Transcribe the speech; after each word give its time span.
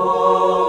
Oh 0.00 0.67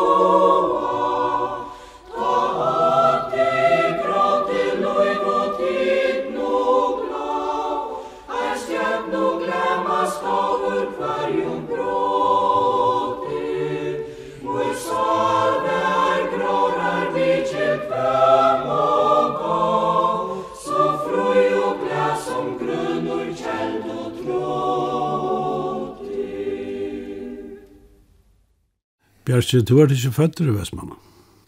Bjarke, 29.30 29.60
du 29.62 29.76
er 29.78 29.92
ikke 29.94 30.10
født 30.10 30.40
i 30.42 30.50
Vestmanna? 30.50 30.96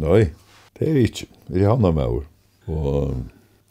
Nei, 0.03 0.27
det 0.77 0.85
er 0.85 0.97
ikke. 1.01 1.25
Jeg 1.49 1.65
havna 1.65 1.89
med 1.89 2.11
over. 2.11 2.27
Og 2.69 3.15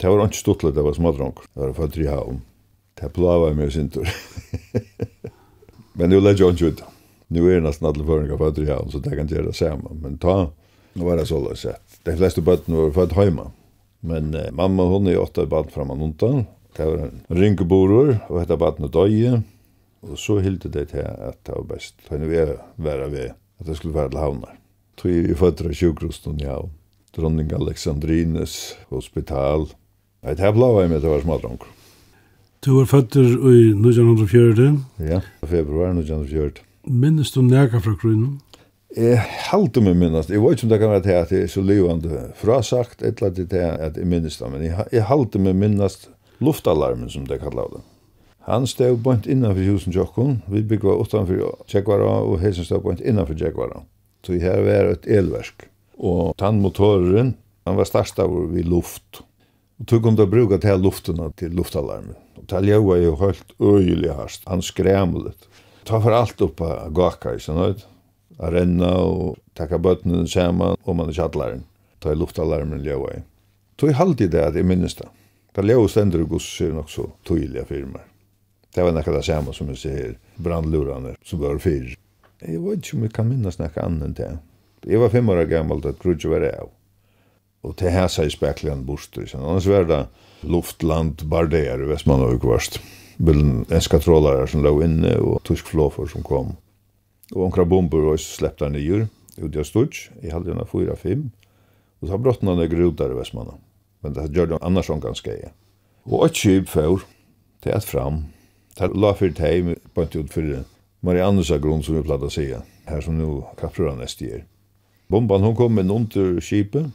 det 0.03 0.11
var 0.11 0.25
ikke 0.25 0.41
stått 0.41 0.65
litt, 0.65 0.75
det 0.75 0.83
var 0.83 0.97
smadronk. 0.97 1.39
Det 1.53 1.61
var 1.61 1.77
født 1.77 1.99
i 2.03 2.09
havn. 2.11 2.41
Det 2.99 3.05
er 3.07 3.13
plava 3.15 3.47
jeg 3.47 3.59
meg 3.61 3.71
sintur. 3.71 4.11
Men 5.97 6.11
nu 6.11 6.17
legger 6.19 6.49
jeg 6.49 6.57
ikke 6.57 6.73
ut. 6.73 6.83
Nu 7.31 7.47
er 7.47 7.63
nesten 7.63 7.87
alle 7.87 8.03
føringer 8.03 8.41
født 8.41 8.59
i 8.65 8.67
havn, 8.67 8.91
så 8.91 8.99
det 8.99 9.15
kan 9.15 9.31
gjøre 9.31 9.47
det 9.47 9.55
samme. 9.61 9.95
Men 10.03 10.19
ta, 10.19 10.37
nå 10.91 11.07
var 11.07 11.21
det 11.21 11.29
så 11.31 11.39
løs 11.39 11.63
sett. 11.63 11.99
De 12.03 12.19
fleste 12.19 12.43
bøttene 12.43 12.89
var 12.89 12.95
født 12.99 13.15
hjemme. 13.15 13.47
Men 14.11 14.33
eh, 14.35 14.51
mamma, 14.51 14.91
hun 14.91 15.07
er 15.07 15.23
åtta 15.23 15.47
bad 15.47 15.71
fram 15.71 15.87
framme 15.87 16.01
nontan. 16.01 16.49
Det 16.75 16.83
var 16.83 17.07
en 17.07 17.21
rynkeboror, 17.31 18.17
og 18.27 18.41
hette 18.43 18.59
badene 18.59 18.91
døye. 18.91 19.37
Og 20.03 20.19
så 20.19 20.41
hilde 20.43 20.67
det 20.67 20.89
til 20.91 21.07
at 21.07 21.39
det 21.47 21.55
var 21.55 21.69
best. 21.77 22.01
Henne 22.11 22.27
vi 22.27 22.43
er 22.43 22.57
være 22.75 23.07
ved 23.15 23.37
at 23.61 23.69
det 23.69 23.77
skulle 23.77 23.95
være 23.95 24.11
til 24.11 24.21
havnar. 24.21 24.57
Tog 24.97 25.11
i 25.11 25.37
føtter 25.37 25.69
av 25.69 25.77
sjukrosten 25.77 26.41
i 26.41 26.49
havn. 26.49 26.73
Dronning 27.15 27.51
Alexandrines 27.53 28.75
hospital. 28.89 29.67
Jeg 30.23 30.37
tar 30.39 30.53
blå 30.55 30.73
av 30.79 30.89
meg 30.89 31.01
til 31.01 31.09
å 31.09 31.15
være 31.15 31.25
smadronk. 31.25 31.65
Du 32.61 32.75
var 32.77 32.87
føtter 32.91 33.25
i 33.25 33.71
1904? 33.73 34.67
Ja, 35.01 35.19
februar 35.49 35.95
1904. 35.95 36.63
Minnes 36.85 37.33
du 37.33 37.41
nærka 37.45 37.81
fra 37.81 37.95
grunnen? 37.97 38.39
Jeg 38.91 39.21
halte 39.47 39.81
meg 39.81 39.95
minnast. 39.97 40.29
Jeg 40.29 40.41
vet 40.43 40.57
ikke 40.59 40.67
om 40.67 40.73
det 40.73 40.79
kan 40.81 40.91
være 40.91 41.03
til 41.05 41.17
at 41.17 41.31
jeg 41.31 41.45
er 41.45 41.51
så 41.53 41.63
livande 41.63 42.23
frasagt, 42.37 43.01
et 43.01 43.21
eller 43.21 43.31
annet 43.31 43.49
til 43.53 43.63
at 43.87 43.97
jeg 43.97 44.09
minnes 44.11 44.37
det, 44.37 44.51
men 44.51 44.65
jeg 44.67 45.05
halte 45.07 45.39
meg 45.39 45.55
minnast 45.57 46.09
luftalarmen 46.43 47.09
som 47.09 47.25
det 47.29 47.39
kallar 47.41 47.71
det. 47.71 47.81
Han 48.47 48.67
stod 48.67 49.03
bant 49.05 49.27
innanfor 49.29 49.61
husen 49.61 49.93
jokken. 49.93 50.39
Vi 50.49 50.63
byggde 50.65 50.95
utanfor 50.97 51.65
Tjekvara 51.69 52.21
og 52.25 52.39
Hesen 52.41 52.65
stod 52.65 52.81
bant 52.87 53.01
innanfor 53.01 53.37
Tjekvara. 53.37 53.83
Så 54.25 54.37
her 54.41 54.63
var 54.65 54.89
et 54.89 55.05
elverk. 55.05 55.67
Og 56.01 56.33
tannmotoren, 56.41 57.35
han 57.65 57.77
var 57.77 57.85
starstavur 57.85 58.49
vid 58.53 58.65
luft. 58.69 59.21
Og 59.77 59.87
tog 59.89 60.09
om 60.09 60.17
det 60.17 60.29
bruka 60.29 60.57
til 60.61 60.81
luftene 60.81 61.29
til 61.37 61.53
luftalarmen. 61.57 62.17
Og 62.41 62.47
til 62.49 62.69
jeg 62.69 62.81
var 62.85 63.01
jo 63.01 63.15
helt 63.21 63.55
øyelig 63.61 64.13
harst. 64.17 64.45
Han 64.49 64.65
skræmlet. 64.65 65.49
Ta 65.85 66.01
for 66.01 66.13
alt 66.13 66.41
opp 66.41 66.61
av 66.65 66.91
gaka, 66.97 67.35
ikke 67.37 67.47
sant? 67.47 67.85
A 68.41 68.49
renna 68.49 68.93
og 69.05 69.37
takka 69.57 69.77
bøttene 69.81 70.25
saman 70.29 70.77
om 70.85 70.97
man 70.97 71.09
er 71.09 71.17
kjattlæren. 71.17 71.65
Ta 72.01 72.13
i 72.13 72.17
luftalarmen 72.17 72.81
ljøy. 72.85 73.21
Tog 73.77 73.93
halvtid 73.97 74.33
det 74.33 74.45
at 74.49 74.57
jeg 74.57 74.65
minnes 74.65 74.97
det. 74.97 75.09
Det 75.53 75.65
ljøy 75.65 75.89
stender 75.89 76.25
og 76.25 76.37
gosser 76.37 76.73
nok 76.73 76.89
så 76.89 77.09
tydelig 77.27 77.67
for. 77.69 78.10
Det 78.71 78.83
var 78.85 78.93
nekka 78.95 79.11
det 79.11 79.25
samme 79.27 79.53
som 79.53 79.67
jeg 79.73 79.81
sier, 79.81 80.13
brandlurene 80.39 81.15
som 81.27 81.41
var 81.41 81.59
fyr. 81.59 81.91
Jeg 82.41 82.61
vet 82.63 82.79
ikke 82.79 82.97
om 82.97 83.03
jeg 83.05 83.13
kan 83.17 83.27
minnes 83.27 83.59
nekka 83.59 83.83
annet 83.85 84.15
det. 84.17 84.29
Jeg 84.87 85.01
var 85.01 85.11
fem 85.13 85.27
år 85.29 85.43
gammel 85.49 85.83
da 85.83 85.91
Grudge 85.93 86.31
var 86.31 86.45
av. 86.47 86.71
Og 87.61 87.75
til 87.77 87.93
her 87.93 88.07
sier 88.09 88.31
spekligen 88.33 88.85
borster. 88.87 89.27
Annars 89.37 89.67
var 89.69 89.85
det 89.89 89.99
luftland, 90.41 91.21
bardeer 91.29 91.83
i 91.83 91.91
Vestmann 91.91 92.23
og 92.25 92.39
Ukvarst. 92.39 92.79
Bilden 93.21 93.67
enska 93.69 93.99
trålare 94.01 94.47
som 94.49 94.63
lå 94.65 94.73
inne 94.81 95.13
og 95.21 95.43
tysk 95.45 95.69
flåfer 95.69 96.09
som 96.09 96.25
kom. 96.25 96.55
Og 97.35 97.45
omkra 97.45 97.67
bomber 97.67 98.07
var 98.07 98.17
släppte 98.17 98.65
han 98.65 98.73
nyer 98.73 99.05
ut 99.37 99.55
av 99.55 99.67
Stutsch. 99.67 100.09
Jeg 100.23 100.33
hadde 100.33 100.55
henne 100.55 100.65
fyra, 100.65 100.95
fem. 100.95 101.29
Og 102.01 102.09
så 102.09 102.17
brottene 102.17 102.55
ned 102.57 102.71
grudar 102.71 103.13
i 103.13 103.19
Vestmann. 103.19 103.59
Men 104.01 104.15
det 104.17 104.31
gjør 104.33 104.55
det 104.55 104.63
annars 104.65 104.89
som 104.89 105.03
ganske 105.03 105.29
jeg. 105.29 105.53
Og 106.09 106.25
et 106.25 106.39
kjøp 106.39 106.71
fyr, 106.71 107.03
til 107.61 107.75
et 107.75 107.85
fram, 107.85 108.23
Det 108.77 108.91
la 108.95 109.11
fyrir 109.17 109.35
teg, 109.35 109.73
bant 109.95 110.15
ut 110.15 110.31
fyrir 110.31 110.63
Mariannes 111.05 111.51
grunn 111.61 111.83
som 111.83 111.97
vi 111.97 112.03
platt 112.05 112.23
å 112.23 112.29
säga, 112.31 112.61
her 112.87 113.01
som 113.03 113.17
nu 113.17 113.41
kapprar 113.59 113.91
han 113.91 114.01
neste 114.03 114.27
gjer. 114.27 114.43
Bomban 115.11 115.43
hon 115.43 115.57
kom 115.57 115.79
en 115.81 115.91
under 115.91 116.37
skipet, 116.39 116.87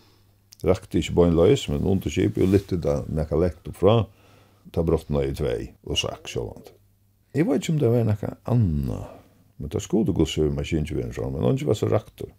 rakte 0.65 1.03
ikke 1.03 1.16
bøyn 1.19 1.36
løys, 1.36 1.66
men 1.69 1.84
under 1.84 2.12
skipet, 2.12 2.41
og 2.47 2.54
litt 2.54 2.72
da 2.84 3.03
nekka 3.12 3.36
lekt 3.41 3.69
oppfra, 3.69 4.06
ta 4.72 4.84
brottna 4.86 5.25
i 5.26 5.34
tvei, 5.36 5.72
og 5.84 6.00
sak 6.00 6.31
sjåvand. 6.31 6.72
Jeg 7.36 7.44
vet 7.44 7.60
ikke 7.60 7.75
om 7.75 7.81
det 7.82 7.92
var 7.92 8.09
nekka 8.09 8.32
anna, 8.48 9.03
men 9.60 9.72
det 9.72 9.82
skulle 9.84 10.16
gå 10.16 10.25
søv 10.28 10.54
maskinjeveren 10.56 11.12
sånn, 11.12 11.34
men 11.34 11.44
han 11.44 11.60
var 11.69 11.76
så 11.76 11.91
raktor. 11.92 12.32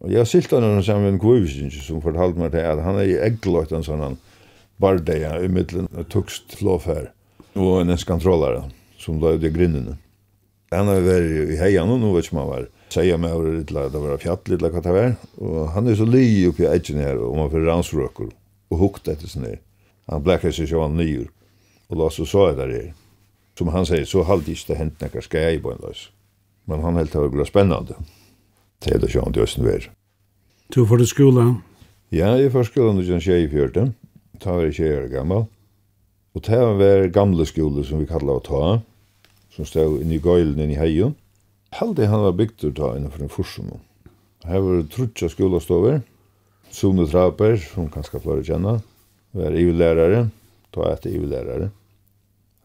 Og 0.00 0.12
jeg 0.14 0.28
silt 0.30 0.52
han 0.54 0.64
henne 0.64 0.84
sammen 0.84 1.08
med 1.08 1.16
en 1.16 1.22
kvivisninje 1.22 1.82
som 1.84 2.00
fortalte 2.04 2.40
meg 2.40 2.54
til 2.54 2.64
at 2.64 2.80
han 2.84 3.00
er 3.00 3.08
i 3.08 3.18
eggløyt 3.20 3.74
en 3.76 3.84
sånn 3.84 4.20
bardeia 4.80 5.34
i 5.42 5.50
middelen 5.52 5.90
tukst 6.12 6.60
lovferd 6.64 7.10
og 7.54 7.80
en 7.80 7.96
kontrollare 8.06 8.64
som 9.00 9.20
la 9.20 9.34
ut 9.34 9.44
i 9.44 9.50
grinnene. 9.52 9.96
Han 10.70 10.86
har 10.86 11.00
vært 11.02 11.50
i 11.50 11.58
heian 11.58 11.90
og 11.90 11.98
nå 11.98 12.12
vet 12.14 12.28
ikke 12.28 12.38
man 12.38 12.50
var 12.50 12.68
seia 12.90 13.16
med 13.18 13.32
over 13.34 13.56
litt, 13.56 13.72
la, 13.74 13.88
det 13.90 14.02
var 14.02 14.20
fjatt 14.22 14.50
litt, 14.50 14.62
hva 14.62 14.82
det 14.84 14.94
var. 14.94 15.12
Og 15.42 15.58
han 15.74 15.88
er 15.88 15.98
så 15.98 16.06
li 16.06 16.46
oppi 16.48 16.66
edgen 16.68 17.02
her, 17.02 17.18
og 17.18 17.36
man 17.38 17.50
fyrir 17.50 17.68
ransrøkker, 17.70 18.30
og 18.70 18.82
hukt 18.82 19.10
etter 19.10 19.30
sin 19.30 19.46
her. 19.46 19.60
Han 20.10 20.24
blekker 20.26 20.54
seg 20.54 20.70
sjåan 20.70 20.98
nyer, 20.98 21.28
og 21.90 22.00
la 22.00 22.10
så 22.14 22.26
sa 22.26 22.50
jeg 22.50 22.60
her. 22.60 22.90
Som 23.58 23.70
han 23.74 23.86
sier, 23.86 24.06
så 24.08 24.24
halde 24.24 24.54
ikke 24.54 24.72
det 24.72 24.78
hent 24.78 25.02
nekkar 25.02 25.26
skei 25.26 25.58
på 25.62 25.74
en 25.74 25.82
løs. 25.84 26.08
Men 26.70 26.84
han 26.86 26.98
helt 26.98 27.14
var 27.14 27.30
blei 27.32 27.46
spennande. 27.48 27.98
Det 28.80 28.94
er 28.94 29.02
det 29.02 29.10
sjåan 29.12 29.34
til 29.34 29.44
Østen 29.44 29.66
vær. 29.66 29.90
Du 30.72 30.84
får 30.86 31.02
til 31.02 31.10
skola? 31.10 31.46
Ja, 32.14 32.32
jeg 32.38 32.52
får 32.54 32.70
skola 32.70 32.94
når 32.94 33.10
jeg 33.18 33.44
i 33.44 33.50
fjørte. 33.50 33.90
Ta 34.40 34.54
var 34.54 34.70
jeg 34.70 34.78
20 34.78 35.02
år 35.02 35.08
gammal. 35.12 35.48
Og 36.34 36.44
det 36.46 36.60
var 36.78 37.08
gamle 37.10 37.46
skole 37.48 37.82
som 37.86 37.98
vi 37.98 38.06
kallar 38.06 38.38
å 38.38 38.44
ta, 38.46 38.64
som 39.50 39.66
stod 39.66 39.98
inne 40.04 40.18
i 40.18 40.22
gøylen 40.22 40.60
inne 40.60 40.76
i 40.76 40.78
heien. 40.78 41.16
Halde 41.74 42.06
han 42.10 42.22
var 42.22 42.36
bygd 42.38 42.68
å 42.68 42.74
ta 42.76 42.92
innenfor 42.94 43.24
en 43.24 43.32
forsum. 43.32 43.72
Her 44.46 44.62
var 44.62 44.78
det 44.78 44.92
trutja 44.94 45.28
skolastover, 45.30 46.00
Sone 46.70 47.06
Traper, 47.10 47.56
som 47.58 47.90
kanskje 47.90 48.22
flere 48.22 48.46
kjenner, 48.46 48.78
var 49.34 49.56
EU-lærere, 49.58 50.28
ta 50.70 50.86
etter 50.92 51.10
EU-lærere. 51.10 51.70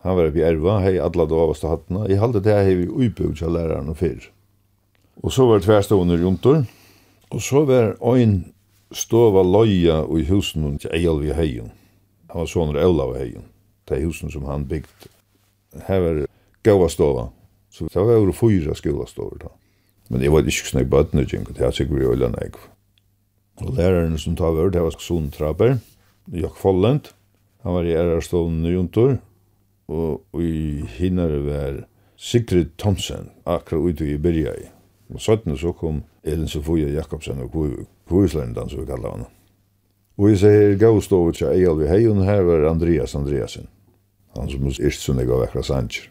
Han 0.06 0.18
var 0.20 0.30
oppe 0.30 0.38
i 0.38 0.46
Erva, 0.46 0.78
hei 0.84 1.00
alle 1.02 1.26
davaste 1.26 1.70
hattene. 1.70 2.04
Jeg 2.06 2.22
halde 2.22 2.44
det 2.46 2.54
hei 2.54 2.76
vi 2.78 2.86
uibygd 2.86 3.42
av 3.42 3.90
og 3.90 3.98
før. 3.98 4.30
Og 5.26 5.34
så 5.34 5.48
var 5.50 5.58
det 5.58 5.66
tverstående 5.66 6.20
rundt 6.22 6.46
Og 7.34 7.42
så 7.42 7.66
var 7.66 7.98
ein 8.14 8.54
stova 8.94 9.42
loja 9.42 10.04
i 10.06 10.24
husen 10.30 10.78
til 10.78 10.94
Eilvi 10.94 11.34
Heion. 11.34 11.72
Han 12.30 12.44
var 12.44 12.52
sånn 12.52 12.78
av 12.78 13.18
Heion 13.18 13.55
de 13.90 14.02
husen 14.04 14.32
som 14.32 14.46
han 14.50 14.68
byggt. 14.70 15.08
Her 15.88 16.00
var 16.00 16.22
gåa 16.64 16.90
stova, 16.90 17.30
så 17.70 17.88
det 17.92 17.96
var 18.02 18.18
over 18.22 18.32
fyra 18.32 18.76
skola 18.76 19.06
skolastover 19.06 19.44
da. 19.44 19.52
Men 20.10 20.22
jeg 20.22 20.32
var 20.32 20.46
ikke 20.46 20.70
snakk 20.70 20.90
bøttene, 20.90 21.26
det 21.26 21.62
er 21.62 21.72
sikkert 21.72 22.00
vi 22.00 22.06
øyla 22.06 22.30
nek. 22.30 22.58
Og 23.62 23.76
læreren 23.78 24.18
som 24.18 24.36
tar 24.36 24.54
vør, 24.54 24.70
det 24.70 24.82
var 24.82 24.96
Son 25.00 25.32
Trapper, 25.32 25.78
Jokk 26.28 26.58
Follent, 26.58 27.14
han 27.64 27.74
var 27.74 27.84
i 27.84 27.96
ærerstolen 27.98 28.66
i 28.66 28.76
Jontor. 28.76 29.18
og 29.88 30.42
i 30.42 30.82
hinner 30.98 31.30
var 31.46 31.84
Sigrid 32.18 32.74
Thomsen, 32.78 33.30
akkurat 33.46 33.94
ute 33.94 34.06
i 34.06 34.18
Birja 34.18 34.54
i. 34.58 34.68
Og 35.14 35.22
sånn 35.22 35.58
så 35.58 35.74
kom 35.78 36.04
Elin 36.24 36.50
Sofia 36.50 36.90
Jakobsen 36.90 37.44
og 37.44 37.54
Kvislændan, 38.10 38.70
som 38.70 38.82
vi 38.82 38.90
kallar 38.90 39.14
henne. 39.14 39.30
Og 40.18 40.32
jeg 40.32 40.40
sier, 40.42 40.76
gav 40.80 40.98
stå 41.04 41.20
ut 41.28 41.38
seg, 41.38 41.54
Eialvi 41.54 41.90
Heion, 41.90 42.24
her 42.26 42.42
var 42.48 42.70
Andreas 42.70 43.16
Andreasen. 43.18 43.68
Han 44.36 44.52
som 44.52 44.68
er 44.68 44.96
sånn 44.96 45.22
jeg 45.22 45.32
var 45.32 45.46
vekra 45.46 45.64
sanger. 45.64 46.10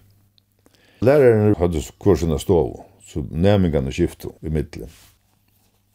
Læreren 1.05 1.57
hadde 1.61 1.83
kursen 2.01 2.33
av 2.33 2.41
stov, 2.41 2.79
så 3.05 3.21
nærmingene 3.29 3.93
skiftet 3.93 4.33
i 4.41 4.53
midtelen. 4.53 4.89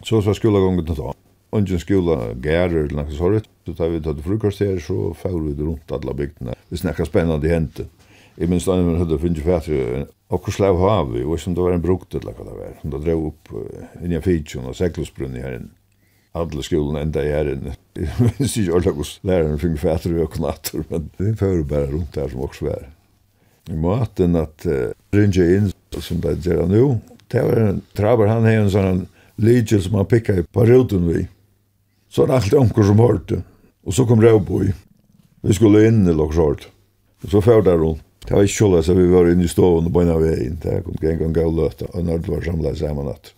Så 0.05 0.21
var 0.23 0.37
skolegangen 0.37 0.85
til 0.85 0.99
da. 0.99 1.15
Ungen 1.51 1.81
skola 1.81 2.35
gærer 2.37 2.83
eller 2.85 2.99
noe 2.99 3.15
sånt, 3.17 3.49
så 3.65 3.73
tar 3.73 3.89
vi 3.89 4.03
tatt 4.05 4.21
frukost 4.21 4.61
her, 4.61 4.77
så 4.77 5.15
får 5.17 5.39
vi 5.47 5.55
rundt 5.57 5.91
alle 5.95 6.13
bygdene. 6.13 6.53
Vi 6.69 6.77
snakker 6.77 7.09
spennende 7.09 7.49
hente. 7.49 7.87
Jeg 8.37 8.51
minns 8.51 8.67
da 8.69 8.77
jeg 8.77 8.99
hadde 9.01 9.17
funnet 9.19 9.43
fætre, 9.43 10.05
akkur 10.29 10.53
slav 10.53 10.77
hav, 10.79 11.17
og 11.25 11.41
som 11.41 11.57
det 11.57 11.65
var 11.65 11.73
en 11.75 11.83
brukt 11.83 12.13
eller 12.15 12.37
hva 12.37 12.45
det 12.45 12.55
var, 12.59 12.77
som 12.79 12.93
det 12.93 13.01
drev 13.03 13.25
opp 13.31 13.51
inn 14.03 14.13
i 14.13 14.21
fitjen 14.23 14.69
og 14.69 14.77
seklosbrunni 14.77 15.41
her 15.41 15.57
inne 15.57 15.73
alla 16.31 16.61
skolan 16.61 17.01
ända 17.01 17.23
i 17.23 17.31
ären. 17.31 17.71
Jeg 17.99 18.09
minns 18.19 18.57
ikke 18.57 18.75
alle 18.75 18.91
hos 18.95 19.19
læreren 19.23 19.57
läraren 19.57 19.77
fætre 19.77 19.97
fäter 19.97 20.23
och 20.23 20.33
knatter, 20.33 20.83
men 20.89 21.09
det 21.17 21.39
fører 21.39 21.63
bare 21.63 21.91
rundt 21.91 22.13
der 22.13 22.29
som 22.29 22.41
också 22.41 22.65
var. 22.65 22.89
I 23.69 23.75
maten 23.75 24.35
at 24.35 24.65
uh, 24.65 24.91
ringa 25.11 25.45
inn, 25.45 25.71
som 25.99 26.21
det 26.21 26.45
gör 26.45 26.67
nu, 26.67 26.99
det 27.27 27.41
var 27.41 27.57
en 27.57 27.81
traber 27.93 28.27
han 28.27 28.43
har 28.43 28.51
en 28.51 28.71
sånn 28.71 29.07
lydje 29.35 29.81
som 29.81 29.95
han 29.95 30.05
pikka 30.05 30.33
i 30.39 30.43
på 30.43 30.65
ruten 30.65 31.07
vi. 31.07 31.27
Så 32.09 32.25
han 32.25 32.35
alltid 32.35 32.59
onker 32.59 32.83
som 32.83 32.99
hørte. 32.99 33.43
Og 33.85 33.93
så 33.93 34.05
kom 34.05 34.21
Rauboy. 34.21 34.71
Vi 35.41 35.53
skulle 35.53 35.85
inn 35.87 36.07
i 36.07 36.13
Lockshort. 36.13 36.67
Og 37.23 37.29
så 37.29 37.41
fører 37.41 37.67
det 37.67 37.75
rundt. 37.77 38.05
Det 38.25 38.35
var 38.35 38.45
ikke 38.45 38.81
så 38.83 38.93
vi 38.93 39.07
var 39.09 39.29
inne 39.31 39.43
i 39.43 39.49
stående 39.49 39.89
og 39.89 40.01
en 40.01 40.11
av 40.13 40.21
veien. 40.21 40.57
Det 40.61 40.83
kom 40.85 40.97
en 41.01 41.19
gang 41.19 41.37
og 41.45 41.55
løte, 41.57 41.87
og 41.93 42.03
når 42.05 42.17
det 42.17 42.33
var 42.33 42.43
samlet 42.45 42.77
sammen 42.77 43.07
at 43.09 43.31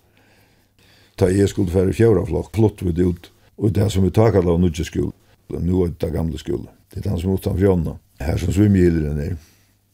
ta 1.21 1.29
jeg 1.29 1.51
skulle 1.51 1.71
færre 1.71 1.93
fjøra 1.93 2.25
flokk, 2.25 2.51
plott 2.55 2.81
vi 2.81 2.93
det 2.97 3.05
ut, 3.05 3.31
og 3.61 3.73
det 3.77 3.87
som 3.93 4.05
vi 4.05 4.13
takkar 4.13 4.47
av 4.49 4.59
nudje 4.61 4.87
skole, 4.87 5.13
nu 5.61 5.83
er 5.85 5.93
det 5.99 6.13
gamle 6.13 6.39
skole, 6.41 6.69
det 6.91 7.01
er 7.01 7.09
den 7.11 7.21
som 7.21 7.35
utan 7.35 7.57
fjonna, 7.59 7.97
her 8.21 8.37
som 8.41 8.53
svimmgildren 8.55 9.19
er, 9.21 9.35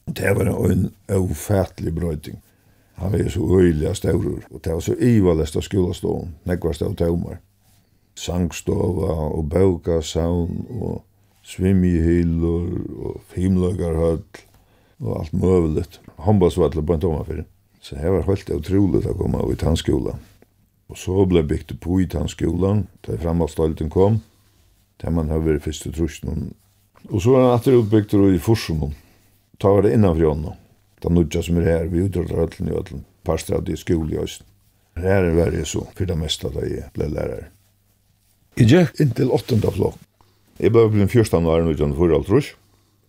det 0.08 0.30
var 0.36 0.48
en 0.48 0.88
ofattelig 1.12 1.92
brøyting. 1.94 2.38
Han 2.98 3.12
var 3.12 3.28
så 3.30 3.58
øyliga 3.60 3.92
stavrur, 3.94 4.40
og 4.50 4.64
det 4.64 4.72
var 4.72 4.80
så 4.80 4.94
ivalest 4.98 5.56
av 5.56 5.62
skolastån, 5.62 6.32
nekvast 6.48 6.82
av 6.82 6.96
taumar. 6.98 7.38
Sangstova 8.18 9.12
og 9.28 9.44
baukasaun 9.52 10.64
og 10.80 11.04
svimmihyllor 11.46 12.72
og 12.98 13.20
fimløgarhøll 13.34 14.24
og 15.04 15.12
alt 15.20 15.36
møvelet. 15.36 16.00
Håndbasvallet 16.16 16.86
på 16.86 16.96
en 16.96 17.04
tomma 17.04 17.22
fyrir. 17.28 17.46
Så 17.80 17.94
det 17.94 18.10
var 18.10 18.26
helt 18.26 18.50
utroligt 18.50 19.06
å 19.06 19.14
komme 19.14 19.38
av 19.38 19.52
i 19.54 19.76
skolan. 19.78 20.18
Og 20.88 20.96
så 20.96 21.24
ble 21.28 21.42
bygd 21.44 21.76
på 21.84 22.00
i 22.00 22.06
den 22.08 22.30
skolen, 22.32 22.86
da 23.04 23.18
framhaldsstolten 23.20 23.90
kom, 23.92 24.22
da 25.02 25.12
man 25.12 25.28
har 25.28 25.42
vært 25.44 25.66
første 25.66 25.92
trusjonen. 25.92 26.54
Og 27.08 27.20
så 27.22 27.34
var 27.34 27.44
han 27.44 27.58
etter 27.58 27.76
utbygd 27.78 28.16
i 28.32 28.40
Forsunen. 28.42 28.94
Ta 29.60 29.70
var 29.74 29.84
det 29.84 29.94
innanfri 29.94 30.26
ånden. 30.26 30.56
da 30.98 31.08
nødja 31.14 31.42
som 31.46 31.56
er 31.60 31.62
her, 31.62 31.84
vi 31.86 32.02
utdrar 32.02 32.26
rødlen 32.26 32.68
i 32.68 32.74
ødlen, 32.74 33.04
parster 33.22 33.54
av 33.54 33.62
de 33.64 33.76
skole 33.76 34.16
i 34.16 34.18
Østen. 34.18 34.46
Her 34.98 35.22
er 35.22 35.36
verre 35.36 35.64
så, 35.64 35.84
for 35.94 36.10
det 36.10 36.16
meste 36.18 36.50
da 36.50 36.64
jeg 36.66 36.88
ble 36.96 37.06
lærer. 37.06 37.50
Jeg 38.58 38.66
gikk 38.66 38.98
inntil 39.04 39.30
åttende 39.30 39.70
flokk. 39.70 40.00
Jeg 40.58 40.74
ble 40.74 40.88
blitt 40.90 41.12
fjørstan 41.12 41.46
og 41.46 41.54
er 41.54 41.68
nødja 41.68 41.84
den 41.84 41.94
forrige 41.94 42.18
altrus. 42.18 42.48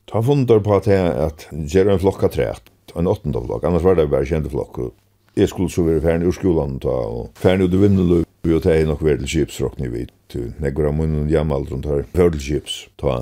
Ta 0.05 0.21
fundar 0.21 0.61
på 0.61 0.75
at 0.75 0.85
jeg 0.85 1.09
at 1.25 1.47
gjør 1.49 1.95
en 1.95 2.03
flokka 2.03 2.29
træt, 2.29 2.69
en 2.93 3.09
åttende 3.09 3.41
flokk, 3.41 3.65
annars 3.65 3.85
var 3.85 3.97
det 3.97 4.09
bare 4.11 4.29
kjente 4.29 4.53
flokk, 4.53 4.91
Jeg 5.39 5.47
skulle 5.53 5.71
så 5.71 5.85
være 5.87 6.01
ferdig 6.03 6.27
ur 6.27 6.35
skolan 6.35 6.79
ta, 6.83 6.91
og 6.91 7.29
ferdig 7.39 7.69
ut 7.69 7.75
i 7.77 7.79
vindeløy, 7.79 8.23
og 8.49 8.63
ta 8.65 8.73
nok 8.83 9.03
være 9.05 9.21
til 9.21 9.29
kjipsrokkene 9.33 9.91
vi, 9.93 10.01
til 10.27 10.49
negra 10.59 10.89
munnen 10.91 11.29
hjemmealderen 11.31 11.83
tar 11.85 12.01
før 12.11 12.33
til 12.33 12.41
kjips, 12.43 12.79
ta. 12.99 13.21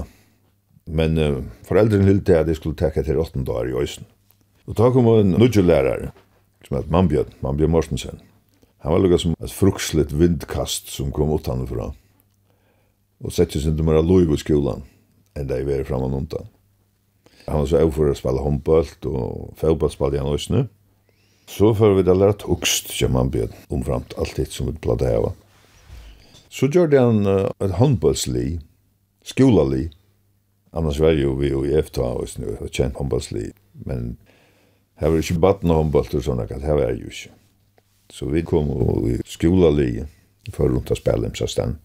Men 0.89 1.19
uh, 1.21 1.43
foreldrene 1.67 2.07
hilde 2.07 2.39
at 2.39 2.49
jeg 2.49 2.57
skulle 2.57 2.79
tekka 2.79 3.03
til 3.05 3.19
8 3.21 3.43
dager 3.45 3.69
i 3.69 3.75
Øysen. 3.77 4.07
Og 4.65 4.79
ta 4.79 4.89
kom 4.89 5.09
en 5.11 5.35
nudgelærare, 5.37 6.09
som 6.65 6.79
het 6.79 6.89
Mannbjørn, 6.89 7.35
Mannbjørn 7.45 7.75
Morsensen. 7.75 8.17
Han 8.81 8.95
var 8.95 9.03
lukka 9.03 9.19
som 9.21 9.35
et 9.37 9.53
frukslet 9.53 10.15
vindkast 10.17 10.89
som 10.89 11.11
kom 11.13 11.35
ut 11.35 11.45
hannifra. 11.45 11.91
Og 13.21 13.35
sette 13.35 13.61
sin 13.61 13.77
nummer 13.77 13.99
av 13.99 14.09
lov 14.09 14.33
i 14.33 14.39
skolan, 14.41 14.81
enda 15.37 15.59
jeg 15.59 15.69
var 15.69 15.85
framan 15.85 16.17
undan. 16.17 16.49
Han 17.45 17.61
var 17.61 17.69
så 17.69 17.83
overfor 17.83 18.09
å 18.09 18.17
spille 18.17 18.41
håndbølt, 18.41 19.05
og 19.05 19.53
fotball 19.61 19.93
spalte 19.93 20.23
han 20.23 20.33
også 20.33 20.65
Så 21.47 21.73
får 21.75 21.93
vi 21.95 22.03
det 22.03 22.15
lære 22.17 22.35
tukst, 22.43 22.89
kjem 22.91 23.15
han 23.15 23.29
bjørn, 23.31 23.53
omframt 23.71 24.15
alt 24.19 24.35
det 24.35 24.49
som 24.51 24.67
vi 24.67 24.75
pladde 24.83 25.07
heva. 25.07 25.31
Så 26.51 26.67
gjør 26.67 26.89
det 26.91 26.99
en 26.99 27.21
uh, 27.23 27.47
et 27.63 27.75
håndballsli, 27.79 28.59
skolali, 29.27 29.87
annars 30.75 30.99
var 30.99 31.15
jo 31.15 31.37
vi 31.39 31.53
jo 31.53 31.63
i 31.63 31.73
EFTA 31.79 32.03
og 32.19 32.27
snu, 32.27 32.49
og 32.57 32.67
kjent 32.67 32.99
håndballsli, 32.99 33.45
men 33.87 34.17
her 34.99 35.13
var 35.13 35.23
ikke 35.23 35.39
baden 35.43 35.71
og 35.71 35.83
håndball 35.83 36.09
og 36.19 36.25
sånn, 36.25 36.43
her 36.43 36.79
var 36.81 36.95
jo 36.97 37.11
ikke. 37.11 37.31
Så 38.11 38.27
vi 38.31 38.43
kom 38.47 38.71
i 39.07 39.17
skolali, 39.27 39.91
for 40.51 40.71
rundt 40.71 40.91
å 40.91 40.99
spille 40.99 41.29
imsa 41.29 41.47
stand. 41.51 41.79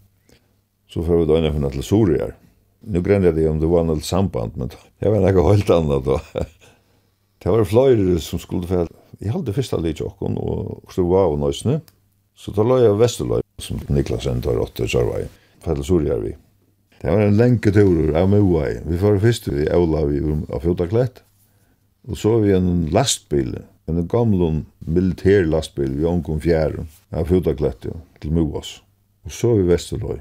Så 0.90 1.02
får 1.06 1.22
vi 1.22 1.28
da 1.30 1.38
inn 1.38 1.68
til 1.70 1.86
Soriar. 1.86 2.34
Nu 2.82 2.98
grenner 3.02 3.30
jeg 3.30 3.38
det 3.38 3.46
om 3.50 3.60
det 3.62 3.70
var 3.70 3.86
noe 3.86 4.02
samband, 4.02 4.58
men 4.58 4.70
det 4.98 5.10
var 5.10 5.22
noe 5.22 5.46
helt 5.54 5.70
annet 5.70 6.06
da. 6.06 6.18
det 7.42 7.54
var 7.54 7.64
flere 7.70 8.18
som 8.22 8.42
skulle 8.42 8.70
fælle 8.70 9.01
Jeg 9.22 9.30
holdt 9.30 9.46
det 9.46 9.54
første 9.54 9.78
litt 9.78 10.00
åkken, 10.02 10.34
og 10.38 10.82
stod 10.90 11.12
av 11.14 11.36
og 11.36 11.42
nøysene. 11.44 11.80
Så 12.34 12.54
da 12.56 12.64
la 12.66 12.80
jeg 12.82 12.98
Vesterløy, 12.98 13.42
som 13.62 13.78
Niklas 13.92 14.26
tar 14.26 14.58
åtte 14.58 14.88
sørvei, 14.90 15.26
felles 15.62 15.90
vi. 15.90 16.32
Det 17.02 17.10
var 17.10 17.22
en 17.22 17.38
lenke 17.38 17.70
tur 17.74 18.16
av 18.18 18.28
Moai. 18.30 18.80
Vi 18.86 18.98
var 18.98 19.20
først 19.22 19.48
vi 19.50 19.68
Ola 19.74 20.04
vi 20.06 20.22
av 20.22 20.62
Fjotaklett. 20.62 21.22
Og 22.08 22.18
så 22.18 22.36
vi 22.42 22.54
en 22.54 22.88
lastbil, 22.94 23.56
en 23.86 24.02
gamle 24.10 24.64
militær 24.86 25.46
lastbil, 25.46 25.94
vi 25.98 26.06
omkom 26.06 26.40
fjæren 26.42 26.90
av 27.14 27.30
Fjotaklett 27.30 27.86
til 27.86 28.34
Moas. 28.34 28.80
Og 29.26 29.34
så 29.34 29.54
vi 29.58 29.66
Vesterløy. 29.70 30.18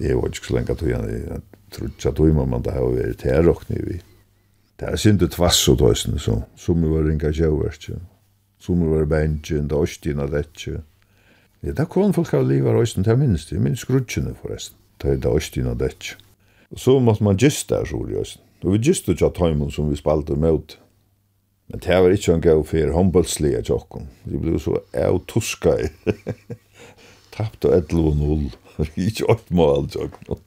Jeg 0.00 0.16
var 0.18 0.28
ikke 0.28 0.48
så 0.48 0.56
lenge 0.58 0.76
tog 0.76 0.88
igjen, 0.88 1.08
jeg 1.08 1.42
tror 1.72 1.88
ikke 1.88 2.08
at 2.08 2.16
tog 2.20 2.40
man 2.48 2.64
det 2.64 2.76
har 2.76 2.88
vært 2.96 3.28
her 3.28 3.48
og 3.48 3.64
vi. 3.68 4.00
Det 4.80 4.88
er 4.88 4.96
synd 4.96 5.24
tvass 5.30 5.60
og 5.68 5.78
tøysene, 5.78 6.18
som 6.20 6.80
vi 6.82 6.88
var 6.90 7.06
ringa 7.06 7.30
kjøverst. 7.32 7.92
Ja 7.92 8.00
som 8.62 8.82
var 8.90 9.08
bensjen, 9.10 9.68
da 9.70 9.80
ostina 9.82 10.26
letje. 10.30 10.82
Ja, 11.62 11.74
da 11.78 11.86
kom 11.86 12.14
folk 12.14 12.32
av 12.34 12.46
livar 12.46 12.78
òsten, 12.78 13.06
til 13.06 13.18
minst, 13.18 13.50
jeg 13.52 13.62
minnes 13.62 13.84
grudgjene 13.86 14.36
forresten, 14.38 14.78
da 15.02 15.12
er 15.12 15.18
da 15.22 15.34
ostina 15.34 15.74
letje. 15.78 16.18
Og 16.72 16.80
så 16.80 16.96
måtte 17.02 17.26
man 17.26 17.40
gist 17.40 17.68
der, 17.70 17.84
så 17.84 17.96
sjoli 17.96 18.18
òsten, 18.20 18.44
og 18.62 18.76
vi 18.76 18.84
gista 18.88 19.14
tja 19.18 19.32
taimun 19.34 19.72
som 19.74 19.90
vi 19.90 19.98
spalte 19.98 20.38
mot. 20.38 20.76
Men 21.70 21.82
det 21.82 21.98
var 22.04 22.14
ikke 22.14 22.36
en 22.36 22.44
gau 22.44 22.62
fyrir 22.66 22.94
håndballslige 22.94 23.64
tjokken, 23.66 24.06
vi 24.28 24.38
ble 24.42 24.60
så 24.62 24.78
av 24.98 25.18
tuska 25.30 25.76
i. 25.82 25.90
Tappte 27.34 27.70
11-0, 27.72 28.50
Ikke 28.96 29.26
8-mål 29.28 29.90
tjokken. 29.92 30.42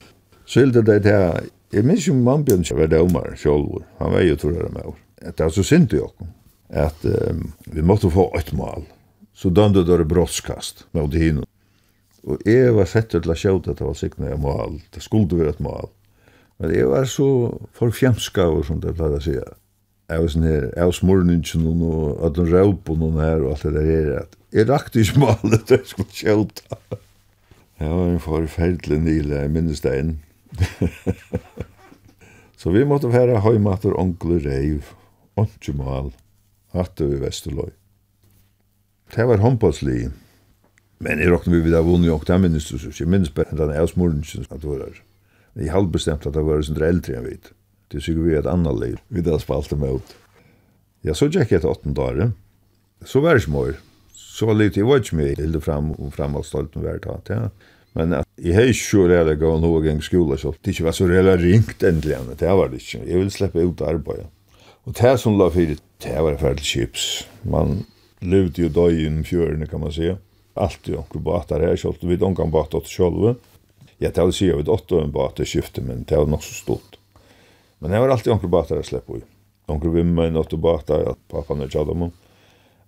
Så 0.46 0.62
hilde 0.62 0.84
det 0.86 1.02
til, 1.04 1.50
jeg 1.74 1.84
minns 1.84 2.06
jo 2.06 2.14
mannbjørn 2.14 2.64
var 2.78 2.90
dømar 2.90 3.32
sjolvor, 3.38 3.84
han 4.00 4.14
var 4.14 4.24
jo 4.24 4.40
torrere 4.40 4.72
med 4.72 4.92
år. 4.92 4.98
Det 5.26 5.42
er 5.42 5.52
så 5.52 5.64
sint 5.66 5.92
i 5.96 6.00
okkom 6.00 6.28
at 6.68 7.04
um, 7.04 7.52
vi 7.66 7.82
måtte 7.82 8.10
få 8.10 8.30
et 8.38 8.52
mål. 8.56 8.86
Så 9.36 9.50
dömde 9.50 9.84
det 9.84 10.08
brottskast 10.08 10.86
mot 10.96 11.14
hinna. 11.14 11.44
Og 12.26 12.40
jeg 12.42 12.72
var 12.74 12.88
sett 12.90 13.12
til 13.12 13.30
å 13.30 13.36
sjøte 13.38 13.70
at 13.70 13.78
det 13.78 13.86
var 13.86 13.98
sikna 13.98 14.32
jeg 14.32 14.40
mål. 14.42 14.80
Det 14.94 15.02
skulle 15.04 15.38
være 15.38 15.54
et 15.54 15.62
mål. 15.62 15.92
Men 16.58 16.72
jeg 16.72 16.88
var 16.88 17.06
så 17.10 17.28
forfjemska 17.76 18.48
og 18.48 18.64
sånt, 18.66 18.82
det 18.82 18.96
pleide 18.96 19.20
å 19.20 19.22
si. 19.22 19.36
Jeg 20.06 20.22
var 20.22 20.32
sånn 20.32 20.46
her, 20.46 20.68
jeg 20.72 20.88
var 20.88 20.96
smorningen 20.96 21.82
og 21.86 22.24
at 22.26 22.36
den 22.38 22.50
røpen 22.50 23.04
og 23.04 23.18
her 23.20 23.44
og 23.44 23.52
alt 23.52 23.66
det 23.66 23.74
der 23.76 23.88
her. 23.90 24.10
At 24.24 24.36
jeg 24.56 24.68
rakte 24.70 25.02
ikke 25.02 25.22
målet 25.22 25.58
at 25.60 25.74
jeg 25.76 25.90
skulle 25.92 26.16
sjøte. 26.16 26.80
Jeg 27.76 27.92
var 27.92 28.06
en 28.08 28.22
forferdelig 28.24 29.00
nile, 29.04 29.42
jeg 29.42 29.52
minnes 29.52 29.82
det 29.84 29.96
inn. 30.00 30.14
så 32.56 32.72
vi 32.76 32.86
måtte 32.88 33.12
være 33.12 33.42
høymater, 33.44 33.92
onkel 34.00 34.38
og 34.38 34.46
reiv. 34.48 34.94
Onkel 35.36 35.76
mål 35.76 36.14
hatt 36.78 37.02
vi 37.02 37.18
Vesterløy. 37.20 37.72
Det 39.14 39.26
var 39.28 39.42
håndbåtslig, 39.42 40.10
men 40.98 41.20
jeg 41.20 41.30
råkner 41.30 41.54
vi 41.54 41.64
vidt 41.66 41.76
av 41.78 41.86
vunnet 41.86 42.08
i 42.08 42.14
åkta 42.14 42.38
minnestus, 42.42 42.86
jeg 42.88 43.10
minnes 43.10 43.32
bare 43.34 43.54
den 43.56 43.74
avsmorningen 43.76 44.48
at 44.48 44.62
det 44.62 44.70
var 44.70 44.82
her. 44.86 45.02
Jeg 45.56 45.72
halv 45.72 45.92
bestemt 45.92 46.26
at 46.28 46.34
det 46.36 46.44
var 46.44 46.64
sånn 46.64 46.82
eldre 46.84 47.16
enn 47.16 47.28
vidt. 47.28 47.52
Det 47.92 48.02
sikker 48.02 48.24
vi 48.26 48.34
et 48.36 48.48
annet 48.50 48.80
liv, 48.80 48.96
vi 49.08 49.22
da 49.24 49.38
spalte 49.40 49.78
meg 49.78 50.00
ut. 50.00 50.16
Ja, 51.06 51.14
så 51.14 51.30
gikk 51.30 51.54
jeg 51.54 51.62
til 51.62 51.70
åttende 51.70 51.96
dager. 51.96 52.32
så 53.04 53.20
var 53.20 53.34
det 53.34 53.44
ikke 53.44 53.54
mer. 53.54 53.76
så 54.12 54.46
var 54.46 54.54
det 54.54 54.64
litt, 54.64 54.76
jeg 54.76 54.86
var 54.86 55.00
ikke 55.00 55.16
mye 55.16 55.36
hilde 55.38 55.60
fram 55.60 55.92
og 55.92 56.12
framhaldsstolten 56.12 56.82
hver 56.82 56.98
tatt, 57.00 57.30
ja. 57.30 57.48
Men 57.96 58.12
at 58.12 58.28
jeg 58.36 58.52
har 58.52 58.68
ikke 58.68 58.84
så 58.84 59.06
redd 59.08 59.30
å 59.32 59.36
gå 59.40 59.52
noe 59.62 59.80
gang 59.84 60.02
skole, 60.04 60.36
så 60.36 60.52
det 60.60 60.74
ikke 60.74 60.88
var 60.90 60.96
så 60.96 61.06
redd 61.08 61.30
ringt 61.40 61.84
endelig, 61.86 62.18
det 62.36 62.50
var 62.52 62.68
det 62.68 62.82
ikke. 62.82 63.06
Jeg 63.06 63.22
vil 63.22 63.30
slippe 63.32 63.64
ut 63.64 63.80
arbeidet. 63.80 64.28
Og 64.86 64.94
det 64.94 65.16
som 65.18 65.34
la 65.34 65.48
fyrir, 65.50 65.80
det 66.04 66.14
var 66.22 66.36
ferdig 66.38 66.62
chips. 66.64 67.26
Man 67.42 67.80
levde 68.22 68.62
jo 68.62 68.70
døy 68.70 69.00
innen 69.02 69.24
fjørene, 69.26 69.66
kan 69.66 69.82
man 69.82 69.92
säga. 69.92 70.20
Allt 70.54 70.86
jo 70.86 71.00
onker 71.00 71.20
båtar 71.20 71.64
her, 71.64 71.74
sjalt 71.76 72.04
vi 72.06 72.18
onkan 72.22 72.52
bata 72.54 72.78
til 72.80 72.92
sjolve. 72.92 73.34
Ja, 73.98 74.12
det 74.12 74.22
vil 74.28 74.36
si 74.36 74.46
jeg, 74.46 74.60
vi 74.60 74.70
åtta 74.70 75.00
en 75.02 75.10
båtar 75.12 75.48
skifte, 75.48 75.82
men 75.82 76.04
det 76.06 76.20
var 76.20 76.30
nok 76.30 76.44
så 76.44 76.54
stort. 76.54 77.00
Men 77.80 77.90
det 77.90 78.00
var 78.00 78.14
alltid 78.14 78.36
onker 78.36 78.52
båtar 78.52 78.78
jeg 78.78 78.90
slipper 78.92 79.18
i. 79.18 79.24
Onker 79.66 79.90
vimma 79.90 80.28
en 80.28 80.38
åtta 80.38 80.56
båtar, 80.56 81.02
at 81.10 81.20
pappa 81.32 81.58
er 81.58 81.72
tjadam 81.72 82.06
om. 82.06 82.14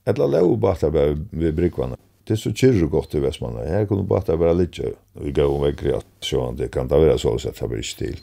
Etla 0.06 0.30
leo 0.30 0.54
båtar 0.56 0.94
vi 0.94 1.52
brikvarna. 1.52 1.98
Det 2.24 2.36
er 2.36 2.42
så 2.44 2.54
kyrru 2.54 2.86
godt 2.92 3.16
i 3.18 3.24
Vestmanna. 3.24 3.66
Her 3.66 3.88
kunne 3.90 4.06
båtar 4.06 4.38
bare 4.38 4.54
litja. 4.54 4.94
Vi 5.18 5.32
gav 5.34 5.50
om 5.50 5.64
vekkri 5.66 5.96
at 5.96 6.06
sjåan, 6.22 6.60
det 6.60 6.70
kan 6.70 6.86
da 6.86 7.00
være 7.00 7.18
så 7.18 7.34
sett, 7.40 7.58
det 7.58 7.68
blir 7.72 7.82
ikke 7.82 8.04
til. 8.04 8.18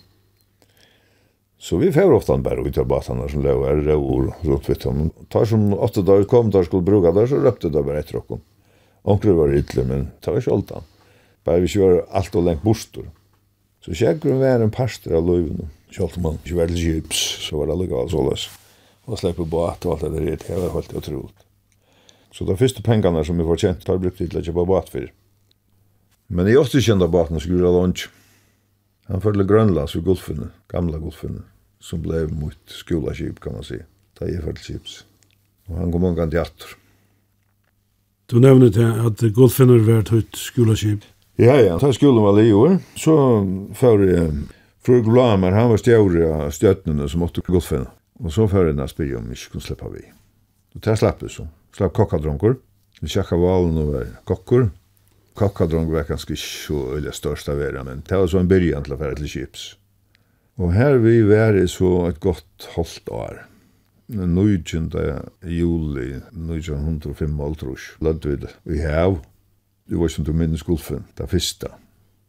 Så 1.58 1.78
vi 1.78 1.92
får 1.92 2.12
ofta 2.12 2.38
bara 2.38 2.68
ut 2.68 2.78
av 2.78 2.88
batarna 2.88 3.30
som 3.30 3.44
låg 3.44 3.66
här 3.66 3.88
och 3.90 4.46
rått 4.46 4.70
vid 4.70 4.78
dem. 4.78 5.12
Tar 5.30 5.46
som 5.46 5.74
åtta 5.74 6.02
dagar 6.02 6.24
kom 6.24 6.52
där 6.52 6.64
skulle 6.64 6.82
bruka 6.82 7.12
där 7.12 7.28
så 7.28 7.36
röpte 7.36 7.70
det 7.70 7.84
bara 7.84 8.00
ett 8.00 8.14
rockon. 8.14 8.42
Onkru 9.02 9.32
var 9.32 9.54
ytler, 9.54 9.84
men 9.84 10.08
det 10.20 10.32
var 10.32 10.42
kjoltan. 10.42 10.84
Bara 11.44 11.58
vi 11.58 11.68
kör 11.68 12.06
allt 12.12 12.36
och 12.36 12.44
längt 12.44 12.64
bostor. 12.64 13.10
Så 13.86 13.94
kjekker 13.94 14.34
vi 14.34 14.40
var 14.40 14.60
en 14.60 14.72
pastor 14.72 15.14
av 15.14 15.28
løyven. 15.28 15.70
Kjoltan 15.90 16.24
man 16.24 16.40
ikke 16.42 16.58
var 16.58 16.68
gyps, 16.74 17.20
så 17.48 17.58
var 17.58 17.68
det 17.70 17.76
lukka 17.80 18.02
alls 18.02 18.14
åles. 18.14 18.50
Og 19.06 19.20
släpper 19.20 19.46
båt 19.46 19.86
og 19.86 19.92
alt 19.94 20.02
det 20.02 20.26
der, 20.26 20.38
det 20.48 20.58
var 20.58 20.74
helt 20.74 20.96
otroligt. 20.98 21.46
Så 22.34 22.44
de 22.44 22.58
første 22.58 22.82
pengene 22.84 23.22
som 23.24 23.38
vi 23.38 23.46
får 23.46 23.62
kjent, 23.62 23.88
har 23.88 24.02
brukt 24.02 24.18
til 24.18 24.34
å 24.34 24.42
kjøpe 24.44 24.66
båt 24.66 24.90
for. 24.90 25.06
Men 26.28 26.50
jeg 26.50 26.60
åtte 26.60 26.82
kjent 26.82 27.06
av 27.06 27.14
båten 27.14 27.40
skulle 27.40 27.70
ha 27.70 27.72
lunch. 27.78 28.10
Han 29.10 29.22
følte 29.22 29.46
Grönlands 29.46 29.96
ved 29.96 30.04
Gulfen, 30.04 30.52
gamla 30.68 30.98
Gulfen, 30.98 31.44
som 31.80 32.02
blev 32.02 32.34
mot 32.34 32.58
skolaskip 32.66 33.40
kan 33.40 33.54
man 33.54 33.64
si. 33.64 33.78
Da 34.20 34.26
jeg 34.26 34.44
følte 34.44 34.64
chips. 34.64 35.06
Og 35.70 35.78
han 35.78 35.92
kom 35.92 36.02
många 36.02 36.26
til. 36.30 36.76
Du 38.32 38.40
nevner 38.40 38.70
det 38.70 38.88
at 39.06 39.22
Gulfen 39.34 39.70
var 39.70 39.86
vært 39.86 40.38
skolaskip. 40.38 41.06
Ja, 41.38 41.58
ja, 41.60 41.78
ta 41.78 41.92
skolen 41.94 42.24
var 42.24 42.38
li 42.40 42.52
år. 42.54 42.80
Så 42.96 43.16
för 43.74 44.08
jeg... 44.08 44.32
Fru 44.86 45.02
Glamer, 45.02 45.52
han 45.52 45.72
var 45.72 45.80
stjåre 45.82 46.28
av 46.30 46.52
støttene 46.54 47.08
som 47.10 47.24
måtte 47.26 47.42
Gulfen. 47.42 47.88
Og 48.22 48.30
så 48.32 48.46
før 48.48 48.70
jeg 48.70 48.78
aspir 48.84 49.16
om 49.18 49.32
ikke 49.34 49.56
kunne 49.56 49.66
släppa 49.66 49.90
vi. 49.90 50.04
Og 50.76 50.84
det 50.86 50.94
slapp 51.00 51.24
det 51.24 51.32
så. 51.34 51.48
Slapp 51.74 51.96
kokkadronker. 51.98 52.54
Vi 53.02 53.10
sjakka 53.10 53.40
valen 53.42 53.80
og 53.82 53.90
var 53.96 54.12
kokker. 54.30 54.68
Kokkadrong 55.36 55.90
var 55.92 56.08
kanskje 56.08 56.38
så 56.40 56.78
øyla 56.96 57.12
størst 57.12 57.50
av 57.52 57.60
vera, 57.60 57.84
men 57.84 58.04
det 58.08 58.16
var 58.16 58.30
så 58.32 58.40
en 58.40 58.48
byrjan 58.48 58.86
til 58.86 58.96
å 58.96 59.00
fære 59.02 59.18
til 59.20 59.32
Kips. 59.34 59.66
Og 60.56 60.72
her 60.72 60.96
vi 61.04 61.18
var 61.28 61.58
så 61.68 62.08
et 62.08 62.22
godt 62.24 62.70
holdt 62.78 63.12
år. 63.12 63.42
19. 64.08 64.92
juli 65.44 66.22
1905 66.32 67.40
altrus, 67.42 67.90
lødde 68.00 68.30
vi 68.30 68.36
det 68.46 68.54
i 68.78 68.80
hev. 68.80 69.20
du 69.90 70.00
var 70.00 70.08
som 70.08 70.24
du 70.26 70.34
minnes 70.34 70.64
gulfen, 70.64 71.06
det 71.18 71.30
første. 71.30 71.68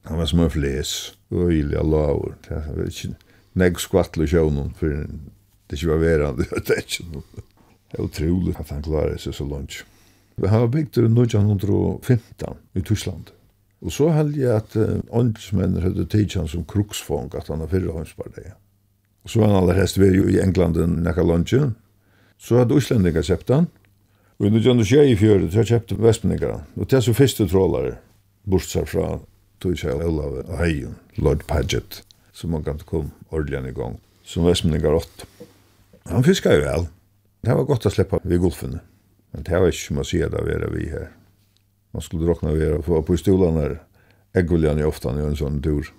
Han 0.05 0.19
var 0.19 0.27
som 0.27 0.41
en 0.41 0.51
fles, 0.51 1.17
og 1.31 1.53
illa 1.53 1.83
laver. 1.83 2.35
Det 2.49 2.63
var 2.77 2.91
ikke 2.91 3.15
negg 3.55 3.79
skvattel 3.81 4.25
i 4.25 4.27
sjøvnen, 4.27 4.75
for 4.77 4.89
det 4.89 5.79
ikke 5.79 5.93
var 5.95 6.03
verandre, 6.03 6.45
det 6.67 6.75
er 6.75 6.83
ikke 6.83 7.07
noe. 7.13 7.45
Det 7.87 7.99
er 8.01 8.05
utrolig 8.05 8.57
at 8.59 8.69
han 8.75 8.83
klarer 8.83 9.17
seg 9.17 9.35
så 9.35 9.47
langt. 9.47 9.85
Vi 10.37 10.49
har 10.53 10.69
bygd 10.69 10.95
det 10.95 11.07
1915 11.09 12.57
i 12.75 12.83
Tyskland. 12.83 13.33
Og 13.81 13.93
så 13.93 14.11
held 14.13 14.37
jeg 14.37 14.53
at 14.53 14.77
uh, 14.77 14.99
åndsmenn 15.15 15.79
hadde 15.81 16.05
tidsan 16.13 16.49
som 16.49 16.65
kruksfong 16.69 17.31
at 17.37 17.49
han 17.53 17.63
har 17.63 17.71
fyrre 17.73 17.95
håndspartiet. 17.95 18.57
Og 19.25 19.33
så 19.33 19.41
var 19.41 19.51
han 19.51 19.63
aller 19.63 19.81
hest 19.81 19.99
ved 19.99 20.17
i 20.31 20.41
England 20.43 20.77
enn 20.81 21.01
nekka 21.07 21.25
lunchen. 21.25 21.75
Så 22.39 22.61
hadde 22.61 22.77
Øslendinga 22.77 23.25
kjøpt 23.27 23.53
han. 23.53 23.69
Og 24.37 24.49
i 24.49 24.53
1924 24.53 25.05
i 25.09 25.17
fjøret 25.17 25.55
så 25.55 25.65
kjøpte 25.67 25.97
Vestmeninga. 25.99 26.53
Og 26.77 26.89
til 26.93 27.03
så 27.03 27.15
første 27.17 27.47
trålare, 27.49 27.95
bortsett 28.45 28.91
fra 28.93 29.17
Tøysjæl 29.65 30.05
Olav 30.05 30.43
og 30.45 30.53
Heijen, 30.61 30.99
Lord 31.17 31.47
Paget, 31.49 32.03
som 32.37 32.53
man 32.53 32.65
kan 32.67 32.83
komme 32.85 33.11
ordentlig 33.33 33.73
i 33.73 33.79
gang, 33.81 33.97
som 34.23 34.45
Vestmeninga 34.45 34.93
rått. 34.93 35.25
Han 36.13 36.27
fiskar 36.27 36.59
jo 36.59 36.67
vel. 36.69 36.87
Det 37.41 37.57
var 37.57 37.67
godt 37.67 37.89
å 37.89 37.95
slippe 37.95 38.21
vid 38.23 38.45
golfene. 38.45 38.83
Men 39.37 39.45
det 39.45 39.59
var 39.61 39.69
ikke 39.69 39.83
som 39.83 39.99
å 40.01 40.05
si 40.09 40.23
det 40.25 40.33
var 40.33 40.71
vi 40.73 40.87
her. 40.89 41.11
Man 41.93 42.03
skulle 42.05 42.25
råkna 42.25 42.55
vi 42.57 42.65
her, 42.65 42.79
for 42.81 43.05
på 43.05 43.19
stolen 43.21 43.59
her, 43.61 43.75
egguljan 44.33 44.81
i 44.81 44.85
ofta 44.89 45.13
i 45.13 45.25
en 45.27 45.37
sånn 45.37 45.59
tur. 45.61 45.91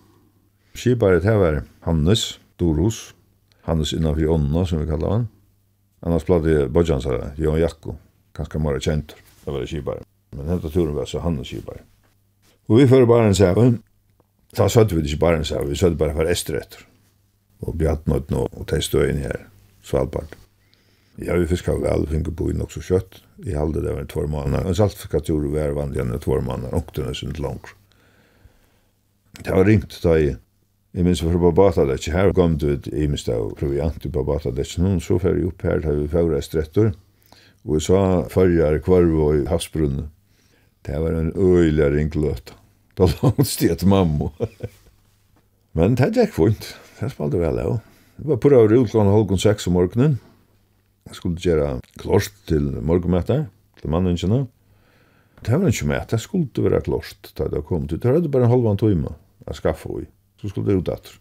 Skibaret 0.74 1.26
her 1.26 1.38
var 1.38 1.60
Hannes, 1.86 2.40
Dorhus, 2.58 3.12
Hannes 3.70 3.94
innanför 3.94 4.34
Onna 4.34 4.66
som 4.66 4.82
vi 4.82 4.88
kallar 4.90 5.14
han. 5.14 5.28
Annars 6.02 6.26
pladde 6.26 6.66
Bodjansare, 6.70 7.36
Jan 7.38 7.60
Jakko, 7.62 7.96
ganska 8.34 8.60
mer 8.60 8.80
kjent. 8.80 9.14
Det 9.46 9.54
var 9.54 9.70
skibaret. 9.70 10.10
Men 10.34 10.50
henta 10.50 10.74
turen 10.74 10.98
var 10.98 11.06
så 11.06 11.22
Hannes 11.22 11.48
skibaret. 11.48 11.86
Og 12.68 12.82
vi 12.82 12.88
för 12.88 13.06
bare 13.06 13.28
en 13.28 13.36
sæven. 13.36 13.84
Da 14.58 14.68
sødde 14.68 14.96
vi 14.96 15.06
ikke 15.06 15.20
bare 15.20 15.38
en 15.38 15.46
sæven, 15.46 15.70
vi 15.70 15.76
sødde 15.76 15.98
bare 15.98 16.14
for 16.14 16.26
esterretter. 16.26 16.88
Og 17.62 17.78
Bjartnøtten 17.78 18.36
og, 18.36 18.50
og 18.54 18.68
Teistøyen 18.68 19.18
her, 19.18 19.46
Svalbard. 19.82 20.47
Ja, 21.18 21.36
vi 21.36 21.48
fiskar 21.48 21.78
väl 21.82 22.06
vi 22.06 22.14
finner 22.14 22.32
bo 22.32 22.50
i 22.52 22.54
nok 22.54 22.72
så 22.72 22.82
kjøtt. 22.86 23.22
I 23.46 23.56
halde 23.58 23.82
det 23.82 23.94
var 23.94 24.04
en 24.04 24.10
tvær 24.12 24.28
måneder. 24.30 24.68
En 24.70 24.76
saltfikatur 24.78 25.48
var 25.50 25.74
vanlig 25.74 26.02
enn 26.04 26.20
två 26.20 26.42
månader 26.42 26.74
och 26.74 26.90
og 26.90 26.96
den 26.96 27.10
er 27.10 27.14
sunt 27.14 27.40
langt. 27.40 27.74
Det 29.44 29.52
var 29.52 29.66
ringt 29.66 30.02
då 30.04 30.18
i 30.18 30.36
jeg 30.94 31.06
minns 31.06 31.22
for 31.22 31.38
på 31.38 31.52
bata 31.52 31.84
det 31.86 32.00
ikke 32.00 32.12
her, 32.12 32.32
kom 32.34 32.58
du 32.58 32.72
ut 32.74 32.88
i 32.88 33.08
minst 33.08 33.28
av 33.30 33.52
proviant 33.60 34.02
på 34.02 34.24
bata 34.24 34.50
det 34.52 34.64
ikke 34.66 34.82
noen, 34.82 35.02
så 35.04 35.20
fer 35.20 35.36
jeg 35.36 35.46
opp 35.46 35.62
her, 35.62 35.84
har 35.84 35.94
vi 35.94 36.08
fjorda 36.08 36.42
strettor, 36.42 36.94
og 37.66 37.76
jeg 37.76 37.86
sa 37.86 38.00
farger 38.34 38.80
kvarv 38.82 39.20
og 39.20 39.36
i 39.36 39.46
havsbrunnen. 39.46 40.08
Det 40.82 40.98
var 40.98 41.14
en 41.14 41.34
øyla 41.36 41.92
ringløt. 41.94 42.54
Da 42.98 43.06
langt 43.22 43.48
sted 43.56 43.86
mamma. 43.86 44.32
Men 45.78 46.00
det 46.00 46.16
gikk 46.16 46.38
vondt, 46.38 46.72
det 47.00 47.12
spalte 47.14 47.38
vel 47.38 47.62
av. 47.62 47.78
Det 48.18 48.32
var 48.32 48.42
på 48.42 48.50
røyre 48.50 48.82
utlån 48.82 49.14
halvgån 49.14 49.44
seks 49.44 49.70
om 49.70 49.78
morgenen, 49.78 50.18
skulle 51.16 51.42
gjøre 51.42 51.78
klost 52.02 52.36
til 52.50 52.70
morgenmøtet, 52.82 53.48
til 53.82 53.94
manningene. 53.94 54.46
Det 55.46 55.54
var 55.54 55.70
ikke 55.70 55.90
møte, 55.92 56.16
det 56.16 56.24
skulle 56.24 56.66
være 56.66 56.82
klost 56.88 57.32
da 57.38 57.48
det 57.52 57.64
kom 57.68 57.88
til. 57.88 58.02
Det 58.02 58.10
var 58.10 58.28
bare 58.34 58.48
en 58.48 58.54
halvann 58.56 58.80
time 58.82 59.14
å 59.46 59.56
skaffe 59.56 60.02
i. 60.02 60.08
Så 60.42 60.52
skulle 60.52 60.72
det 60.72 60.82
ut 60.82 60.92
etter. 60.94 61.20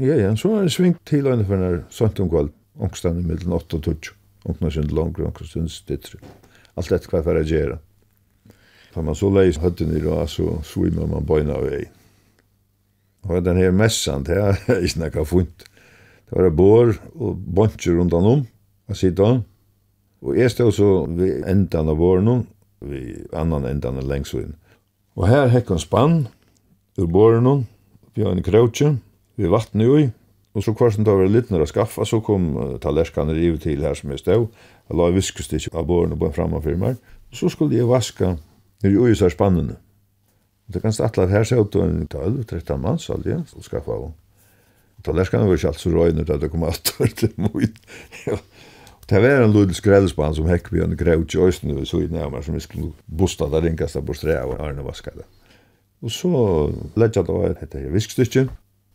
Ja, 0.00 0.16
ja, 0.16 0.34
så 0.36 0.48
var 0.48 0.64
det 0.64 0.72
svingt 0.72 1.02
til 1.08 1.26
og 1.28 1.44
for 1.46 1.60
når 1.60 1.82
sånt 1.92 2.20
om 2.22 2.30
kveld, 2.32 2.52
ångstene 2.80 3.20
i 3.20 3.26
middelen 3.28 3.52
8 3.52 3.76
og 3.76 3.82
12, 3.84 4.12
ångstene 4.48 4.70
sin 4.72 4.94
langere, 4.96 5.28
ångstene 5.28 5.52
sin 5.52 5.68
stittre. 5.68 6.20
Alt 6.76 6.88
dette 6.88 7.10
hva 7.12 7.20
for 7.24 7.36
å 7.36 7.42
gjøre. 7.44 7.76
Da 8.92 9.04
man 9.04 9.16
så 9.16 9.28
leis 9.32 9.60
høtten 9.60 9.92
i 9.92 10.00
råd, 10.00 10.30
så 10.32 10.56
svimmer 10.64 11.08
man 11.08 11.28
bøyna 11.28 11.58
av 11.58 11.68
vei. 11.68 11.84
Og 13.28 13.44
den 13.44 13.60
her 13.60 13.70
messan, 13.76 14.24
det 14.26 14.38
er 14.40 14.82
ikke 14.82 15.04
noe 15.04 15.28
funnet. 15.28 15.68
Det 16.32 16.40
var 16.40 16.56
bår 16.56 16.94
og 17.20 17.44
bøntjer 17.56 17.98
rundt 17.98 18.16
han 18.16 18.28
om 18.28 18.42
å 18.92 18.98
sitte. 18.98 19.28
Og 20.22 20.38
jeg 20.38 20.52
stod 20.52 20.72
så 20.76 20.90
ved 21.10 21.46
endan 21.50 21.90
av 21.90 21.98
våren, 21.98 22.46
ved 22.80 23.26
annan 23.36 23.66
endan 23.68 23.98
av 23.98 24.08
lengsvinn. 24.08 24.54
Og 25.18 25.28
her 25.28 25.50
hekk 25.52 25.74
han 25.74 25.82
spann 25.82 26.18
ur 26.98 27.08
våren, 27.10 27.66
vi 28.14 28.24
har 28.24 28.32
en 28.32 28.44
krautje, 28.44 28.94
vi 29.40 29.50
vattnet 29.50 29.88
jo 29.88 29.98
i, 29.98 30.10
og 30.52 30.64
så 30.64 30.74
kvarsen 30.76 31.06
tar 31.08 31.16
vi 31.16 31.30
litt 31.30 31.50
når 31.50 31.64
skaffa, 31.70 32.04
så 32.04 32.20
kom 32.24 32.50
uh, 32.58 32.74
tallerskene 32.80 33.32
rive 33.36 33.60
til 33.60 33.84
her 33.84 33.96
som 33.96 34.12
jeg 34.12 34.20
stod. 34.20 34.50
Jeg 34.88 34.98
la 34.98 35.08
viskestikk 35.14 35.72
av 35.72 35.88
våren 35.88 36.12
og 36.12 36.20
bare 36.20 36.36
fremme 36.36 36.60
for 36.60 36.80
meg. 36.80 36.98
Så 37.32 37.48
skulle 37.52 37.78
jeg 37.78 37.88
vaska 37.88 38.34
nere 38.84 38.92
i 38.92 39.00
uisar 39.00 39.32
spannene. 39.32 39.78
Det 40.68 40.82
kan 40.84 40.92
stå 40.92 41.26
her 41.28 41.48
seg 41.48 41.64
ut 41.64 41.76
en 41.80 42.04
12-13 42.04 42.76
mann, 42.80 43.00
så 43.00 43.16
aldri, 43.16 43.38
så 43.48 43.64
skaffa 43.64 43.96
av. 43.96 44.10
Tallerskene 45.02 45.46
var 45.48 45.56
ikke 45.56 45.72
alt 45.72 45.80
så 45.80 45.92
røyner, 45.92 46.28
det 46.28 46.52
kom 46.52 46.68
alt 46.68 46.92
til 47.16 47.32
mot. 47.40 47.80
Det 49.06 49.20
var 49.20 49.28
en 49.28 49.52
lydel 49.52 49.74
skrädespann 49.74 50.34
som 50.34 50.46
häck 50.46 50.72
vi 50.72 50.80
en 50.80 50.96
grävt 50.96 51.34
i 51.34 51.38
östen 51.38 51.78
och 51.78 51.88
så 51.88 52.00
i 52.00 52.08
närmare 52.08 52.42
som 52.42 52.54
vi 52.54 52.60
skulle 52.60 52.92
bosta 53.04 53.48
där 53.48 53.62
rinkasta 53.62 54.02
på 54.02 54.14
strä 54.14 54.42
och 54.42 54.60
arna 54.60 54.82
vaska 54.82 55.10
det. 55.14 55.24
Och 56.00 56.12
så 56.12 56.72
lägga 56.94 57.22
det 57.22 57.32
var 57.32 57.50
ett 57.50 57.74
viskstycke 57.74 58.48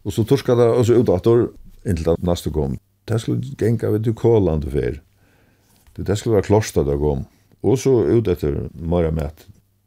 och 0.03 0.13
så 0.13 0.23
torska 0.23 0.55
det 0.55 0.69
och 0.69 0.85
så 0.85 0.93
ut 0.93 1.09
åter 1.09 1.47
intill 1.85 2.09
att 2.09 2.21
nästa 2.21 2.49
kom. 2.49 2.77
Det 3.05 3.19
skulle 3.19 3.41
gänga 3.59 3.89
vid 3.89 4.15
Koland 4.15 4.71
för. 4.71 5.01
Det 5.95 6.03
det 6.03 6.15
skulle 6.15 6.33
vara 6.33 6.43
kloster 6.43 6.83
där 6.83 6.97
kom. 6.97 7.25
Och 7.61 7.79
så 7.79 8.05
ut 8.05 8.27
efter 8.27 8.69
mera 8.73 9.11
med 9.11 9.31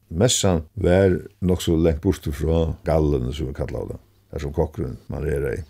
Messan 0.08 0.62
var 0.72 1.22
nog 1.38 1.62
så 1.62 1.76
längt 1.76 2.02
bort 2.02 2.16
från 2.16 2.74
gallen 2.84 3.32
som 3.32 3.46
vi 3.46 3.54
kallar 3.54 3.86
det. 3.86 3.98
Där 4.30 4.38
som 4.38 4.52
kockren 4.52 4.96
man 5.06 5.24
är 5.24 5.54
i. 5.54 5.64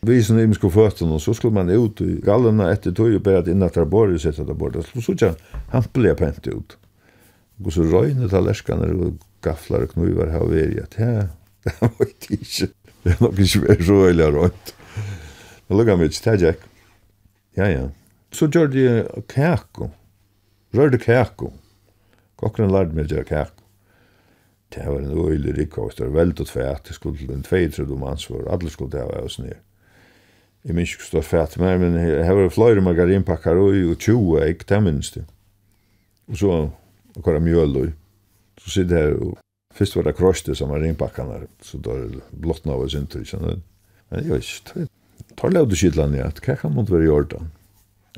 Vi 0.00 0.22
som 0.22 0.38
er 0.40 0.60
på 0.60 0.70
fötterna 0.70 1.14
och 1.14 1.22
så 1.22 1.34
skulle 1.34 1.54
man 1.54 1.70
ut 1.70 2.00
i 2.00 2.20
gallerna 2.20 2.70
etter 2.72 2.92
tog 2.92 3.14
och 3.14 3.22
började 3.22 3.50
innan 3.50 3.68
etter 3.68 3.84
borde 3.84 4.14
og 4.14 4.20
sette 4.20 4.44
det 4.44 4.54
borde. 4.54 4.82
Så 4.82 5.00
så 5.02 5.16
såg 5.16 5.34
han 5.70 5.84
ble 5.92 6.14
pent 6.14 6.46
ut. 6.46 6.78
Og 7.64 7.72
så 7.72 7.82
røyne 7.82 7.92
röjne 7.92 8.28
tallerskan 8.28 9.02
och 9.02 9.14
gafflar 9.42 9.82
och 9.82 10.30
her 10.30 10.40
og 10.40 10.50
veri 10.50 10.80
at 10.80 10.94
Ja, 10.98 11.28
det 11.64 11.92
var 11.98 12.06
ikke 12.06 12.34
inte. 12.34 12.72
Det 13.04 13.20
var 13.20 13.28
nog 13.28 13.40
inte 13.40 13.84
så 13.84 14.06
öliga 14.06 14.30
röjt. 14.30 14.74
Jag 15.66 15.78
lukade 15.78 15.96
mig 15.96 16.06
inte 16.06 16.22
till 16.22 16.42
Jack. 16.42 16.58
Ja, 17.54 17.68
ja. 17.68 17.88
Så 18.32 18.46
gjør 18.46 18.66
de 18.66 19.04
kæko. 19.28 19.90
Rør 20.74 20.88
Rörde 20.90 20.98
kæko. 20.98 21.52
Kockren 22.36 22.70
lærte 22.70 22.94
meg 22.94 23.08
å 23.08 23.14
gjøre 23.14 23.24
kæko. 23.24 23.64
Det 24.74 24.84
var 24.86 25.00
en 25.00 25.18
öjlig 25.18 25.56
rikkost. 25.58 25.98
Det 25.98 26.06
var 26.06 26.20
veldig 26.20 26.46
tvært, 26.46 26.88
Det 26.88 26.94
skulle 26.94 27.32
en 27.34 27.42
tvejtrudd 27.42 27.90
om 27.90 28.02
ansvar. 28.02 28.48
alle 28.52 28.70
skulle 28.70 28.90
det 28.90 29.00
ha 29.00 29.24
oss 29.24 29.38
ner. 29.38 29.56
Jeg 30.66 30.74
minns 30.74 30.92
ikke 30.94 31.06
stå 31.06 31.22
fæt 31.22 31.56
mer, 31.62 31.78
men 31.80 31.94
jeg 31.96 32.24
har 32.26 32.36
vært 32.36 32.56
flere 32.56 32.82
margarinpakker 32.84 33.60
og 33.62 33.96
20 34.02 34.40
egg, 34.42 34.64
det 34.68 34.80
minns 34.82 35.12
det. 35.14 35.24
Og 36.28 36.36
så 36.40 36.54
og 37.18 37.24
kvar 37.24 37.40
mjøl 37.42 37.76
og 37.80 37.92
så 38.62 38.70
sitter 38.70 38.98
her 38.98 39.16
og 39.18 39.38
først 39.74 39.96
var 39.96 40.08
det 40.08 40.16
krøste 40.18 40.54
som 40.58 40.72
var 40.72 40.82
rinpakkarna, 40.82 41.40
så 41.62 41.80
da 41.82 41.94
er 41.94 42.08
det 42.12 42.22
blottna 42.32 42.74
av 42.74 42.88
sin 42.90 43.06
tur, 43.10 43.24
men 43.42 43.62
jeg 44.10 44.30
vet 44.30 44.48
ikke, 44.48 44.86
tar 45.38 45.54
lau 45.54 45.64
du 45.68 45.76
skidlan 45.78 46.16
i 46.16 46.22
at 46.24 46.40
hva 46.44 46.56
kan 46.58 46.74
man 46.74 46.88
være 46.88 47.06
i 47.06 47.12
orden? 47.12 47.50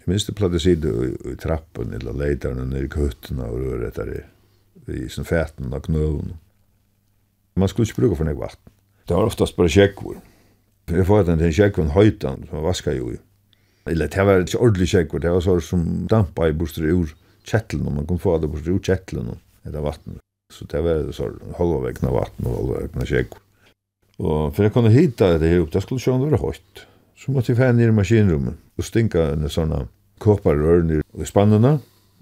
Jeg 0.01 0.09
minns 0.09 0.27
det 0.27 0.37
platt 0.39 0.55
i 0.57 0.73
i 0.73 1.37
trappen, 1.37 1.93
eller 1.93 2.17
leidaren 2.17 2.71
nere 2.71 2.89
i 2.89 2.93
kuttena 2.93 3.51
og 3.51 3.61
røret 3.61 3.97
det, 3.97 4.25
i 4.89 5.09
sin 5.09 5.29
fæten 5.29 5.73
og 5.73 5.83
knøvn. 5.85 6.33
Man 7.57 7.69
skulle 7.69 7.89
ikke 7.89 8.01
bruka 8.01 8.17
for 8.17 8.25
nek 8.25 8.39
vatten. 8.41 8.73
Det 9.07 9.17
var 9.17 9.29
oftast 9.29 9.57
bare 9.57 9.69
sjekkvur. 9.69 10.17
Jeg 10.91 11.07
får 11.07 11.27
den 11.29 11.43
til 11.43 11.53
kjekkven 11.55 11.93
høytan 11.95 12.47
som 12.49 12.59
jeg 12.59 12.67
vaska 12.67 12.95
jo 12.97 13.13
i. 13.15 13.19
Eller 13.91 14.11
det 14.13 14.25
var 14.27 14.43
ikke 14.45 14.61
ordentlig 14.61 14.89
kjekkven, 14.93 15.23
det 15.25 15.35
var 15.35 15.45
sånn 15.45 15.63
som 15.65 15.85
dampa 16.11 16.49
i 16.51 16.57
bostur 16.57 16.89
ur 16.89 17.15
kjettelen, 17.49 17.87
og 17.89 17.97
man 17.97 18.09
kunne 18.09 18.23
få 18.23 18.37
det 18.39 18.51
bostur 18.53 18.77
ur 18.77 18.83
kjettelen 18.85 19.33
etter 19.67 19.85
vatten. 19.85 20.19
Så 20.53 20.67
det 20.71 20.83
var 20.85 21.07
sånn 21.17 21.55
halva 21.59 21.85
vegna 21.87 22.13
vatten 22.15 22.51
og 22.51 22.59
halva 22.59 22.83
vegna 22.85 23.07
kjekkven. 23.09 23.47
Og 24.21 24.53
for 24.53 24.67
jeg 24.67 24.75
kunne 24.75 24.93
hita 24.93 25.33
det 25.41 25.49
her 25.49 25.63
opp, 25.65 25.73
det 25.73 25.83
skulle 25.85 26.03
sjån 26.03 26.27
være 26.27 26.43
høyt. 26.43 26.85
Så 27.17 27.33
måtte 27.33 27.53
jeg 27.53 27.61
fære 27.61 27.77
ned 27.77 27.93
i 27.93 27.97
maskinrummet 27.97 28.61
og 28.81 28.85
stinka 28.85 29.31
en 29.33 29.49
sånn 29.53 29.73
kåparrør 30.21 30.85
ned 30.89 31.05
i 31.17 31.29
spannene, 31.29 31.79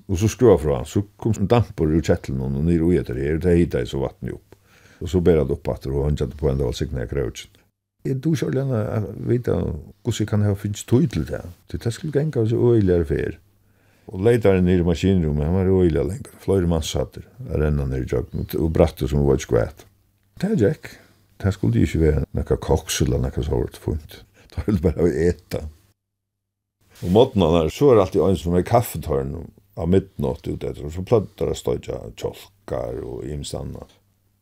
og 0.09 0.21
så 0.21 0.31
skrua 0.31 0.57
fra, 0.61 0.81
så 0.89 1.03
kom 1.21 1.35
en 1.37 1.51
dampor 1.51 1.91
ur 1.91 2.05
kjettelen 2.05 2.41
og 2.47 2.55
ned 2.57 2.79
i 2.79 3.01
etter 3.01 3.19
her, 3.19 3.37
og 3.37 3.45
det 3.45 3.57
hita 3.59 3.83
i 3.83 3.91
så 3.91 4.01
vatten 4.03 4.31
jo 4.31 4.39
opp. 4.39 4.57
Og 5.03 5.11
så 5.11 5.21
bæra 5.23 5.45
det 5.47 5.59
opp 5.59 5.69
at 5.75 5.87
og 5.91 6.05
hangjade 6.07 6.39
på 6.39 6.49
enda 6.51 6.67
valsikna 6.67 7.05
jeg 7.05 7.13
krautsen. 7.13 7.58
Jeg 8.09 8.23
du 8.25 8.31
ikke 8.33 8.49
ordentlig 8.49 8.65
å 8.73 9.29
vite 9.29 9.55
hvordan 9.59 10.19
jeg 10.19 10.29
kan 10.31 10.47
ha 10.47 10.55
finnes 10.57 10.87
tog 10.89 11.05
til 11.13 11.27
det. 11.29 11.43
Så 11.69 11.81
det 11.85 11.93
skulle 11.93 12.17
gjenka 12.17 12.41
oss 12.41 12.55
øyligere 12.57 13.09
fer. 13.09 13.37
Og 14.09 14.23
leitaren 14.25 14.65
nere 14.65 14.81
i 14.81 14.87
maskinrummet, 14.87 15.45
han 15.45 15.57
var 15.59 15.69
øyelig 15.69 16.05
lenger. 16.09 16.37
Fløyre 16.41 16.71
mann 16.71 16.87
satt 16.87 17.19
der, 17.19 17.27
jeg 17.45 17.61
renna 17.61 17.85
nere 17.85 18.07
i 18.07 18.09
joggen, 18.09 18.47
og 18.57 18.71
bratte 18.73 19.09
som 19.11 19.27
var 19.27 19.41
skvætt. 19.43 19.85
Det 20.41 20.49
er 20.49 20.63
Jack. 20.63 20.95
Det 21.39 21.53
skulle 21.55 21.85
ikke 21.85 22.01
være 22.01 22.25
noe 22.35 22.57
koksel 22.65 23.13
eller 23.13 23.29
noe 23.29 23.45
sånt 23.45 23.77
funnet. 23.83 24.23
Det 24.55 24.65
var 24.65 24.81
bare 24.87 25.05
å 25.05 25.11
eta. 25.29 25.61
Og 27.05 27.13
måten 27.15 27.45
han 27.45 27.59
er, 27.61 27.69
så 27.71 27.93
er 27.93 28.01
alltid 28.03 28.25
en 28.25 28.41
som 28.41 28.57
er 28.59 28.65
kaffetørn 28.67 29.35
av 29.79 29.91
midnatt 29.93 30.49
ut 30.49 30.65
etter, 30.65 30.87
og 30.89 30.95
så 30.95 31.05
plattar 31.07 31.53
det 31.53 31.59
støtja 31.61 32.01
tjolkar 32.19 33.03
og 33.05 33.29
imstanna. 33.29 33.85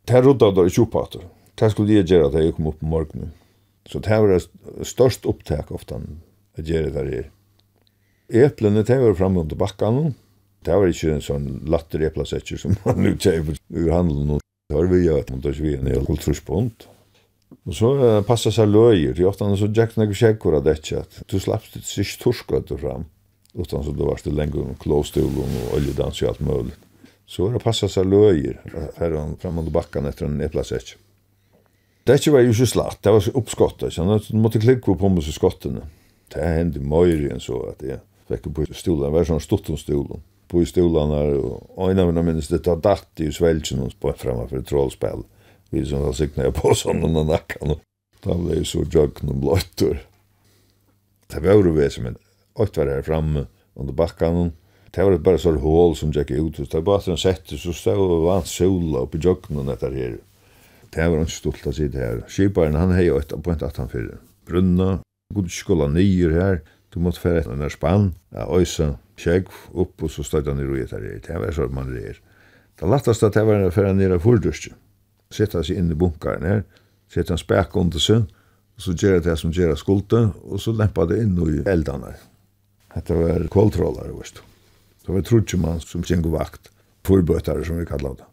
Det 0.06 0.16
er 0.16 0.24
ruttet 0.24 0.54
der 0.56 0.70
i 0.70 0.72
tjopater. 0.72 1.26
Det 1.58 1.68
skulle 1.72 1.98
jeg 1.98 2.06
gjøre 2.08 2.30
at 2.30 2.38
jeg 2.38 2.54
kom 2.56 2.70
opp 2.70 2.78
på 2.80 2.88
morgenen. 2.88 3.34
Så 3.86 4.02
det 4.02 4.18
var 4.22 4.84
størst 4.86 5.26
opptak 5.26 5.70
ofta 5.76 6.00
at 6.58 6.66
gjøre 6.66 6.92
det 6.94 7.06
her. 7.10 7.30
Eplene, 8.46 8.82
det 8.82 8.98
var 8.98 9.14
fremme 9.14 9.44
under 9.44 9.58
bakkene. 9.58 10.14
Det 10.66 10.74
var 10.74 10.90
ikke 10.90 11.14
en 11.14 11.22
sånn 11.22 11.46
latter 11.70 12.02
eplasetjer 12.08 12.58
som 12.58 12.74
man 12.82 12.98
nu 12.98 13.12
kjøper 13.14 13.54
ur 13.70 13.90
handelen. 13.94 14.40
Det 14.66 14.74
var 14.74 14.88
vi 14.90 15.04
gjør, 15.04 15.22
det 15.28 15.38
var 15.44 15.60
vi 15.62 15.74
en 15.76 15.90
hel 15.92 16.06
kulturspunkt. 16.08 16.88
Og 17.66 17.76
så 17.78 17.92
uh, 18.00 18.22
passa 18.26 18.50
seg 18.50 18.72
løyer, 18.72 19.14
Det 19.14 19.22
er 19.22 19.28
ofte 19.30 19.46
så 19.54 19.68
gikk 19.70 19.94
det 19.94 20.00
noen 20.02 20.18
kjekkor 20.18 20.56
av 20.58 20.64
dette, 20.66 20.98
at 20.98 21.20
du 21.30 21.38
slapp 21.38 21.68
ditt 21.70 21.86
sist 21.86 22.18
torskøtt 22.22 22.74
fram, 22.80 23.06
utan 23.54 23.86
så 23.86 23.94
du 23.94 24.02
var 24.02 24.18
det 24.22 24.34
lenge 24.34 24.58
om 24.58 24.74
klåstolen 24.82 25.54
og 25.62 25.76
oljedans 25.78 26.22
og 26.22 26.32
alt 26.32 26.42
mulig. 26.42 26.74
Så 27.26 27.46
det 27.54 27.62
passa 27.62 27.88
seg 27.90 28.10
løyer, 28.10 28.58
her 28.98 29.14
fram 29.38 29.62
under 29.62 29.70
bakken 29.74 30.06
etter 30.06 30.26
en 30.26 30.42
eplasetjer. 30.42 30.98
Det 32.06 32.28
var 32.30 32.40
ju 32.40 32.52
ikke 32.52 32.66
slatt, 32.70 33.00
det 33.02 33.12
var 33.12 33.24
uppskottet. 33.34 33.92
Så 33.92 34.20
du 34.28 34.36
måste 34.38 34.60
klikke 34.62 34.94
på 34.94 35.08
med 35.08 35.24
så 35.26 35.32
skottene. 35.34 35.82
Det 36.30 36.42
hendte 36.42 36.80
mer 36.80 37.30
enn 37.32 37.40
så 37.42 37.64
att 37.70 37.82
jeg 37.82 37.98
fikk 38.28 38.46
på 38.54 38.66
stolen, 38.74 39.12
var 39.12 39.26
sånn 39.26 39.42
stort 39.42 39.70
om 39.70 39.78
stolen. 39.78 40.22
På 40.46 40.62
i 40.62 40.66
stolen 40.66 41.10
her, 41.10 41.34
och 41.74 41.90
en 41.90 41.98
av 41.98 42.06
mine 42.06 42.22
minnes, 42.22 42.48
det 42.48 42.58
tar 42.58 42.76
datt 42.76 43.20
i 43.20 43.32
svälchen 43.32 43.80
och 43.80 43.92
spår 43.92 44.12
framför 44.12 44.58
ett 44.58 44.66
trollspel. 44.66 45.22
Vi 45.70 45.84
som 45.86 46.02
har 46.02 46.12
signat 46.12 46.54
på 46.54 46.74
sån 46.74 47.26
nakken, 47.26 47.70
og 47.70 47.80
Det 48.24 48.34
ble 48.34 48.54
jeg 48.56 48.66
så 48.66 48.82
jökn 48.90 49.28
og 49.30 49.36
blöttor. 49.42 49.98
Det 51.30 51.42
var 51.42 51.58
jo 51.60 51.74
vi 51.74 51.90
som 51.90 52.06
en 52.06 52.16
åkt 52.54 52.76
var 52.76 52.86
her 52.86 53.02
framme 53.02 53.46
under 53.74 53.92
bakken, 53.92 54.52
Det 54.90 55.04
var 55.04 55.18
bara 55.18 55.38
sånn 55.38 55.58
hål 55.60 55.96
som 55.96 56.12
gick 56.12 56.30
ut. 56.30 56.56
Det 56.56 56.74
var 56.74 56.80
bara 56.80 57.12
att 57.12 57.20
sett, 57.20 57.46
så 57.46 57.72
stod 57.72 58.10
det 58.10 58.26
vann 58.26 58.44
sola 58.44 58.98
uppe 58.98 59.18
i 59.18 59.20
jöknen 59.20 59.68
etter 59.68 59.90
här. 59.90 60.18
Det 60.96 61.04
var 61.12 61.20
ikke 61.20 61.34
stolt 61.34 61.66
å 61.68 61.74
si 61.76 61.90
det 61.92 62.00
her. 62.00 62.22
Skiparen, 62.32 62.78
han 62.80 62.94
hei 62.96 63.10
jo 63.10 63.18
et 63.20 63.34
point 63.44 63.62
at 63.62 63.76
han 63.76 63.90
fyrir. 63.92 64.16
Brunna, 64.48 65.02
god 65.36 65.50
skola 65.52 65.90
nyer 65.92 66.32
her, 66.32 66.62
du 66.94 67.02
måtte 67.04 67.20
fyrir 67.20 67.42
etter 67.42 67.52
en 67.52 67.72
spann, 67.72 68.06
ja, 68.32 68.46
øysa, 68.48 68.94
kjegg, 69.20 69.50
opp, 69.76 70.00
og 70.00 70.12
så 70.14 70.24
støyde 70.24 70.54
han 70.54 70.62
i 70.62 70.80
etter 70.80 71.04
her. 71.04 71.18
Det 71.20 71.36
var 71.42 71.52
sånn 71.52 71.74
man 71.76 71.90
rer. 71.92 72.16
Det 72.80 72.88
lattast 72.88 73.26
at 73.28 73.36
det 73.36 73.44
var 73.44 73.66
fære 73.74 73.92
nere 73.98 74.16
fordørste. 74.22 74.72
Sette 75.32 75.60
seg 75.66 75.82
inn 75.82 75.92
i 75.92 75.98
bunkaren 75.98 76.48
her, 76.48 76.62
sette 77.12 77.34
han 77.34 77.42
spek 77.42 77.76
under 77.76 78.00
seg, 78.00 78.24
og 78.76 78.84
så 78.86 78.94
gjerra 78.96 79.20
det 79.24 79.36
som 79.40 79.52
gjerra 79.52 79.76
skulte, 79.76 80.22
og 80.48 80.62
så 80.62 80.72
lempa 80.76 81.04
det 81.10 81.18
inn 81.24 81.36
i 81.44 81.58
eldene. 81.68 82.14
Dette 82.94 83.18
var 83.20 83.44
kvaltrollere, 83.52 84.14
visst. 84.16 84.40
Det 85.04 85.12
var 85.12 85.28
trutjemann 85.28 85.84
som 85.84 86.04
kjengu 86.04 86.32
vakt, 86.32 86.70
forbøtere 87.04 87.64
som 87.68 87.76
vi 87.80 87.88
kallar 87.88 88.16
det. 88.16 88.30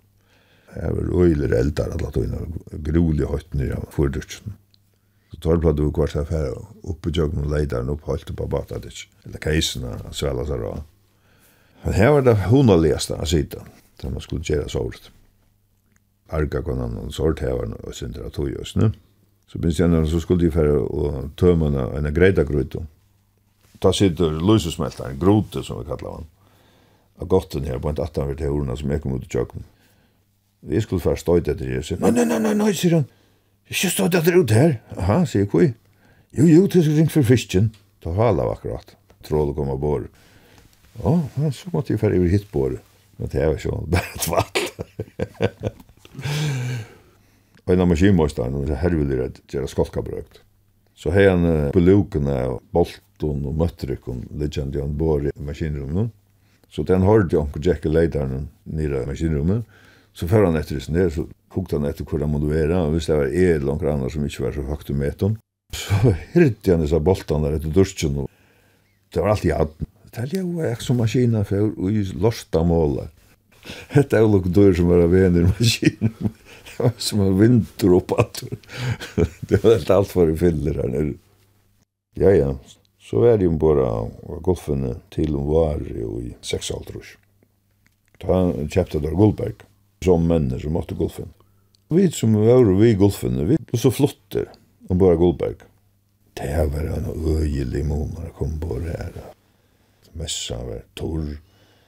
Jeg 0.75 0.95
var 0.95 1.23
øyler 1.23 1.55
eldar 1.57 1.93
alle 1.93 2.11
tøyna, 2.11 2.39
grulig 2.85 3.27
høyt 3.29 3.53
nere 3.57 3.77
av 3.77 3.89
fordursen. 3.93 4.55
Så 5.33 5.39
tar 5.41 5.61
blad 5.61 5.77
du 5.77 5.89
kvart 5.93 6.15
her 6.17 6.25
affæra, 6.25 6.61
oppe 6.83 7.11
jøgn 7.13 7.43
og 7.43 7.51
leidaren 7.51 7.91
opp 7.93 8.05
holdt 8.09 8.33
på 8.37 8.47
Batadic, 8.49 9.07
eller 9.25 9.41
keisina, 9.41 9.95
svela 10.11 10.45
her 10.49 10.65
og. 10.69 10.83
Men 11.83 11.97
her 11.97 12.13
var 12.15 12.25
det 12.25 12.35
hundaligasta 12.47 13.17
av 13.19 13.29
sida, 13.29 13.65
som 14.01 14.13
man 14.15 14.23
skulle 14.23 14.45
gjøre 14.45 14.69
såret. 14.69 15.09
Arga 16.33 16.61
konan 16.65 16.97
og 16.97 17.13
sort 17.13 17.43
her 17.43 17.57
var 17.57 17.73
og 17.83 17.93
sindra 17.97 18.29
tøy 18.33 18.55
og 18.55 18.67
snu. 18.67 18.89
Så 19.47 19.59
minst 19.61 19.79
jeg 19.79 20.07
så 20.09 20.19
skulle 20.19 20.45
de 20.45 20.51
færa 20.51 20.79
og 20.79 21.33
tøymana 21.37 21.89
enn 21.97 22.13
greida 22.15 22.45
grøyto. 22.47 22.85
Da 23.83 23.91
sitter 23.91 24.31
løysesmeltaren, 24.31 25.19
grote 25.19 25.61
som 25.63 25.81
vi 25.81 25.89
kallar 25.89 26.21
han, 26.21 26.29
av 27.19 27.27
gotten 27.29 27.67
her 27.67 27.81
på 27.81 27.91
en 27.91 27.99
18 27.99 28.37
til 28.39 28.49
horna 28.49 28.77
som 28.79 28.89
jeg 28.89 29.03
kom 29.03 29.17
ut 29.17 29.27
i 29.27 29.37
jøgn. 29.37 29.65
Vi 30.63 30.81
skulle 30.81 31.03
først 31.03 31.25
støyde 31.25 31.51
etter 31.51 31.67
det, 31.67 31.79
og 31.81 31.87
sier, 31.87 31.99
nei, 31.99 32.11
nei, 32.15 32.25
nei, 32.29 32.39
nei, 32.39 32.53
nei, 32.55 32.71
sier 32.77 32.97
han, 32.99 33.07
ikke 33.67 33.91
støyde 33.91 34.19
etter 34.21 34.37
ut 34.39 34.53
her. 34.55 34.77
Aha, 34.95 35.23
sier 35.27 35.47
koi. 35.51 35.73
Jo, 36.33 36.47
jo, 36.49 36.65
til 36.71 36.85
skal 36.85 36.99
ringe 37.01 37.13
for 37.13 37.27
fisken. 37.27 37.71
Ta 38.03 38.13
hala 38.15 38.47
akkurat. 38.53 38.95
Tråd 39.27 39.51
å 39.51 39.57
komme 39.57 39.75
bort. 39.79 40.07
Ja, 41.01 41.17
men 41.35 41.53
så 41.55 41.71
måtte 41.73 41.93
jeg 41.93 42.01
færre 42.01 42.19
over 42.19 42.31
hit 42.31 42.47
bor. 42.53 42.77
Men 43.19 43.29
det 43.33 43.43
var 43.43 43.59
sånn, 43.61 43.85
bare 43.91 44.09
et 44.15 44.23
tvall. 44.25 45.71
Og 47.63 47.71
en 47.73 47.83
av 47.85 47.87
maskinmåsteren, 47.91 48.57
og 48.59 48.73
her 48.81 48.95
vil 48.97 49.13
jeg 49.13 49.37
gjøre 49.53 49.69
skolkabrøkt. 49.71 50.41
Så 50.99 51.13
hei 51.15 51.25
han 51.29 51.45
på 51.73 51.81
lukene, 51.81 52.35
bolten 52.75 53.45
og 53.47 53.55
møttrykken, 53.61 54.25
legend 54.39 54.75
i 54.75 54.81
han 54.83 54.97
bor 54.99 55.23
i 55.23 55.31
maskinrummet. 55.43 56.11
Så 56.73 56.83
den 56.87 57.05
hørte 57.05 57.35
jeg 57.35 57.43
om 57.43 57.63
Jack 57.63 57.85
og 57.87 57.95
leideren 57.95 58.49
nere 58.65 59.03
i 59.03 59.09
maskinrummet. 59.09 59.63
Så 60.13 60.27
før 60.29 60.45
han 60.47 60.59
etter 60.59 60.77
det, 60.77 61.07
så 61.15 61.25
hukte 61.55 61.79
han 61.79 61.89
etter 61.89 62.05
hvordan 62.05 62.35
man 62.35 62.45
være, 62.49 62.77
og 62.77 62.93
hvis 62.93 63.09
det 63.09 63.17
var 63.17 63.31
en 63.31 63.49
eller 63.55 63.65
noen 63.69 63.89
annet 63.95 64.13
som 64.13 64.27
ikke 64.27 64.45
var 64.45 64.53
så 64.53 64.65
høyt 64.67 64.93
med 64.97 65.17
dem, 65.23 65.39
så 65.73 66.13
hyrte 66.35 66.75
han 66.75 66.85
disse 66.85 67.01
boltene 67.01 67.47
der 67.47 67.57
etter 67.57 67.73
dursken, 67.73 68.21
og 68.21 68.29
det 69.13 69.23
var 69.23 69.33
alltid 69.33 69.55
hadden. 69.57 69.89
Det 70.13 70.23
er 70.27 70.43
jo 70.43 70.69
ikke 70.69 70.85
som 70.85 71.01
maskina 71.01 71.41
før, 71.49 71.71
og 71.73 71.89
i 71.89 72.05
lorsta 72.21 72.61
målet. 72.65 73.09
Hette 73.93 74.17
er 74.17 74.25
jo 74.25 74.33
noen 74.35 74.53
dør 74.53 74.73
som 74.77 74.91
var 74.91 75.05
av 75.05 75.15
i 75.17 75.45
maskinen. 75.47 76.33
Det 76.73 76.77
var 76.77 76.93
som 77.01 77.21
en 77.21 77.35
vinter 77.37 77.93
opp 77.93 78.13
at. 78.17 78.43
Det 79.49 79.59
var 79.61 79.75
helt 79.75 79.91
alt 79.93 80.09
for 80.09 80.29
i 80.29 80.37
fyller 80.37 80.79
her 80.81 80.89
nere. 80.89 81.13
Ja, 82.17 82.31
ja. 82.33 82.53
Så 83.01 83.21
var 83.21 83.37
det 83.37 83.45
jo 83.45 83.53
bare 83.61 83.85
golfene 84.45 84.95
til 85.13 85.35
om 85.37 85.49
var 85.49 85.81
jo 85.85 86.17
i 86.21 86.33
6 86.41 86.71
alder. 86.77 87.13
Da 88.23 88.39
kjøpte 88.73 89.01
der 89.03 89.17
Goldberg 89.17 89.65
som 90.03 90.27
männer 90.27 90.59
som 90.59 90.75
åt 90.75 90.91
golfen. 90.91 91.33
Vi 91.89 92.11
som 92.11 92.33
var 92.33 92.79
vi 92.79 92.93
golfen, 92.93 93.47
vi 93.47 93.57
var 93.71 93.79
så 93.79 93.91
flotte 93.91 94.45
om 94.89 94.97
bara 94.97 95.15
Goldberg. 95.15 95.55
Det 96.33 96.69
var 96.73 96.85
en 96.85 97.09
øyelig 97.39 97.85
måned 97.85 98.29
å 98.29 98.33
komme 98.37 98.59
på 98.59 98.79
det 98.81 98.95
her. 98.97 99.17
Messa 100.17 100.57
var 100.65 100.81
torr. 100.97 101.35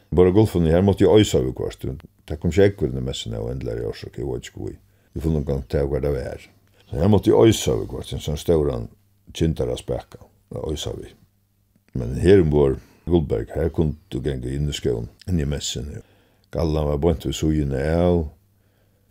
Bara 0.09 0.31
golfen 0.31 0.67
her 0.69 0.81
måtte 0.85 1.03
jag 1.03 1.19
øysa 1.19 1.41
vi 1.41 1.53
kvart. 1.53 1.85
Det 2.25 2.37
kom 2.41 2.51
ikke 2.51 2.87
den 2.87 3.03
mässan 3.03 3.33
och 3.33 3.51
ändlar 3.51 3.77
jag 3.77 3.95
så 3.95 4.09
kan 4.09 4.25
jag 4.27 4.37
inte 4.37 4.49
gå 4.53 4.69
i. 4.69 4.77
Vi 5.13 5.21
får 5.21 5.29
någon 5.29 5.45
gang 5.45 5.63
til 5.69 5.87
hva 5.89 5.99
det 5.99 6.11
var. 6.11 6.41
Så 6.89 6.95
her 6.95 7.07
måtte 7.07 7.29
jag 7.29 7.47
øysa 7.47 7.75
vi 7.75 7.87
kvart. 7.87 8.13
En 8.13 8.19
sånn 8.19 8.37
stor 8.37 8.87
kintar 9.33 9.75
spekka. 9.75 10.17
späcka. 10.47 10.69
Öjsa 10.69 10.93
vi. 10.93 11.09
Men 11.93 12.15
her 12.15 12.41
om 12.41 12.51
vår 12.51 12.77
Goldberg, 13.05 13.47
her 13.55 13.69
kunne 13.69 13.95
du 14.09 14.21
gänga 14.21 14.49
inn 14.49 14.69
i 14.69 14.73
skån, 14.73 15.09
inn 15.27 15.39
i 15.39 15.45
mässan. 15.45 15.91
Ja. 15.93 16.01
Gallan 16.55 16.87
var 16.87 17.01
bort 17.03 17.25
við 17.27 17.35
sugene 17.35 17.81
av, 17.91 18.21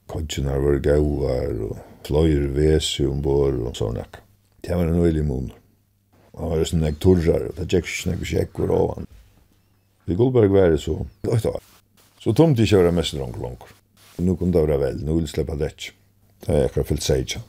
kodgjene 0.09 0.55
var 0.65 0.79
gauar, 0.85 1.51
og 1.67 2.07
fløyr 2.07 2.47
vesi 2.57 3.05
um 3.05 3.21
bor 3.25 3.53
og 3.53 3.75
sånne. 3.77 4.07
Det 4.65 4.73
var 4.73 4.89
en 4.89 5.03
veldig 5.03 5.25
munn. 5.29 5.51
Han 6.39 6.55
var 6.55 6.65
sånn 6.65 6.81
nek 6.87 6.97
torrar, 7.05 7.51
og 7.51 7.59
det 7.59 7.67
gikk 7.69 7.91
ikke 7.91 8.13
nek 8.15 8.25
sjekker 8.31 8.73
av 8.73 8.95
han. 8.95 9.11
Det 10.09 10.17
Gullberg 10.17 10.57
var 10.57 10.73
det 10.73 10.81
så, 10.87 10.97
det 11.21 11.35
var 11.35 11.61
Så 12.21 12.33
tomt 12.33 12.59
ikke 12.61 12.81
var 12.81 12.89
det 12.89 12.95
mest 12.97 13.17
dronk 13.17 13.37
langer. 13.37 13.77
Nå 14.25 14.39
kom 14.41 14.53
det 14.53 14.65
være 14.65 14.81
vel, 14.81 15.05
nå 15.05 15.19
vil 15.19 15.29
slippe 15.29 15.59
det 15.61 15.71
ikke. 15.75 15.93
Det 16.47 16.55
er 16.55 16.67
akkurat 16.71 16.89
fyllt 16.89 17.05
seg 17.05 17.27
ikke. 17.27 17.45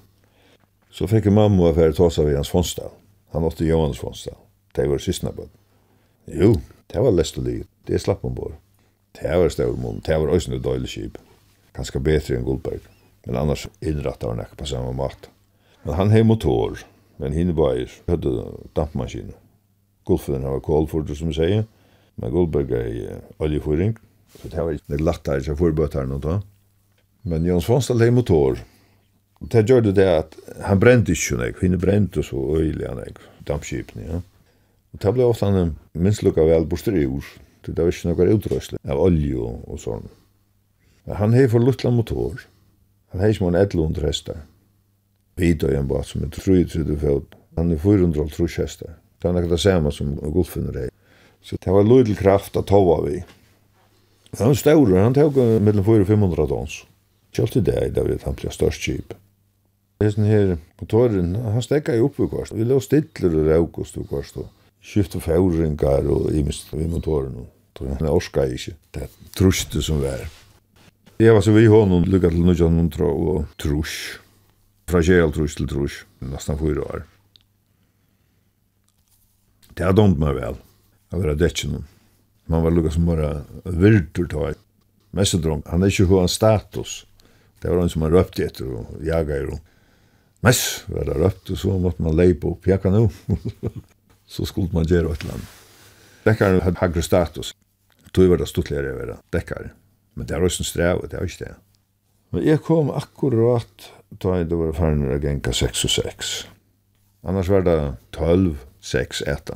Så 0.91 1.07
fikk 1.07 1.31
mamma 1.31 1.69
og 1.69 1.71
affære 1.71 1.95
ta 1.95 2.09
seg 2.11 2.35
hans 2.35 2.51
fondstall. 2.51 2.91
Han 3.31 3.47
åtte 3.47 3.67
Johans 3.67 3.99
fondstall. 3.99 4.37
Det 4.75 4.89
var 4.91 4.99
sysna 4.99 5.31
på 5.31 5.47
Jo, 6.27 6.51
det 6.91 6.99
var 6.99 7.15
lest 7.15 7.39
og 7.39 7.47
livet. 7.47 7.67
Det 7.87 8.01
slapp 8.01 8.23
man 8.27 8.35
bor. 8.35 8.55
Det 9.15 9.37
var 9.39 9.49
stor 9.49 9.77
mun, 9.79 10.01
det 10.05 10.17
var 10.19 10.33
også 10.33 10.51
noe 10.51 10.63
døylig 10.63 10.91
kjip. 10.91 11.17
Ganske 11.75 11.99
bedre 12.03 12.37
enn 12.37 12.45
Guldberg, 12.47 12.83
men 13.25 13.39
annars 13.39 13.65
innrattar 13.83 14.33
han 14.33 14.43
ikke 14.43 14.59
på 14.61 14.67
samme 14.69 14.91
mat. 14.95 15.29
Men 15.85 15.97
han 15.99 16.11
har 16.11 16.27
motor, 16.27 16.81
men 17.21 17.35
henne 17.35 17.55
bæir, 17.55 17.91
hadde 18.09 18.33
dampmaskinen. 18.75 19.35
Guldfjøren 20.05 20.45
var 20.45 20.61
kålfordre, 20.65 21.15
som 21.17 21.31
vi 21.31 21.39
sier, 21.39 21.65
men 22.21 22.33
Guldberg 22.33 22.71
er 22.75 22.91
i 22.91 23.05
oljefyring, 23.41 23.95
så 24.35 24.51
det 24.51 24.61
var 24.61 24.75
ikke 24.75 25.01
lagt 25.01 25.27
her, 25.31 25.41
ikke 25.41 25.55
her 25.95 26.13
og 26.13 26.21
da. 26.23 26.39
Men 27.25 27.45
Jons 27.45 27.65
Fonsdal 27.65 28.03
har 28.03 28.11
motor, 28.11 28.59
Og 29.41 29.51
det 29.51 29.65
gjør 29.67 29.81
det 29.91 30.05
at 30.07 30.35
han 30.63 30.79
brente 30.79 31.11
ikke 31.11 31.35
noe, 31.37 31.53
henne 31.59 31.77
brente 31.77 32.23
så 32.23 32.39
øyelig 32.55 32.87
han 32.87 33.01
ikke, 33.03 33.25
dampskipene, 33.47 34.05
ja. 34.07 34.21
Og 34.93 35.01
det 35.03 35.11
ble 35.13 35.25
ofte 35.27 35.49
han 35.51 35.73
minst 35.93 36.23
lukka 36.23 36.45
vel 36.47 36.65
på 36.71 36.79
styr. 36.79 37.19
Det 37.73 37.81
var 37.81 37.93
ikke 37.93 38.11
noe 38.11 38.35
utrøsle 38.35 38.81
av 38.85 39.01
olje 39.01 39.39
og 39.39 39.79
sånn. 39.81 40.05
Han 41.05 41.33
har 41.37 41.49
for 41.49 41.61
luttla 41.61 41.91
motor. 41.93 42.45
Han 43.13 43.21
har 43.21 43.33
ikke 43.33 43.45
mån 43.45 43.57
1100 43.57 44.07
hestar. 44.07 44.43
Vita 45.39 45.69
i 45.71 45.77
en 45.77 45.87
båt 45.87 46.09
som 46.09 46.23
er 46.25 46.31
33 46.33 46.97
fot. 47.01 47.35
Han 47.55 47.71
er 47.71 47.81
400 47.81 48.27
hestar. 48.57 48.95
Det 49.21 49.29
er 49.29 49.37
akkurat 49.37 49.55
det 49.55 49.61
samme 49.63 49.91
som 49.91 50.15
golfinner 50.19 50.85
er. 50.87 50.89
Så 51.45 51.57
det 51.61 51.71
var 51.71 51.85
lydel 51.85 52.17
kraft 52.17 52.57
at 52.57 52.67
tova 52.69 52.99
vi. 53.05 53.19
Han 54.39 54.55
staurer, 54.57 55.03
han 55.03 55.13
tog 55.15 55.37
mellom 55.37 55.85
400 55.85 56.01
og 56.01 56.07
500 56.09 56.47
tons. 56.51 56.79
Kjalt 57.35 57.55
i 57.55 57.63
det, 57.63 57.79
det 57.95 58.03
var 58.03 58.25
han 58.25 58.37
ble 58.39 58.51
størst 58.51 58.83
kjip. 58.83 59.13
Hesten 60.03 60.27
her 60.27 60.57
motoren, 60.81 61.35
han 61.39 61.63
stekka 61.63 61.95
i 61.95 62.03
oppe 62.03 62.27
kvart. 62.27 62.51
Vi 62.55 62.65
lå 62.67 62.81
stiller 62.83 63.37
og 63.39 63.47
raukos 63.47 63.95
og 63.99 64.09
kvart. 64.09 64.41
Skifte 64.85 65.21
fjordringar 65.23 66.09
og 66.11 66.33
imist 66.35 66.73
i 66.75 66.87
motoren. 66.89 67.45
Hun 67.79 68.07
orska 68.07 68.45
ikke. 68.47 68.75
Det 68.95 69.09
truste 69.35 69.81
som 69.83 70.01
var. 70.03 70.23
Jeg 71.19 71.33
var 71.35 71.43
så 71.43 71.53
vi 71.55 71.65
hånden 71.71 72.07
lykket 72.11 72.35
til 72.35 72.43
1900 72.43 73.07
og 73.07 73.45
trus. 73.61 74.19
Fra 74.87 75.01
kjell 75.03 75.33
trus 75.35 75.55
til 75.57 75.67
trus. 75.67 76.03
Nesten 76.23 76.59
fyra 76.59 76.85
år. 76.85 77.05
Det 79.75 79.83
har 79.83 79.95
domt 79.95 80.19
meg 80.19 80.37
vel. 80.37 80.59
Jeg 81.11 81.21
var 81.21 81.39
dekken. 81.39 81.83
Man 82.47 82.63
var 82.63 82.71
lukket 82.75 82.95
som 82.95 83.09
bare 83.09 83.31
virtur 83.65 84.27
tag. 84.31 84.59
Messedrong, 85.15 85.63
han 85.71 85.83
er 85.83 85.91
ikke 85.91 86.07
hva 86.09 86.25
status. 86.27 87.05
Det 87.61 87.71
var 87.71 87.79
han 87.81 87.89
som 87.91 88.03
han 88.05 88.13
røpte 88.13 88.43
etter 88.45 88.67
og 88.67 88.99
jaga 89.03 89.39
i 89.39 89.45
rom. 89.47 89.61
Mess 90.45 90.83
var 90.91 91.07
det 91.07 91.15
røpt, 91.17 91.49
og 91.49 91.57
så 91.57 91.75
måtte 91.81 92.03
man 92.05 92.17
leipa 92.19 92.51
opp. 92.51 92.67
Jeg 92.67 92.81
kan 92.83 92.93
jo. 92.93 93.07
så 94.33 94.45
skulle 94.45 94.69
man 94.75 94.85
gjøre 94.85 95.15
et 95.15 95.23
eller 95.23 95.37
annet. 95.37 95.53
Dekkaren 96.25 96.61
hadde 96.61 96.81
hagre 96.81 97.03
status 97.05 97.53
tog 98.15 98.31
var 98.31 98.41
det 98.41 98.49
stuttligere 98.49 98.93
å 98.93 98.99
være 99.01 99.19
dekkare. 99.35 99.71
Men 100.15 100.27
det 100.27 100.35
er 100.35 100.47
også 100.47 100.63
en 100.63 100.69
strev, 100.69 101.03
det 101.11 101.19
er 101.19 101.27
ikke 101.27 101.43
det. 101.43 101.53
Men 102.35 102.43
jeg 102.47 102.63
kom 102.65 102.91
akkurat 102.91 103.91
da 104.23 104.39
jeg 104.39 104.49
var 104.51 104.73
ferdig 104.75 105.11
å 105.11 105.21
genka 105.23 105.53
6 105.55 105.85
og 105.87 105.93
6. 105.93 106.33
Annars 107.25 107.49
var 107.51 107.65
det 107.65 107.77
12, 108.15 108.55
6, 108.85 109.21
1. 109.27 109.53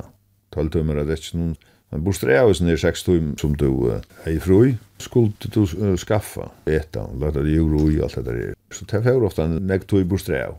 12 0.54 0.72
timer 0.74 1.00
er 1.00 1.08
det 1.08 1.20
ikke 1.20 1.40
noen. 1.40 1.58
Men 1.90 2.04
bor 2.04 2.12
bostad 2.12 2.30
er 2.30 2.76
6 2.78 3.04
timer 3.06 3.38
som 3.40 3.54
du 3.58 3.66
er 3.90 4.04
i 4.30 4.38
fru, 4.38 4.76
Skulle 5.00 5.32
du 5.40 5.62
uh, 5.64 5.96
skaffa 5.96 6.50
eta, 6.68 7.06
lade 7.18 7.40
det 7.42 7.54
jord 7.56 7.78
og 7.80 8.02
alt 8.04 8.18
det 8.20 8.24
der. 8.26 8.54
Så 8.70 8.84
det 8.84 9.00
er 9.06 9.24
ofte 9.24 9.42
en 9.42 9.56
nek 9.66 9.86
tog 9.88 10.04
bostad 10.06 10.44
av. 10.44 10.58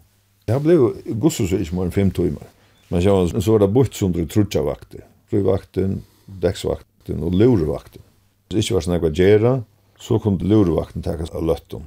Jeg 0.49 0.63
ble 0.65 0.77
gussus 1.21 1.53
ikke 1.53 1.77
mer 1.77 1.87
enn 1.87 1.95
5 1.95 2.11
timer. 2.17 2.47
Men 2.89 3.03
så 3.05 3.51
var 3.53 3.61
det 3.63 3.71
bort 3.71 3.95
som 3.95 4.11
du 4.11 4.25
trutja 4.25 4.63
vakter. 4.65 5.05
Fri 5.29 5.39
vakten, 5.45 6.01
deksvakt, 6.41 6.85
vakten 7.01 7.23
og 7.23 7.33
lurevakten. 7.33 8.01
Hvis 8.49 8.53
det 8.53 8.63
ikke 8.65 8.75
var 8.75 8.85
sånn 8.85 8.95
ekva 8.97 9.11
gjerra, 9.11 9.63
så 9.99 10.19
kunne 10.19 10.45
lurevakten 10.45 11.01
takas 11.01 11.31
av 11.31 11.43
løttum. 11.43 11.83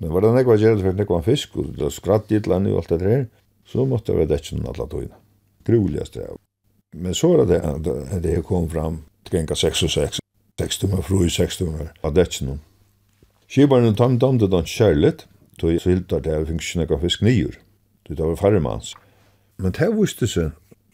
Men 0.00 0.12
var 0.12 0.22
det 0.22 0.34
nekva 0.34 0.56
gjerra, 0.56 0.76
det 0.76 0.84
fikk 0.84 0.98
nekva 0.98 1.22
fisk, 1.22 1.56
og 1.56 1.76
det 1.76 1.84
var 1.84 1.90
skratt 1.90 2.32
i 2.32 2.36
et 2.36 2.46
land 2.46 2.68
og 2.68 2.80
alt 2.80 2.88
det 2.90 3.02
her, 3.02 3.26
så 3.66 3.84
måtte 3.86 4.12
det 4.12 4.18
være 4.18 4.32
detsen 4.34 4.66
alla 4.66 4.86
tøyna. 4.86 5.16
Grulig 5.64 6.06
strev. 6.06 6.36
Men 6.94 7.14
så 7.14 7.28
var 7.30 7.46
det 7.46 7.60
det, 7.84 8.22
det 8.22 8.42
kom 8.44 8.68
fram, 8.68 9.04
til 9.24 9.38
genga 9.38 9.54
6 9.54 9.82
og 9.86 9.90
6, 9.90 10.20
6 10.60 10.78
timmar 10.78 11.02
fru, 11.02 11.22
i 11.24 11.30
6 11.30 11.56
timmar 11.60 11.92
av 12.02 12.14
detsen. 12.14 12.58
Skibarnen 13.48 13.94
tam 13.94 14.18
damde 14.18 14.48
dan 14.50 14.66
kjærligt, 14.66 15.26
tog 15.60 15.78
så 15.78 15.92
hiltar 15.92 16.20
det 16.24 16.34
at 16.34 16.48
vi 16.48 16.56
fikk 16.56 16.66
ikke 16.66 16.82
nekva 16.82 16.98
fisk 17.04 17.22
nyer. 17.22 17.56
Det 18.08 18.18
var 18.18 18.36
farmans. 18.36 18.96
Men 19.56 19.72
det 19.76 19.92
visste 19.94 20.26
seg 20.26 20.50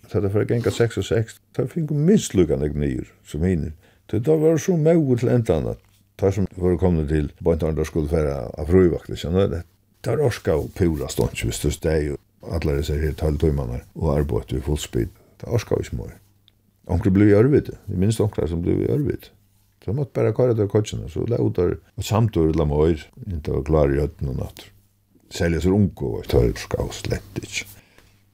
så 0.09 0.21
det 0.25 0.33
var 0.35 0.47
genga 0.49 0.71
6 0.73 1.01
og 1.03 1.05
6, 1.05 1.41
da 1.57 1.67
fikk 1.69 1.91
minst 1.93 2.35
lukkan 2.35 2.65
ek 2.65 2.77
nyer 2.79 3.09
som 3.29 3.45
hinner. 3.45 3.75
Det 4.09 4.23
da 4.25 4.39
var 4.41 4.57
så 4.63 4.77
møy 4.77 5.03
til 5.21 5.33
enda 5.33 5.59
annet, 5.61 5.83
da 6.19 6.31
som 6.33 6.49
var 6.57 6.79
kommet 6.81 7.11
til 7.13 7.29
bøyntarna 7.45 7.85
skulle 7.85 8.09
færa 8.09 8.47
av 8.57 8.71
frøyvakt, 8.71 9.13
det 10.03 10.13
var 10.15 10.25
orska 10.25 10.55
og 10.55 10.71
pura 10.79 11.09
stånd, 11.11 11.35
hvis 11.43 11.61
du 11.61 11.71
steg 11.75 12.13
og 12.15 12.53
alle 12.55 12.79
disse 12.79 12.95
her 12.97 13.17
taltøymene 13.19 13.81
og 13.99 14.13
arbeid 14.15 14.55
i 14.55 14.63
fullspid, 14.63 15.11
det 15.41 15.49
orska 15.51 15.77
vi 15.81 15.89
smøy. 15.91 16.13
Onkel 16.89 17.13
blev 17.13 17.33
i 17.33 17.35
Örvid, 17.37 17.73
det 17.75 17.99
minst 17.99 18.21
onklar 18.21 18.49
som 18.49 18.63
blei 18.63 18.79
i 18.85 18.93
Örvid. 18.95 19.29
Så 19.85 19.93
måtte 19.93 20.15
bare 20.15 20.33
kare 20.37 20.55
der 20.57 20.71
kotsene, 20.71 21.11
så 21.11 21.27
la 21.29 21.41
ut 21.43 21.57
der, 21.57 21.77
og 21.97 22.05
samtidig 22.05 22.57
la 22.57 22.65
møyr, 22.69 23.05
inntil 23.27 23.59
var 23.59 23.67
klar 23.67 23.93
i 23.93 24.01
høtten 24.01 24.33
og 24.33 24.39
natt. 24.41 24.65
Selja 25.35 25.61
så 25.61 25.75
unko, 25.75 26.15
og 26.15 26.23
jeg 26.23 26.33
tar 26.33 26.49
ut 26.49 26.63
skavslett 26.63 27.43
ikke. 27.43 27.67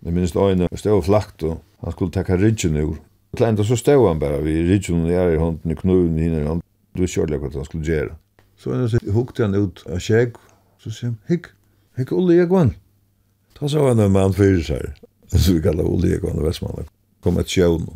Jeg 0.04 0.12
minns 0.12 0.36
øyne 0.36 0.68
stod 0.76 1.02
flakt, 1.02 1.42
og 1.42 1.62
han 1.84 1.92
skulle 1.92 2.12
takka 2.12 2.36
ridgen 2.36 2.76
ur. 2.76 2.96
Til 3.36 3.46
enda 3.46 3.64
så 3.64 3.76
stod 3.76 4.08
han 4.08 4.20
bare, 4.20 4.42
vi 4.44 4.60
ridgen 4.62 5.06
i 5.06 5.14
ære 5.16 5.34
i 5.34 5.40
hånden, 5.40 5.70
i 5.70 5.74
knuven 5.74 6.18
i 6.18 6.22
hinne 6.22 6.42
i. 6.44 6.60
Du 6.96 7.02
er 7.02 7.10
kjørlig 7.10 7.40
hva 7.40 7.50
han 7.54 7.64
skulle 7.64 7.88
gjøre. 7.88 8.12
Så 8.56 8.74
han 8.74 8.88
så 8.88 9.00
hukte 9.12 9.46
han 9.46 9.56
ut 9.56 9.82
av 9.88 10.02
skjegg, 10.04 10.36
så 10.78 10.92
sier 10.92 11.10
han, 11.10 11.18
hikk, 11.28 11.48
hikk 11.96 12.12
Olle 12.12 12.36
Egwan. 12.44 12.74
Da 13.56 13.70
så 13.70 13.88
han 13.88 14.02
en 14.04 14.12
mann 14.12 14.36
fyrir 14.36 14.62
seg, 14.66 14.92
så 15.32 15.56
vi 15.56 15.64
kallar 15.64 15.88
Olle 15.88 16.12
Egwan 16.18 16.38
og 16.38 16.50
Vestmann, 16.50 16.86
kom 17.24 17.40
et 17.40 17.50
sjøvn. 17.50 17.88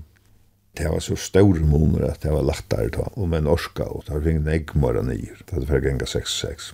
Det 0.78 0.88
var 0.88 1.04
så 1.04 1.16
stor 1.18 1.60
måneder 1.60 2.08
at 2.14 2.24
det 2.24 2.32
var 2.32 2.46
lagt 2.46 2.70
der, 2.72 2.88
og 3.12 3.28
med 3.28 3.44
norska, 3.44 3.84
og 3.84 4.06
det 4.06 4.16
var 4.16 4.24
ringen 4.24 4.48
eggmara 4.48 5.04
nyer, 5.04 5.44
det 5.50 5.68
var 5.68 5.84
genga 5.84 6.08
6-6. 6.08 6.72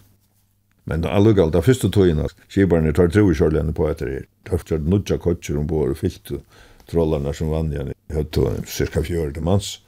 Men 0.84 1.00
då 1.00 1.08
det 1.08 1.14
allugall, 1.14 1.50
det 1.50 1.92
tojen 1.92 2.18
att 2.18 2.34
skibarna 2.48 2.92
tar 2.92 3.08
tro 3.08 3.32
i 3.32 3.34
körlen 3.34 3.74
på 3.74 3.88
etter 3.88 4.06
det 4.06 4.24
Tøftar 4.44 4.78
nudja 4.78 5.16
kotsjer 5.18 5.56
ombord 5.56 5.94
og 5.94 5.96
fyllt 5.96 6.32
trollarna 6.90 7.32
som 7.32 7.48
vann 7.48 7.70
igjen. 7.72 7.94
Høtt 8.12 8.36
og 8.38 8.66
cirka 8.68 9.00
fjörde 9.02 9.40
mans. 9.40 9.78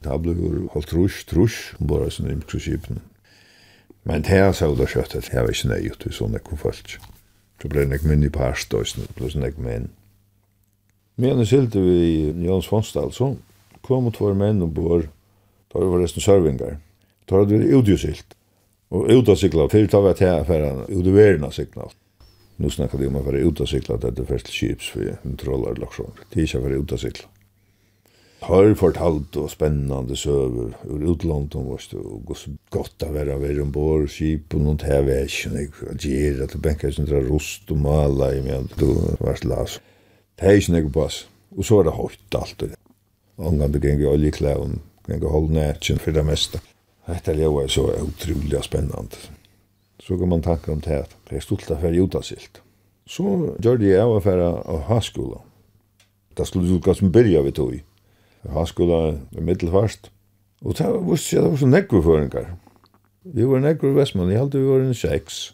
Det 0.00 0.16
ble 0.22 0.32
holdt 0.72 0.88
trusch 0.88 1.26
trusk 1.28 1.80
ombord 1.80 2.06
av 2.06 2.14
sånne 2.16 2.32
imkroskipene. 2.32 3.02
Men 4.02 4.22
det 4.22 4.28
här 4.28 4.52
sa 4.52 4.74
då 4.74 4.86
kött 4.86 5.16
att 5.16 5.30
det 5.30 5.42
var 5.42 5.50
ikke 5.50 5.68
nøyut 5.68 6.06
vi 6.06 6.12
sånne 6.12 6.38
kom 6.38 6.58
folk. 6.58 6.96
Så 7.62 7.68
blev 7.68 7.90
det 7.90 8.02
minn 8.04 8.24
i 8.24 8.30
parst 8.30 8.74
og 8.74 8.86
pluss 9.16 9.36
nek 9.36 9.58
menn. 9.58 9.90
Men 11.16 11.38
jeg 11.38 11.46
sylte 11.46 11.80
vi 11.80 12.32
Jans 12.46 12.66
Fonstad 12.66 13.12
så 13.12 13.36
kom 13.82 14.12
två 14.12 14.32
og 14.32 14.72
tvær 14.72 15.08
Då 15.72 15.90
var 15.90 15.98
det 15.98 16.04
resten 16.04 16.22
servingar. 16.22 16.78
Då 17.24 17.38
hade 17.38 17.58
vi 17.58 17.74
utjusilt 17.74 18.35
Og 18.96 19.10
ut 19.12 19.28
av 19.28 19.36
sykla, 19.36 19.68
fyrir 19.68 19.90
tar 19.92 20.04
vi 20.06 20.12
at 20.14 20.24
jeg 20.24 20.48
færa 20.48 20.72
ut 20.88 21.06
av 21.06 21.14
verden 21.16 21.46
av 21.48 21.52
sykla. 21.52 21.88
Nå 22.56 22.70
snakkar 22.72 23.00
vi 23.02 23.08
om 23.10 23.18
å 23.20 23.24
være 23.26 23.42
ut 23.44 23.60
av 23.60 23.68
sykla, 23.68 23.98
det 24.00 24.14
er 24.16 24.28
først 24.30 24.48
kips 24.48 24.92
for 24.94 25.10
en 25.12 25.34
trollar 25.40 25.76
laksjon. 25.80 26.14
Det 26.30 26.40
er 26.40 26.46
ikke 26.46 26.60
å 26.62 26.64
være 26.64 26.78
ut 26.80 26.94
av 26.96 27.02
sykla. 27.02 27.32
Har 28.46 28.68
fortalt 28.78 29.36
og 29.40 29.48
spennande 29.50 30.16
søver 30.16 30.74
ur 30.86 31.04
utlånt 31.12 31.56
om 31.58 31.72
oss, 31.74 31.88
og 31.96 32.22
gos 32.28 32.44
godt 32.72 33.04
av 33.04 33.16
vera 33.16 33.38
vera 33.40 33.64
ombord, 33.64 34.06
kip 34.12 34.54
og 34.54 34.62
noen 34.62 34.80
tev 34.80 35.10
er 35.12 35.28
ikke, 35.28 35.52
noe, 35.52 35.96
gjer 36.00 36.44
at 36.44 36.54
du 36.54 36.60
benka 36.62 36.92
sin 36.92 37.08
dra 37.08 37.20
rost 37.24 37.72
og 37.72 37.80
mala 37.82 38.30
i 38.36 38.42
medan 38.44 38.68
du 38.76 38.92
vart 39.24 39.44
las. 39.48 39.80
Det 40.36 40.48
er 40.48 40.60
ikke 40.60 40.76
nek 40.76 40.92
pass. 40.94 41.24
Og 41.56 41.64
så 41.64 41.80
er 41.80 41.88
det 41.88 41.96
høyt 41.96 42.38
alt 42.38 42.60
det. 42.60 42.72
Ongan 43.36 43.72
det 43.72 43.82
gengur 43.84 44.14
oljeklæven, 44.14 44.80
gengur 45.08 45.32
holdnætjen 45.32 46.00
for 46.00 46.12
det 46.12 46.24
meste. 46.24 46.60
Detta 47.06 47.32
leva 47.32 47.62
är 47.62 47.68
så 47.68 48.02
otroligt 48.02 48.64
spännande. 48.64 49.16
Så 49.98 50.18
kan 50.18 50.28
man 50.28 50.42
tanka 50.42 50.72
om 50.72 50.80
det 50.80 51.00
att 51.00 51.16
det 51.28 51.36
är 51.36 51.40
stolt 51.40 51.70
att 51.70 51.80
färja 51.80 52.02
utasilt. 52.02 52.60
Så 53.06 53.54
gjorde 53.58 53.86
jag 53.86 54.16
affära 54.16 54.48
av 54.48 54.82
haskolan. 54.82 55.40
Det 56.34 56.44
skulle 56.44 56.68
du 56.68 56.80
kanske 56.80 57.04
börja 57.04 57.42
vid 57.42 57.54
tog. 57.54 57.84
Haskolan 58.48 59.28
är 59.36 59.40
medelfast. 59.40 60.10
Och 60.60 60.74
det 60.74 60.84
var 60.84 61.10
visst 61.10 61.32
jag 61.32 61.44
det 61.44 61.50
var 61.50 61.56
så 61.56 61.66
nekveföringar. 61.66 62.56
Vi 63.22 63.42
var 63.42 63.58
nekve 63.58 63.88
i 63.88 63.92
Vestman, 63.92 64.30
jag 64.30 64.40
hade 64.40 64.58
vi 64.58 64.64
var 64.64 64.80
en 64.80 64.94
sex. 64.94 65.52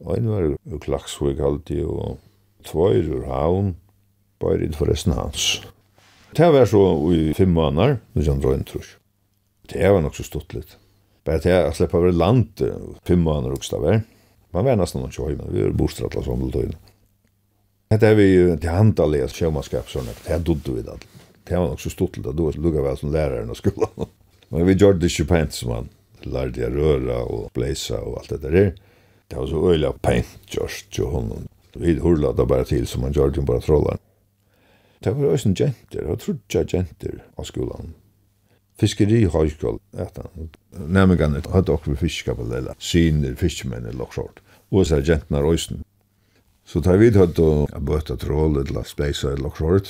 Og 0.00 0.16
en 0.18 0.28
var 0.28 0.56
jo 0.64 0.78
klaksvig 0.78 1.40
alltid, 1.40 1.84
og 1.84 2.18
tvøyr 2.64 3.08
ur 3.14 3.26
havn, 3.28 3.74
bare 4.40 4.64
inn 4.64 4.76
forresten 4.76 5.14
hans. 5.16 5.62
Det 6.36 6.48
var 6.52 6.66
så 6.68 6.82
i 7.14 7.32
fem 7.36 7.52
måneder, 7.54 8.00
nu 8.14 8.24
kjent 8.24 8.44
røyntrusk. 8.44 8.98
Det 9.68 9.88
var 9.88 10.00
nok 10.00 10.16
så 10.16 10.22
stuttligt. 10.22 10.76
Bara 11.24 11.38
til 11.38 11.50
att 11.50 11.76
släppa 11.76 11.98
over 11.98 12.12
land 12.12 12.48
fem 13.04 13.20
månader 13.20 13.52
också 13.52 13.80
där. 13.80 14.02
Man 14.50 14.64
var 14.64 14.76
nesten 14.76 15.00
noen 15.02 15.10
kjøy, 15.10 15.34
men 15.34 15.48
vi 15.50 15.62
var 15.64 15.72
bostratla 15.74 16.22
som 16.22 16.42
vill 16.42 16.52
tøyne. 16.52 16.76
Det 17.90 18.02
är 18.02 18.14
vi 18.14 18.24
ju 18.24 18.56
till 18.56 19.28
sjømannskap, 19.28 19.88
sånn 19.88 20.08
at 20.08 20.20
Det 20.26 20.34
er 20.34 20.38
dodde 20.38 20.72
vi 20.72 20.82
det. 20.82 20.98
Det 21.44 21.56
var 21.56 21.68
nog 21.68 21.80
så 21.80 21.90
stuttligt 21.90 22.28
att 22.28 22.36
då 22.36 22.50
lukkade 22.50 22.90
vi 22.90 22.96
som 22.96 23.12
läraren 23.12 23.50
och 23.50 23.56
skolen. 23.56 23.88
Men 24.48 24.66
vi 24.66 24.72
gjorde 24.72 24.98
det 24.98 25.06
ikke 25.06 25.24
pent 25.24 25.54
som 25.54 25.70
man 25.70 25.88
lærte 26.22 26.60
jeg 26.60 26.76
röra 26.76 27.22
och 27.22 27.50
bläsa 27.54 28.00
och 28.00 28.18
allt 28.18 28.28
det 28.28 28.38
där. 28.38 28.74
Det 29.28 29.36
var 29.36 29.46
så 29.46 29.70
öjliga 29.70 29.92
pent 29.92 30.38
just 30.46 30.86
jo 30.98 31.06
honom. 31.06 31.48
Vi 31.72 31.98
hurlade 31.98 32.46
bara 32.46 32.64
till 32.64 32.86
som 32.86 33.00
man 33.00 33.12
gjorde 33.12 33.42
bara 33.42 33.60
trollar. 33.60 33.98
Det 34.98 35.10
var 35.10 35.26
også 35.26 35.48
en 35.48 35.54
jenter, 35.54 36.08
jag 36.08 36.20
trodde 36.20 36.40
jeg 36.48 36.74
jenter 36.74 37.24
av 37.36 37.44
skolan 37.44 37.94
fiskeri 38.80 39.24
fiskerihøyskål, 39.24 39.78
at 39.98 40.18
han 40.18 40.48
nærmengene 40.88 41.42
hadde 41.52 41.72
okkur 41.72 41.96
fiskapel, 41.96 42.52
eller 42.52 42.74
syner, 42.78 43.34
fiskmenn, 43.38 43.86
eller 43.86 44.06
okkur 44.08 44.32
og 44.70 44.86
så 44.86 44.96
gentna 44.96 45.12
jentene 45.12 45.42
røysen. 45.44 45.84
Så 46.66 46.80
tar 46.82 46.96
vi 46.98 47.12
høyt 47.14 47.38
og 47.38 47.70
bøtta 47.80 48.16
trål, 48.16 48.58
eller 48.64 48.82
speisa, 48.88 49.30
eller 49.34 49.52
okkur 49.52 49.84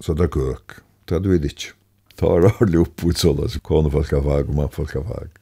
så 0.00 0.14
det 0.14 0.24
er 0.24 0.32
køk. 0.34 0.80
Det 1.06 1.14
hadde 1.18 1.30
vi 1.30 1.38
det 1.38 1.52
ikke. 1.52 1.74
Det 2.14 2.22
var 2.22 2.48
ordentlig 2.48 2.80
oppvitt 2.80 3.18
så 3.18 3.32
da, 3.34 3.46
så 3.48 3.60
kone 3.62 3.90
folk 3.90 4.12
av 4.12 4.26
fag 4.26 4.50
og 4.50 4.56
mann 4.56 4.72
folk 4.72 4.96
av 4.98 5.06
fag. 5.10 5.38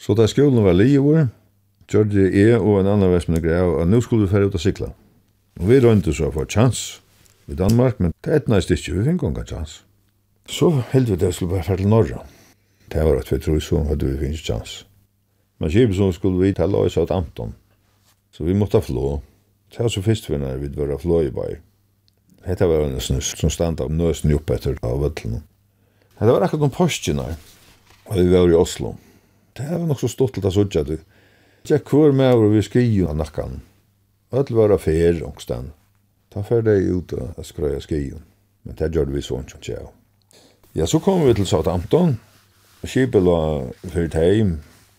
Så 0.00 0.16
da 0.16 0.26
skolen 0.30 0.64
var 0.64 0.76
livet, 0.78 1.28
Gjørdi 1.90 2.28
jeg 2.30 2.54
og 2.60 2.76
en 2.78 2.86
annan 2.86 3.10
vestmenn 3.10 3.42
greia 3.42 3.64
at 3.82 3.88
nå 3.90 3.98
skulle 4.04 4.28
vi 4.28 4.30
fære 4.30 4.46
ut 4.46 4.54
og 4.54 4.62
sikla. 4.62 4.92
Og 5.58 5.64
vi 5.66 5.80
røynte 5.82 6.12
så 6.14 6.28
for 6.30 6.46
chans 6.46 7.00
i 7.50 7.56
Danmark, 7.58 7.98
men 7.98 8.12
det 8.22 8.30
er 8.30 8.38
et 8.38 8.50
næst 8.52 8.70
ikke, 8.70 8.94
vi 8.94 9.08
fikk 9.08 9.24
unga 9.26 9.42
chans. 9.42 9.80
Så 10.48 10.70
held 10.92 11.10
vi 11.10 11.16
det 11.16 11.34
skulle 11.34 11.54
bare 11.54 11.66
fære 11.66 11.82
til 11.82 11.88
Norra. 11.88 12.22
Det 12.92 13.04
var 13.06 13.20
at 13.20 13.32
vi 13.32 13.38
tror 13.38 13.58
så 13.62 13.82
hadde 13.86 14.06
vi 14.06 14.18
finnes 14.18 14.42
chans. 14.42 14.84
Men 15.58 15.70
kjip 15.70 15.92
så 15.94 16.12
skulle 16.12 16.40
vi 16.40 16.54
tala 16.56 16.78
oss 16.78 16.96
av 16.98 17.12
Anton. 17.12 17.54
Så 18.32 18.44
vi 18.44 18.54
måtte 18.54 18.80
flå. 18.80 19.20
Det 19.70 19.84
var 19.84 19.92
så 19.92 20.02
først 20.02 20.30
vi 20.30 20.38
når 20.38 20.56
vi 20.62 20.70
var 20.74 20.98
flå 20.98 21.22
i 21.22 21.30
bai. 21.30 21.60
Hetta 22.46 22.66
var 22.66 22.86
en 22.86 23.00
snus 23.00 23.34
som 23.36 23.50
standa 23.52 23.84
om 23.84 23.96
nøsen 23.98 24.32
opp 24.34 24.50
etter 24.50 24.78
av 24.82 25.02
vøtlen. 25.02 25.42
Hetta 26.16 26.32
var 26.32 26.46
akkurat 26.46 26.66
om 26.70 26.74
postjene. 26.74 27.26
Og 28.08 28.16
vi 28.16 28.30
var 28.32 28.48
i 28.50 28.56
Oslo. 28.56 28.94
Det 29.56 29.68
var 29.68 29.86
nok 29.86 30.00
så 30.00 30.08
stort 30.08 30.34
til 30.34 30.42
det 30.42 30.52
sådja 30.54 30.82
du. 30.88 30.96
Jeg 31.68 31.84
kvar 31.84 32.12
med 32.16 32.32
over 32.32 32.48
vi 32.54 32.62
skriva 32.64 33.12
nakkan. 33.12 33.60
Öll 34.32 34.54
var 34.54 34.70
affär 34.70 35.22
ångstan. 35.22 35.72
Ta 36.30 36.42
fer 36.42 36.62
deg 36.62 36.86
ut 36.86 37.12
og 37.12 37.44
skröja 37.44 37.80
skri 37.80 38.12
Men 38.62 38.76
det 38.76 38.94
gjør 38.94 39.10
vi 39.10 39.22
sånn 39.22 39.48
som 39.48 39.60
tjej. 39.60 39.88
Ja, 40.72 40.86
så 40.86 41.00
kom 41.02 41.24
vi 41.26 41.32
til 41.34 41.48
Southampton, 41.50 42.12
skipet 42.86 43.24
var 43.26 43.64
fyrt 43.90 44.14
heim, 44.14 44.52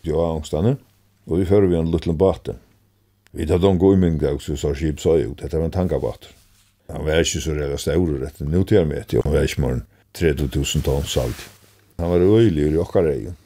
jo 0.04 0.18
av 0.20 0.34
angstene, 0.36 0.74
og 1.24 1.40
vi 1.40 1.46
fører 1.48 1.70
vi 1.70 1.78
en 1.78 1.88
liten 1.88 2.18
bate. 2.20 2.58
Vi 3.32 3.46
tatt 3.48 3.64
om 3.64 3.80
god 3.80 3.96
mynd 4.02 4.20
dag, 4.20 4.36
så 4.44 4.52
sa 4.60 4.74
skip 4.76 5.00
så 5.00 5.16
jo, 5.22 5.32
dette 5.40 5.56
var 5.56 5.70
en 5.70 5.72
tankabate. 5.72 6.28
Han 6.92 7.08
var 7.08 7.24
ikke 7.24 7.40
så 7.40 7.56
redd 7.56 7.72
av 7.72 7.80
stavre 7.80 8.20
rett, 8.20 8.44
nå 8.44 8.66
til 8.68 8.82
jeg 8.82 8.90
med, 8.90 9.16
han 9.16 9.32
var 9.32 9.48
ikke 9.48 9.64
mer 9.64 9.68
morgen 9.70 9.82
30.000 10.20 10.84
ton 10.84 11.08
salt. 11.08 11.48
Han 11.96 12.12
var 12.12 12.20
øylig 12.20 12.68
i 12.68 12.76
okkar 12.76 13.08
egen. 13.14 13.40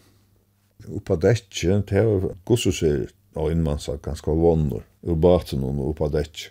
Oppa 0.98 1.14
detje, 1.22 1.78
det 1.86 2.06
var 2.10 2.30
gossuser, 2.48 3.06
og 3.38 3.52
innmannsat 3.54 4.02
ganske 4.02 4.34
vonnor, 4.34 4.82
ur 5.06 5.18
baten 5.22 5.62
og 5.62 5.92
oppa 5.92 6.10
detje. 6.10 6.50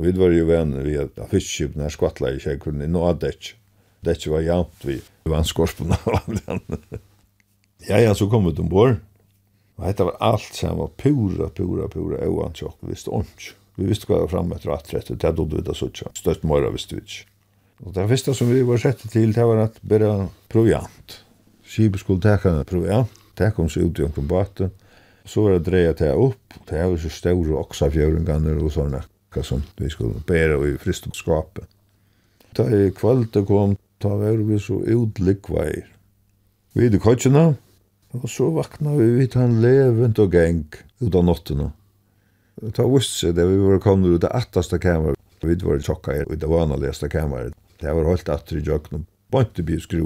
Vi 0.00 0.16
var 0.16 0.32
jo 0.32 0.48
venner 0.48 0.88
vi 0.88 0.96
at 0.96 1.20
fiskskipene 1.28 1.84
er 1.84 1.92
skvattla 1.92 2.32
i 2.32 2.40
kjekkerne, 2.40 2.88
nå 2.88 3.10
er 3.10 3.26
detje 3.28 3.58
det 4.02 4.16
ikke 4.18 4.34
var 4.34 4.44
jævnt 4.46 4.84
vi 4.86 4.98
vannskorspunna 5.30 5.98
Ja, 7.88 7.98
ja, 7.98 8.14
så 8.14 8.28
kom 8.30 8.46
vi 8.46 8.52
til 8.54 8.62
ombord. 8.62 9.00
Og 9.78 9.86
dette 9.88 10.04
var 10.06 10.20
alt 10.22 10.54
som 10.54 10.78
var 10.78 10.92
pura, 10.98 11.48
pura, 11.50 11.88
pura 11.90 12.20
øvantjokk. 12.22 12.76
Vi 12.82 12.92
visste 12.92 13.10
ikke. 13.10 13.56
Vi 13.80 13.88
visste 13.88 14.06
hva 14.06 14.20
jeg 14.20 14.26
var 14.28 14.30
fremme 14.30 14.58
etter 14.58 14.74
at 14.74 14.92
rett. 14.94 15.10
Det 15.10 15.26
hadde 15.26 15.46
vi 15.50 15.64
da 15.66 15.74
sånn. 15.74 16.14
Støtt 16.14 16.44
morra 16.46 16.70
visste 16.70 16.94
vi 16.94 17.02
ikke. 17.02 17.24
Og 17.82 17.96
det 17.96 18.06
første 18.12 18.34
som 18.38 18.52
vi 18.52 18.62
var 18.68 18.78
sett 18.78 19.02
til, 19.10 19.32
det 19.34 19.46
var 19.48 19.64
at 19.64 19.80
bare 19.82 20.12
proviant. 20.52 21.18
Skibet 21.66 22.04
skulle 22.04 22.22
teka 22.22 22.52
en 22.52 22.64
proviant. 22.68 23.18
teka 23.34 23.62
om 23.62 23.68
seg 23.72 23.88
ut 23.88 23.98
i 23.98 24.04
omkring 24.04 24.28
baten. 24.28 24.70
Så 25.24 25.42
var 25.42 25.56
det 25.56 25.66
dreia 25.66 25.92
det 25.92 26.12
opp. 26.14 26.58
Det 26.68 26.78
var 26.78 26.98
så 27.00 27.10
store 27.10 27.58
oksafjøringene 27.64 28.58
og 28.60 28.70
sånne 28.74 29.02
som 29.42 29.62
vi 29.78 29.88
skulle 29.88 30.20
bære 30.28 30.58
i 30.68 30.76
fristeskapet. 30.76 31.64
Da 32.52 32.66
i 32.68 32.90
kvalitet 32.92 33.46
kom 33.48 33.78
ta 34.02 34.16
var 34.18 34.40
vi 34.48 34.58
så 34.60 34.80
utlikveir. 34.82 35.86
Vi 36.74 36.88
i 36.88 36.98
kodsjena, 36.98 37.52
og 38.16 38.28
så 38.30 38.48
vakna 38.52 38.96
vi 38.98 39.08
vidt 39.18 39.36
han 39.38 39.60
levent 39.62 40.18
og 40.22 40.34
geng 40.34 40.64
ut 41.00 41.14
av 41.14 41.24
nottena. 41.26 41.70
Ta 42.76 42.86
vust 42.88 43.20
seg 43.20 43.36
det 43.36 43.46
vi 43.48 43.60
var 43.60 43.80
kommet 43.82 44.16
ut 44.16 44.26
av 44.28 44.36
attaste 44.42 44.78
kamer, 44.82 45.16
vi 45.42 45.54
var 45.62 45.78
i 45.78 45.82
tjokka 45.82 46.14
i 46.22 46.38
det 46.38 46.48
vanaligaste 46.50 47.08
kamer. 47.10 47.50
Det 47.80 47.90
var 47.90 48.06
holdt 48.06 48.30
atri 48.30 48.60
i 48.60 48.66
jøkna, 48.66 49.02
bant 49.32 49.58
i 49.58 49.78
Så 49.80 49.98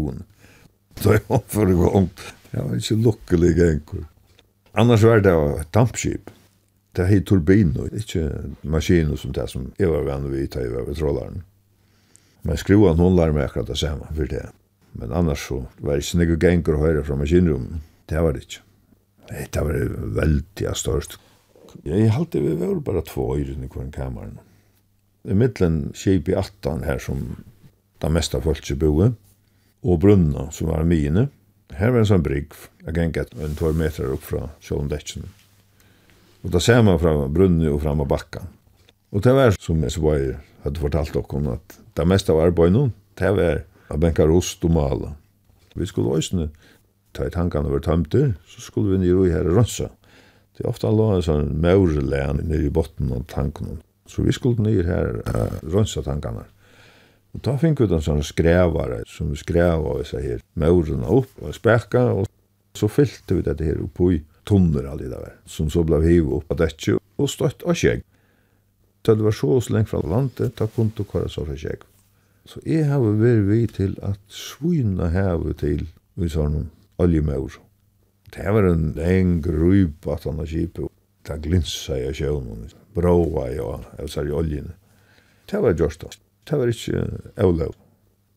Da 1.03 1.13
jeg 1.13 1.23
var 1.29 1.43
for 1.47 1.67
gang. 1.67 2.09
jeg 2.53 2.65
var 2.65 2.77
ikke 2.77 3.03
lukkelig 3.05 3.55
gengur. 3.57 4.05
Annars 4.75 5.03
var 5.05 5.21
det 5.21 5.33
et 5.61 5.75
dampskip. 5.75 6.31
Det 6.97 7.07
hei 7.07 7.21
turbino, 7.21 7.85
ikke 7.93 8.55
maskiner 8.63 9.17
som 9.17 9.33
det 9.33 9.51
som 9.51 9.73
jeg 9.79 9.91
var 9.91 10.05
vann 10.05 10.31
vi 10.33 10.49
jeg 10.49 10.73
var 10.73 10.87
ved 10.87 10.95
trollaren. 10.95 11.43
Men 12.47 12.57
skruan 12.57 12.99
hon 12.99 13.17
lär 13.17 13.31
mig 13.31 13.45
akkurat 13.45 13.67
det 13.67 13.77
samma 13.77 14.07
för 14.07 14.27
det. 14.27 14.51
Men 14.93 15.13
annars 15.13 15.49
så 15.49 15.65
var 15.77 15.93
det 15.93 16.15
inte 16.15 16.33
något 16.33 16.43
gänger 16.43 16.75
att 16.75 16.81
höra 16.81 17.05
från 17.05 17.19
maskinrummet. 17.19 17.81
Det 18.07 18.21
var 18.21 18.33
det 18.33 18.41
inte. 18.41 19.51
Det 19.51 19.61
var 19.61 19.73
väldigt 20.15 20.63
störst. 20.77 21.19
Jag 21.83 22.09
halte 22.09 22.41
vi 22.41 22.55
var 22.55 22.75
bara 22.75 23.03
två 23.03 23.23
år 23.23 23.41
i 23.41 23.69
kvar 23.73 23.91
kameran. 23.93 24.39
I 25.29 25.35
mittlen 25.35 25.93
kjip 25.95 26.29
i 26.29 26.35
attan 26.35 26.83
her 26.83 26.99
som 26.99 27.37
de 27.99 28.13
mesta 28.13 28.41
folk 28.41 28.71
boe, 28.79 29.13
og 29.83 30.01
brunna 30.01 30.51
som 30.51 30.69
var 30.69 30.85
mine. 30.85 31.29
Her 31.75 31.91
var 31.91 32.05
en 32.05 32.07
sånn 32.07 32.23
brygg, 32.23 32.55
jeg 32.87 32.95
gikk 32.95 33.35
en 33.35 33.57
två 33.59 33.73
meter 33.73 34.13
upp 34.15 34.23
fra 34.23 34.49
sjålendetjen. 34.63 35.27
Og 36.45 36.53
da 36.55 36.61
ser 36.63 36.83
man 36.87 37.01
fra 37.03 37.27
brunnet 37.27 37.73
og 37.73 37.83
fram 37.83 38.05
av 38.05 38.09
bakkan. 38.09 38.47
Og 39.14 39.23
det 39.23 39.35
var 39.37 39.55
som 39.61 39.83
jeg 39.85 40.03
var 40.03 40.25
hadde 40.64 40.83
fortalt 40.83 41.14
dere 41.14 41.55
at 41.55 41.77
det 41.97 42.07
meste 42.09 42.35
av 42.35 42.42
arbeidet 42.49 42.90
det 43.16 43.33
var 43.37 43.62
å 43.92 44.01
benke 44.03 44.27
rost 44.27 44.64
og 44.66 44.75
male. 44.75 45.12
Vi 45.77 45.87
skulle 45.87 46.16
også 46.19 46.49
ta 47.16 47.27
i 47.27 47.33
tankene 47.33 47.71
over 47.71 47.81
tømte, 47.85 48.35
så 48.49 48.64
skulle 48.64 48.97
vi 48.97 49.05
nere 49.05 49.29
i 49.29 49.33
her 49.33 49.47
rønsa. 49.47 49.88
Det 50.57 50.64
er 50.64 50.71
ofte 50.71 50.90
lå 50.90 51.11
en 51.14 51.25
sånn 51.25 51.55
maurelén 51.61 52.42
nere 52.49 52.66
i 52.66 52.73
botten 52.73 53.12
av 53.12 53.27
tankene. 53.31 53.79
Så 54.09 54.25
vi 54.25 54.35
skulle 54.35 54.64
nere 54.64 54.87
her 54.88 55.19
uh, 55.29 55.59
rønsa 55.69 56.03
tankene. 56.07 56.47
Og 57.37 57.42
da 57.45 57.57
fikk 57.61 57.83
vi 57.83 57.90
den 57.90 58.05
sånne 58.05 58.25
skrevare 58.25 59.03
som 59.11 59.29
vi 59.33 59.38
skrev 59.40 59.85
av 59.85 60.03
seg 60.09 60.25
her 60.25 60.45
maurene 60.57 61.09
opp 61.12 61.42
og 61.42 61.53
spekka, 61.57 62.07
og 62.16 62.29
så 62.77 62.88
fylte 62.88 63.37
vi 63.37 63.45
dette 63.45 63.64
her 63.64 63.83
oppå 63.85 64.11
i 64.14 64.23
tunner 64.49 64.88
allidaver, 64.88 65.37
som 65.49 65.69
så 65.73 65.85
ble 65.85 66.01
hivet 66.05 66.33
opp 66.38 66.55
av 66.55 66.62
dette 66.64 66.97
og 66.97 67.29
støtt 67.33 67.64
av 67.69 67.77
skjegg 67.77 68.05
da 69.07 69.14
det 69.14 69.25
var 69.25 69.37
så 69.37 69.61
så 69.61 69.73
lengt 69.73 69.88
fra 69.88 70.01
landet, 70.03 70.57
da 70.59 70.66
kunne 70.66 70.95
du 70.97 71.05
kåre 71.05 71.29
så 71.31 71.45
for 71.47 71.59
kjekk. 71.59 71.85
Så 72.47 72.61
jeg 72.66 72.87
har 72.87 73.03
vært 73.03 73.47
vi 73.49 73.66
til 73.66 73.97
at 74.07 74.19
svina 74.31 75.09
hevet 75.11 75.62
til 75.62 75.87
vi 76.16 76.29
sa 76.33 76.47
noen 76.49 76.71
oljemøver. 77.03 77.59
Det 78.35 78.53
var 78.53 78.69
en 78.71 78.92
eng 78.99 79.40
grup 79.45 80.07
at 80.12 80.27
han 80.27 80.38
har 80.42 80.51
kjipet. 80.51 80.92
Det 81.27 81.40
glinsa 81.42 81.99
i 81.99 82.12
sjøvnen, 82.14 82.69
bråa 82.95 83.49
i 83.51 83.59
og 83.62 83.87
jeg 83.99 84.12
sa 84.12 84.23
i 84.23 84.35
oljene. 84.35 84.75
Det 85.51 85.62
var 85.62 85.75
gjørstast. 85.75 86.21
Det 86.47 86.59
var 86.59 86.71
ikke 86.71 87.03
avløv. 87.42 87.75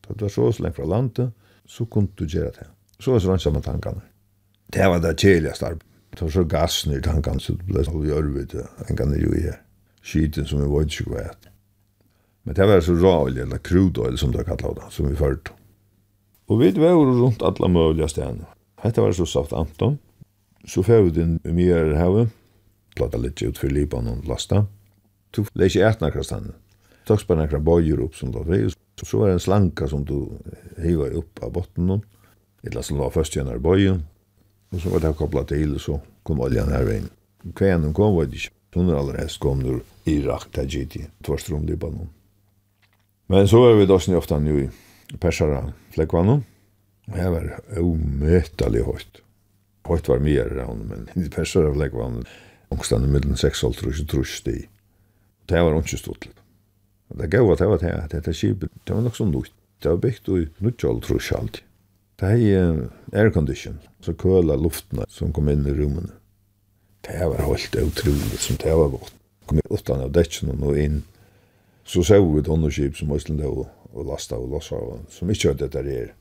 Da 0.06 0.14
du 0.14 0.24
var 0.26 0.34
så 0.34 0.50
så 0.52 0.62
lengt 0.62 0.76
fra 0.76 0.86
landet, 0.86 1.30
så 1.66 1.84
kunne 1.84 2.10
du 2.18 2.26
gjøre 2.26 2.50
det. 2.58 2.66
Så 2.98 3.12
var 3.12 3.20
det 3.20 3.26
sånn 3.26 3.42
samme 3.46 3.62
tankene. 3.62 4.02
Det 4.70 4.86
var 4.90 5.02
det 5.02 5.16
kjeligste 5.18 5.66
arbeid. 5.66 5.86
Det 6.10 6.22
var 6.22 6.32
så 6.34 6.44
gassen 6.44 6.94
i 6.96 7.02
tankene, 7.02 7.40
så 7.40 7.54
det 7.54 7.66
ble 7.68 7.84
så 7.86 8.02
gjørvet, 8.04 8.54
en 8.88 8.98
gang 8.98 9.14
i 9.14 9.22
jo 9.22 9.30
i 9.34 9.44
her 9.46 9.60
skiten 10.02 10.46
som 10.46 10.60
vi 10.60 10.68
var 10.70 10.86
ikke 10.86 11.10
hva 11.10 11.30
Men 12.44 12.54
det 12.56 12.66
var 12.66 12.80
så 12.80 12.94
råolje, 12.96 13.42
eller 13.42 13.58
krudolje 13.58 14.18
som 14.18 14.32
det 14.32 14.46
kallet 14.48 14.76
det, 14.76 14.88
som 14.90 15.08
vi 15.08 15.16
førte. 15.16 15.52
Og 16.48 16.60
vi 16.60 16.70
var 16.72 16.96
rundt 16.96 17.42
alle 17.42 17.68
mulige 17.68 18.08
stedene. 18.08 18.48
Hette 18.82 19.00
var 19.00 19.12
så 19.12 19.26
sagt 19.26 19.52
Anton. 19.52 19.98
Så 20.66 20.82
fer 20.82 21.02
vi 21.02 21.10
den 21.10 21.38
i 21.44 21.68
her, 21.68 21.94
havet, 21.94 22.32
platta 22.96 23.20
litt 23.20 23.42
ut 23.42 23.58
for 23.58 23.68
Libanon 23.68 24.24
og 24.24 24.28
lasta. 24.28 24.64
Du 25.30 25.44
leis 25.54 25.76
ikke 25.76 25.88
etna 25.88 26.08
nakra 26.08 26.24
stedene. 26.24 26.56
Takk 27.08 27.26
bare 27.28 27.44
nekra 27.44 27.60
bøyer 27.62 28.00
opp 28.02 28.16
som 28.16 28.32
lå 28.32 28.42
var. 28.46 28.66
Så 29.00 29.18
var 29.18 29.30
det 29.30 29.38
en 29.38 29.44
slanka 29.44 29.88
som 29.88 30.04
du 30.04 30.32
hiva 30.80 31.08
opp 31.16 31.44
av 31.44 31.52
botten. 31.54 32.00
Eller 32.64 32.82
som 32.82 32.98
var 33.00 33.12
først 33.14 33.36
gjennom 33.36 33.62
bøyen. 33.62 34.02
Og 34.72 34.82
så 34.82 34.90
var 34.92 35.04
det 35.04 35.16
kopplat 35.18 35.48
til, 35.50 35.74
og 35.74 35.82
så 35.82 36.00
kom 36.26 36.42
oljan 36.44 36.70
her 36.72 36.84
veien. 36.86 37.08
Kvænen 37.56 37.94
kom, 37.96 38.16
var 38.16 38.28
det 38.28 38.38
ikke 38.42 38.59
Hun 38.74 38.88
er 38.88 38.98
allerede 38.98 39.24
helst 39.24 39.40
kom 39.42 39.64
ur 39.66 39.80
Irak 40.06 40.50
Tajiti, 40.52 41.06
GT, 41.26 41.48
Libanon. 41.68 42.08
Men 43.26 43.48
så 43.48 43.70
är 43.70 43.74
vi 43.74 43.86
da 43.86 43.98
snitt 43.98 44.16
ofta 44.16 44.38
nu 44.38 44.70
i 45.12 45.16
Persara 45.16 45.72
fläckvanon. 45.90 46.44
Det 47.06 47.30
var 47.30 47.60
omötelig 47.78 48.82
høyt. 48.82 49.22
Høyt 49.86 50.08
var 50.08 50.18
mer 50.18 50.50
rann, 50.54 50.84
men 50.90 51.24
i 51.24 51.28
Persara 51.28 51.74
fläckvanon 51.74 52.24
omstande 52.68 53.08
mellom 53.08 53.36
6 53.36 53.64
og 53.64 53.74
3 53.74 54.24
sti. 54.24 54.68
Det 55.46 55.62
var 55.62 55.78
ikke 55.78 55.98
stått 55.98 56.26
litt. 56.26 56.36
Det 57.18 57.30
gav 57.30 57.50
at 57.50 57.58
det 57.58 57.68
var 57.70 57.82
det, 57.82 57.94
at 57.94 58.12
dette 58.14 58.34
skipet, 58.34 58.70
det 58.86 58.94
var 58.94 59.02
nok 59.02 59.16
som 59.16 59.32
nytt. 59.34 59.54
Det 59.82 59.90
var 59.90 60.02
bygd 60.02 60.28
i 60.28 60.46
nuttjall 60.62 61.00
trus 61.02 61.32
alltid. 61.32 61.64
Det 62.20 62.30
er 62.52 62.90
aircondition, 63.16 63.78
så 64.04 64.12
køla 64.12 64.58
luftene 64.60 65.06
som 65.08 65.32
kom 65.32 65.48
inn 65.48 65.66
i 65.66 65.74
rummene. 65.74 66.19
Det 67.00 67.26
var 67.26 67.36
helt 67.36 67.76
utrolig 67.76 68.38
som 68.38 68.56
det 68.56 68.74
var 68.74 68.88
godt. 68.88 69.14
Kom 69.46 69.60
utan 69.70 70.00
av 70.00 70.12
däcken 70.12 70.62
og 70.62 70.78
inn. 70.78 71.02
Så 71.84 72.04
så 72.04 72.20
vi 72.22 72.40
et 72.40 72.48
underskip 72.48 72.96
som 72.96 73.12
Östlund 73.12 73.42
och, 73.42 73.66
og 73.92 74.06
lasta 74.06 74.36
og 74.36 74.50
lossa 74.50 74.76
och, 74.76 74.98
som 75.08 75.30
ikke 75.30 75.48
hadde 75.48 75.68
det 75.68 75.82
där. 75.82 76.14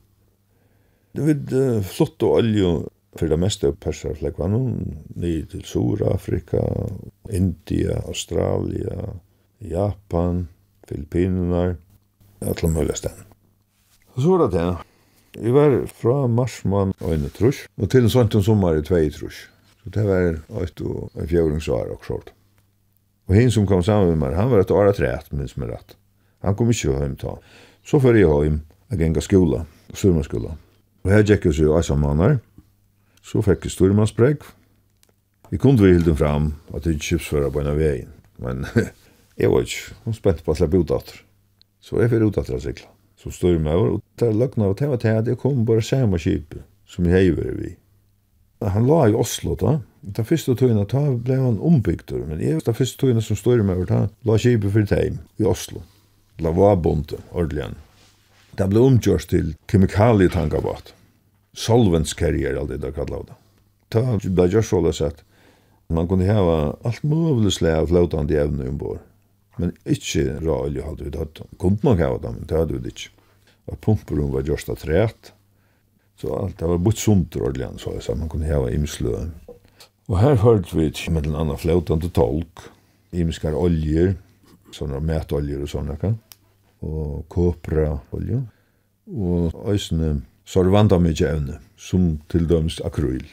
Det 1.12 1.22
var 1.22 1.60
uh, 1.60 1.84
flott 1.84 2.24
og 2.24 2.32
olje 2.32 2.86
for 3.18 3.28
det 3.28 3.38
meste 3.40 3.68
av 3.68 3.76
persarfläckvarna. 3.76 4.60
til 5.52 5.64
Sur-Afrika, 5.64 6.62
India, 7.30 8.02
Australia, 8.08 9.20
Japan, 9.62 10.48
Filippinerna. 10.88 11.76
Alla 12.42 12.70
möjliga 12.70 12.96
ställen. 12.96 13.26
Og 14.16 14.22
så 14.22 14.38
var 14.38 14.48
det 14.48 14.58
det. 14.58 14.78
Vi 15.42 15.52
var 15.52 15.86
fra 15.88 16.28
marsmann 16.28 16.94
og 17.00 17.14
en 17.14 17.30
trusk, 17.30 17.70
og 17.78 17.90
til 17.90 18.04
en 18.04 18.10
sånt 18.10 18.36
en 18.36 18.44
sommer 18.44 18.80
i 18.80 18.82
tvei 18.84 19.10
trusk. 19.14 19.46
Så 19.90 19.96
det 19.96 20.06
var 20.06 20.64
et 20.64 20.82
og 20.86 21.10
en 21.18 21.28
fjøringsvar 21.28 21.90
og 21.90 22.04
sånt. 22.06 22.30
Og 23.30 23.34
hinn 23.36 23.50
som 23.50 23.66
kom 23.66 23.82
sammen 23.82 24.12
med 24.12 24.20
meg, 24.22 24.36
han 24.38 24.50
var 24.52 24.62
et 24.62 24.72
året 24.72 24.98
træt, 24.98 25.32
minns 25.34 25.56
meg 25.58 25.72
rett. 25.72 25.96
Han 26.46 26.56
kom 26.56 26.70
ikke 26.70 26.94
hjem 26.94 27.16
ta. 27.18 27.40
Så 27.86 28.00
før 28.02 28.18
jeg 28.18 28.30
hjem, 28.30 28.60
jeg 28.92 29.00
gikk 29.00 29.18
av 29.18 29.26
skola, 29.26 29.64
styrmannsskola. 29.94 30.54
Og 31.06 31.12
her 31.14 31.26
gikk 31.26 31.50
jeg 31.50 31.58
så 31.58 31.66
i 31.66 31.74
Eisammannar, 31.80 32.38
så 33.26 33.42
fikk 33.42 33.66
jeg 33.66 33.74
styrmannsbregg. 33.74 34.46
Vi 35.50 35.58
kunne 35.58 35.82
vi 35.82 35.96
hilden 35.96 36.18
fram 36.18 36.54
at 36.74 36.86
det 36.86 37.00
ikke 37.00 37.16
kjøpsfører 37.16 37.50
på 37.54 37.64
en 37.64 37.74
av 37.74 37.82
veien, 37.82 38.14
men 38.38 38.66
jeg 39.42 39.50
var 39.50 39.66
ikke, 39.66 39.98
hun 40.06 40.18
spent 40.18 40.46
på 40.46 40.54
at 40.54 40.62
jeg 40.62 40.74
bodde 40.76 41.02
atter. 41.02 41.22
Så 41.82 41.98
jeg 41.98 42.14
fikk 42.14 42.28
ut 42.28 42.32
utdatter 42.36 42.60
av 42.60 42.66
sikla. 42.66 42.94
Så 43.18 43.34
styrmann, 43.34 43.98
og 43.98 44.02
det 44.22 44.30
er 44.30 44.38
løgnet 44.38 44.68
av 44.68 44.78
at 44.78 44.86
jeg 44.86 44.94
var 44.94 45.02
til 45.02 45.22
at 45.24 45.34
jeg 45.34 45.42
kom 45.42 45.66
bare 45.66 45.82
samme 45.82 46.22
kjipet 46.22 46.62
som 46.90 47.10
jeg 47.10 47.32
hever 47.32 47.56
vi 47.58 47.78
han 48.68 48.88
la 48.88 49.08
i 49.08 49.16
Oslo 49.16 49.56
da. 49.60 49.78
Den 50.02 50.28
første 50.28 50.56
tøyene 50.56 50.86
ta 50.88 51.02
ble 51.16 51.38
han 51.40 51.60
ombygd, 51.64 52.12
men 52.28 52.42
jeg 52.44 52.64
den 52.66 52.76
første 52.76 53.00
tøyene 53.00 53.24
som 53.24 53.40
står 53.40 53.64
med 53.68 53.86
ta 53.88 54.08
la 54.28 54.38
kjipet 54.40 54.74
for 54.74 54.90
teim 54.90 55.20
i 55.40 55.48
Oslo. 55.48 55.84
La 56.40 56.52
var 56.56 56.78
bonte, 56.80 57.20
ordelig. 57.36 57.72
Det 58.56 58.68
ble 58.72 58.84
omgjørt 58.84 59.28
til 59.32 59.54
kemikalietankabat. 59.72 60.94
Solvents 61.56 62.16
carrier, 62.16 62.56
alt 62.60 62.72
det 62.72 62.82
der 62.84 62.96
kallet 62.96 63.28
det. 63.28 63.36
Ta 63.92 64.04
ble 64.24 64.48
gjort 64.52 64.68
så 64.70 64.82
sett. 64.96 65.24
Man 65.90 66.08
kunne 66.08 66.28
heva 66.28 66.76
alt 66.86 67.04
mulig 67.04 67.56
slag 67.56 67.82
av 67.82 67.88
flåtande 67.90 68.38
evne 68.38 68.68
ombord. 68.70 69.00
Men 69.58 69.74
ikke 69.90 70.38
rå 70.44 70.60
olje 70.68 70.86
hadde 70.86 71.08
vi 71.08 71.14
tatt. 71.16 71.42
Kunne 71.60 71.82
nok 71.84 72.00
heva 72.00 72.20
det, 72.22 72.34
men 72.36 72.48
det 72.48 72.60
hadde 72.60 72.78
vi 72.78 72.94
ikke. 72.94 73.10
Og 73.70 73.80
pumperum 73.84 74.32
var 74.34 74.46
gjørs 74.48 74.68
av 74.70 74.80
træt. 74.84 75.32
Så 76.20 76.34
alt 76.36 76.58
det 76.60 76.68
var 76.68 76.82
bort 76.84 77.00
sunt 77.00 77.36
ordentlig, 77.40 77.70
så 77.80 77.94
jeg 77.96 78.04
sa, 78.04 78.16
man 78.16 78.30
kunne 78.32 78.48
heva 78.48 78.72
imslø. 78.76 79.14
Og 80.10 80.18
her 80.20 80.36
hørte 80.42 80.76
vi 80.76 80.90
ikke 80.90 81.14
med 81.16 81.30
den 81.30 81.38
andre 81.38 81.56
fløtende 81.58 82.10
tolk, 82.12 82.66
imskar 83.16 83.56
oljer, 83.56 84.18
sånne 84.76 85.00
metoljer 85.02 85.62
og 85.64 85.72
sånne, 85.72 85.96
kan? 86.02 86.18
og 86.82 87.26
kopra 87.32 87.98
olje, 88.16 88.40
og 89.12 89.56
øysene 89.68 90.22
sorvanda 90.48 91.00
mykje 91.02 91.32
evne, 91.34 91.58
som 91.78 92.14
til 92.32 92.48
døms 92.50 92.80
akryl. 92.86 93.26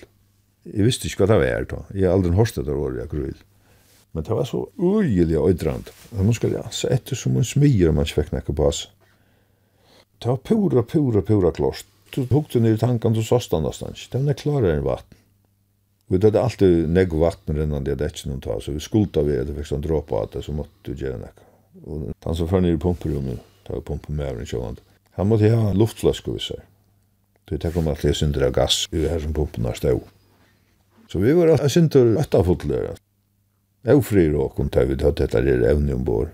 Jeg 0.66 0.86
visste 0.86 1.06
ikke 1.06 1.24
hva 1.24 1.28
det 1.30 1.42
var 1.42 1.68
da. 1.70 1.82
Jeg 1.94 2.08
har 2.08 2.16
aldri 2.16 2.34
hørt 2.34 2.58
det 2.58 2.74
året 2.74 3.04
akryl. 3.04 3.36
Men 4.12 4.24
det 4.24 4.34
var 4.34 4.48
så 4.48 4.64
øyelig 4.80 5.36
øydrand. 5.38 5.90
Man 6.12 6.34
skal 6.34 6.56
se 6.72 6.88
etter 6.90 7.16
som 7.16 7.36
en 7.36 7.44
smyr 7.44 7.92
man 7.92 8.06
ikke 8.06 8.22
fikk 8.22 8.32
nekka 8.32 8.54
på 8.56 8.66
oss. 8.66 8.86
Det 10.18 10.30
var 10.32 10.40
pura, 10.40 10.82
pura, 10.82 11.22
pura 11.22 11.52
klost. 11.52 11.86
Du 12.14 12.26
hukte 12.30 12.60
ned 12.60 12.74
i 12.74 12.78
tankan, 12.78 13.12
du 13.12 13.22
såst 13.22 13.50
den 13.50 13.62
nästan. 13.62 13.94
Den 14.12 14.28
är 14.28 14.34
klarere 14.34 14.76
enn 14.76 14.84
vatten. 14.84 15.18
Vi 16.06 16.18
hade 16.22 16.42
alltid 16.42 16.88
negg 16.88 17.12
vatten 17.12 17.62
innan 17.62 17.84
det 17.84 17.96
det 17.98 18.12
ikke 18.12 18.28
noen 18.30 18.40
tar. 18.40 18.60
Så 18.60 18.72
vi 18.72 18.80
skulta 18.80 19.22
vi 19.26 19.38
at 19.40 19.48
vi 19.50 19.56
fick 19.58 19.66
sånn 19.66 19.82
dråpa 19.82 20.22
at 20.22 20.36
det 20.36 20.44
så 20.46 20.54
måtte 20.54 20.70
du 20.82 20.94
göra 20.94 21.18
näka. 21.18 21.42
Och 21.84 22.12
han 22.24 22.36
som 22.36 22.48
för 22.48 22.60
ner 22.60 22.74
i 22.74 22.78
ta 22.78 22.94
tar 23.66 23.80
pumpen 23.80 24.16
med 24.16 24.32
over 24.32 24.56
en 24.60 24.76
Han 25.10 25.28
måtte 25.28 25.50
ha 25.50 25.70
en 25.70 25.78
luftflaska 25.78 26.30
vi 26.30 26.38
sig. 26.38 26.60
Det 27.44 27.58
tar 27.58 27.78
om 27.78 27.88
att 27.88 28.02
det 28.02 28.14
synder 28.14 28.46
av 28.46 28.52
gas 28.52 28.88
i 28.90 28.98
det 28.98 29.08
her 29.08 29.20
som 29.20 29.34
pumpen 29.34 29.64
har 29.64 29.72
stå. 29.72 30.00
Så 31.12 31.18
vi 31.18 31.32
var 31.32 31.48
en 31.48 31.70
synder 31.70 32.16
öttafotlöra. 32.16 32.94
Eufri 33.84 34.28
råkom 34.28 34.68
tar 34.68 34.84
vi 34.84 34.96
tatt 34.96 35.16
detta 35.16 35.40
där 35.40 35.62
ävne 35.62 35.94
ombord. 35.94 36.28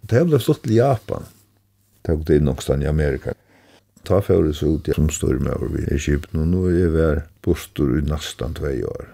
Det 0.00 0.24
ble 0.24 0.40
stått 0.40 0.62
til 0.62 0.76
Japan. 0.76 1.26
Tog 2.02 2.24
det 2.24 2.36
in 2.36 2.44
nokstan 2.44 2.82
i 2.82 2.86
Amerika. 2.86 3.34
Ta 4.04 4.20
fyrir 4.24 4.52
så 4.56 4.74
ut 4.76 4.88
som 4.96 5.08
styrmøver 5.12 5.72
vi 5.74 5.84
i 5.84 5.94
Egypten, 5.94 6.40
og 6.42 6.48
nå 6.48 6.66
er 6.70 6.78
jeg 6.78 6.92
vær 6.94 7.22
i 7.50 8.02
nesten 8.08 8.54
tvei 8.56 8.80
år. 8.84 9.08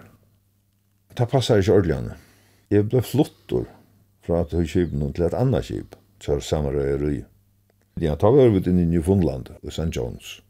Ta 1.15 1.25
passar 1.25 1.59
ikke 1.59 1.73
ordelig 1.73 2.15
Jeg 2.69 2.89
ble 2.89 3.01
flottor 3.01 3.65
fra 4.25 4.41
at 4.41 4.53
Egypten 4.53 5.13
til 5.13 5.25
et 5.25 5.33
annet 5.33 5.65
kjip, 5.65 5.95
så 6.19 6.35
er 6.35 6.39
samarøy 6.39 6.97
røy. 7.01 7.23
Ja, 7.99 8.15
ta 8.15 8.29
var 8.29 8.51
vi 8.53 8.61
inn 8.69 8.79
i 8.79 8.85
Newfoundland 8.85 9.49
og 9.63 9.71
St. 9.71 9.89
John's. 9.95 10.41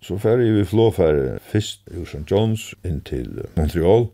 Så 0.00 0.18
færre 0.18 0.46
vi 0.46 0.64
flåfære 0.64 1.38
først 1.42 1.82
i 1.90 2.04
St. 2.06 2.24
John's 2.30 2.70
inn 2.86 3.00
til 3.00 3.42
Montreal, 3.56 4.08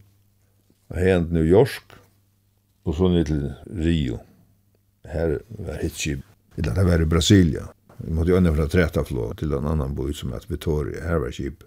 og 0.89 0.99
hen 0.99 1.29
New 1.31 1.45
York, 1.45 1.99
og 2.85 2.97
så 2.97 3.09
ned 3.09 3.25
til 3.29 3.53
Rio. 3.69 4.19
Her 5.05 5.39
var 5.49 5.81
hitskip. 5.83 6.25
Det 6.57 6.77
var 6.77 7.01
i 7.01 7.05
Brasilia. 7.05 7.74
Vi 8.07 8.13
måtte 8.13 8.31
jo 8.31 8.37
enda 8.37 8.67
treta 8.69 9.05
flå 9.05 9.31
til 9.41 9.55
en 9.57 9.67
annan 9.67 9.95
boi 9.97 10.13
som 10.13 10.35
heter 10.35 10.51
Vittoria, 10.53 11.05
her 11.09 11.23
var 11.23 11.33
kip. 11.33 11.65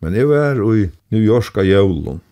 Men 0.00 0.16
jeg 0.16 0.26
var 0.30 0.56
i 0.56 0.86
New 1.12 1.20
York 1.22 1.58
av 1.60 1.68
jævlen, 1.68 2.22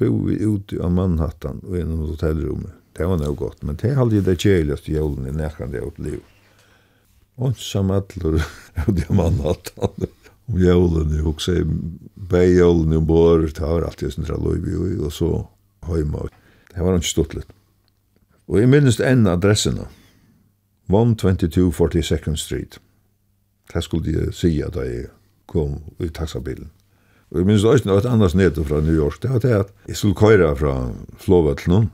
bo 0.00 0.08
vi 0.26 0.40
ute 0.42 0.80
av 0.82 0.90
Manhattan 0.92 1.62
og 1.62 1.76
innom 1.78 2.08
hotellrummet. 2.10 2.74
Det 2.96 3.06
var 3.06 3.20
noe 3.20 3.36
godt, 3.38 3.62
men 3.62 3.78
det 3.78 3.94
halde 3.94 4.18
jeg 4.18 4.26
det 4.26 4.40
kjeiligste 4.42 4.92
jævlen 4.96 5.28
i 5.30 5.36
nekkande 5.36 5.78
jeg 5.78 5.94
liv. 6.02 6.18
Onsam 7.40 7.92
atler 7.94 8.40
ute 8.88 9.06
av 9.06 9.14
Manhattan 9.16 10.08
om 10.50 10.58
jævlen, 10.58 11.14
jeg 11.14 11.24
hukse 11.24 11.56
bei 12.30 12.50
jævlen 12.56 12.98
i 12.98 13.04
bor, 13.06 13.46
det 13.46 13.62
var 13.62 13.86
alltid 13.86 14.16
sin 14.16 14.26
traloibi, 14.26 14.74
og 14.98 15.14
så 15.14 15.30
høyma. 15.86 16.26
Det 16.74 16.82
var 16.82 16.98
ikke 16.98 17.14
stort 17.14 17.38
litt. 17.38 17.56
Og 18.50 18.58
jeg 18.58 18.70
minnes 18.72 18.98
enn 18.98 19.28
adressene. 19.30 19.86
122 20.90 21.70
42nd 21.70 22.36
Street. 22.36 22.80
Det 23.74 23.82
skulle 23.84 24.12
jeg 24.12 24.34
si 24.34 24.60
at 24.62 24.76
jeg 24.76 25.06
kom 25.46 25.78
i 26.00 26.08
taxabilen. 26.08 26.70
Og 27.30 27.38
jeg 27.38 27.46
minns 27.46 27.64
også 27.64 27.86
noe 27.86 28.02
annars 28.10 28.34
nede 28.34 28.64
fra 28.66 28.80
New 28.82 28.94
York. 28.94 29.22
Det 29.22 29.30
var 29.30 29.38
det 29.38 29.54
at 29.54 29.72
jeg 29.88 29.96
skulle 29.96 30.18
køyre 30.18 30.56
fra 30.56 30.74
Flåvatlen, 31.18 31.90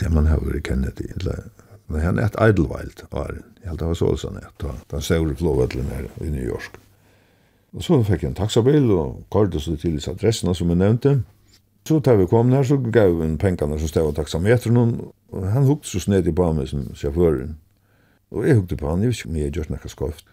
det 0.00 0.10
man 0.12 0.26
har 0.26 0.42
vært 0.42 0.66
Kennedy, 0.66 1.06
eller 1.16 1.46
Men 1.88 2.00
han 2.00 2.18
er 2.18 2.28
et 2.28 2.36
Idlewild, 2.36 3.06
var 3.12 3.32
Jeg 3.32 3.70
held 3.70 3.78
det 3.78 3.86
var 3.86 3.94
så 3.94 4.06
også 4.06 4.28
han 4.28 4.42
er. 4.42 4.74
Den 4.90 5.02
store 5.02 5.34
flåvetlen 5.34 5.84
her 5.84 6.04
i 6.20 6.30
New 6.30 6.44
York. 6.44 6.78
Og 7.72 7.82
så 7.82 8.02
fikk 8.02 8.22
jeg 8.22 8.28
en 8.28 8.34
taxabil 8.34 8.90
og 8.90 9.24
kallte 9.32 9.60
så 9.60 9.76
til 9.76 9.96
adressen 10.08 10.54
som 10.54 10.68
jeg 10.68 10.76
nevnte. 10.76 11.22
Så 11.88 11.98
da 12.04 12.14
vi 12.14 12.26
kom 12.26 12.52
her, 12.52 12.62
så 12.62 12.76
gav 12.76 13.16
vi 13.18 13.24
en 13.24 13.38
pengene 13.38 13.78
som 13.78 13.88
stod 13.88 14.06
av 14.06 14.14
taxameteren. 14.14 15.00
Og 15.32 15.46
han 15.52 15.64
hukte 15.64 15.88
så 15.88 16.00
snedig 16.00 16.34
på 16.34 16.52
meg 16.52 16.68
som 16.68 16.88
sjåføren. 16.94 17.56
Og 18.30 18.48
jeg 18.48 18.58
hukte 18.58 18.76
på 18.76 18.90
han, 18.90 19.02
jeg 19.02 19.12
visste 19.12 19.24
ikke 19.24 19.32
om 19.32 19.40
jeg 19.40 19.54
gjør 19.56 19.70
noe 19.72 19.92
skoft. 19.92 20.26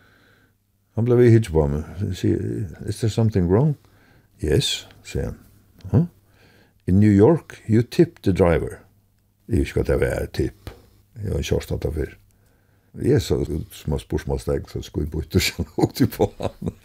Han 0.96 1.08
ble 1.08 1.30
hitt 1.30 1.52
på 1.52 1.68
meg. 1.68 1.88
Jeg 2.02 2.20
sier, 2.20 2.44
is 2.88 3.00
there 3.02 3.12
something 3.12 3.48
wrong? 3.52 3.76
Yes, 4.44 4.88
sier 5.04 5.32
han. 5.32 5.40
Huh? 5.92 6.06
In 6.88 7.00
New 7.00 7.12
York, 7.12 7.62
you 7.68 7.82
tip 7.82 8.22
the 8.24 8.32
driver. 8.32 8.80
Jeg 9.48 9.66
husker 9.66 9.82
at 9.82 9.88
det 9.88 10.00
var 10.02 10.28
tip. 10.34 10.72
Jeg 11.24 11.32
har 11.32 11.44
kjørst 11.44 11.72
hatt 11.72 11.88
av 11.88 11.96
før. 11.96 12.16
Jeg 13.04 13.22
så 13.22 13.38
små 13.76 14.00
spørsmålstegn, 14.00 14.68
så 14.72 14.82
skulle 14.82 15.08
jeg 15.08 15.12
bytte 15.12 15.40
og 15.40 15.48
kjenne 15.48 15.72
og 15.84 15.96
til 15.96 16.08
på 16.12 16.30
han. 16.40 16.76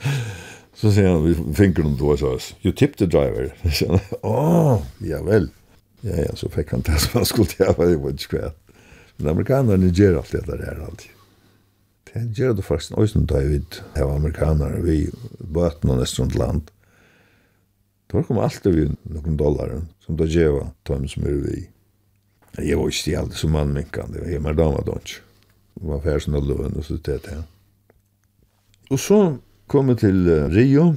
Så 0.75 0.91
sier 0.95 1.11
han, 1.11 1.23
vi 1.27 1.55
finker 1.55 1.87
noen 1.87 1.99
to, 1.99 2.15
så 2.19 2.35
you 2.65 2.73
tip 2.73 2.97
the 2.99 3.07
driver. 3.07 3.51
Så 3.63 3.75
sier 3.77 3.95
han, 3.95 4.19
åh, 4.23 4.73
oh, 4.75 4.85
javel. 5.07 5.51
Ja, 6.03 6.17
ja, 6.23 6.35
så 6.35 6.49
fikk 6.49 6.71
han 6.73 6.83
det 6.87 6.97
som 7.03 7.19
han 7.19 7.27
skulle 7.29 7.53
gjøre, 7.59 7.91
det 7.91 7.99
var 8.01 8.15
ikke 8.17 8.39
hva. 8.39 8.53
Men 9.21 9.35
amerikanerne 9.35 9.93
gjør 9.93 10.23
alt 10.23 10.33
det 10.33 10.47
der 10.49 10.63
her 10.65 10.85
alltid. 10.87 11.17
Det 12.11 12.23
gjør 12.35 12.55
det 12.59 12.65
faktisk 12.65 12.97
også 12.99 13.21
når 13.21 13.37
jeg 13.37 13.51
vet 13.51 13.81
av 14.01 14.13
amerikanere 14.17 14.81
vi 14.83 14.97
bøt 15.39 15.85
noen 15.85 16.01
nesten 16.01 16.33
land. 16.35 16.71
Da 18.11 18.25
kom 18.27 18.41
alltid 18.43 18.75
vi 18.75 18.87
noen 19.13 19.37
dollar 19.39 19.77
som 20.03 20.17
da 20.19 20.27
gjør 20.27 20.73
dem 20.89 21.05
som 21.09 21.29
er 21.29 21.37
vi. 21.45 21.61
Jeg 22.59 22.81
var 22.81 22.89
ikke 22.89 22.99
stjelt 22.99 23.37
som 23.39 23.53
mann 23.55 23.77
minkende. 23.77 24.25
jeg 24.27 24.41
var 24.41 24.49
mer 24.49 24.59
damer 24.59 24.87
da 24.89 24.97
ikke. 24.99 25.21
Det 25.77 25.87
var 25.89 26.03
færre 26.05 26.21
som 26.21 26.35
løven 26.35 26.77
og 26.77 26.85
så 26.85 26.97
det 26.97 27.21
her. 27.29 27.45
Og 28.91 28.99
så 28.99 29.21
kom 29.71 29.89
jeg 29.89 29.99
til 29.99 30.49
Rio, 30.51 30.97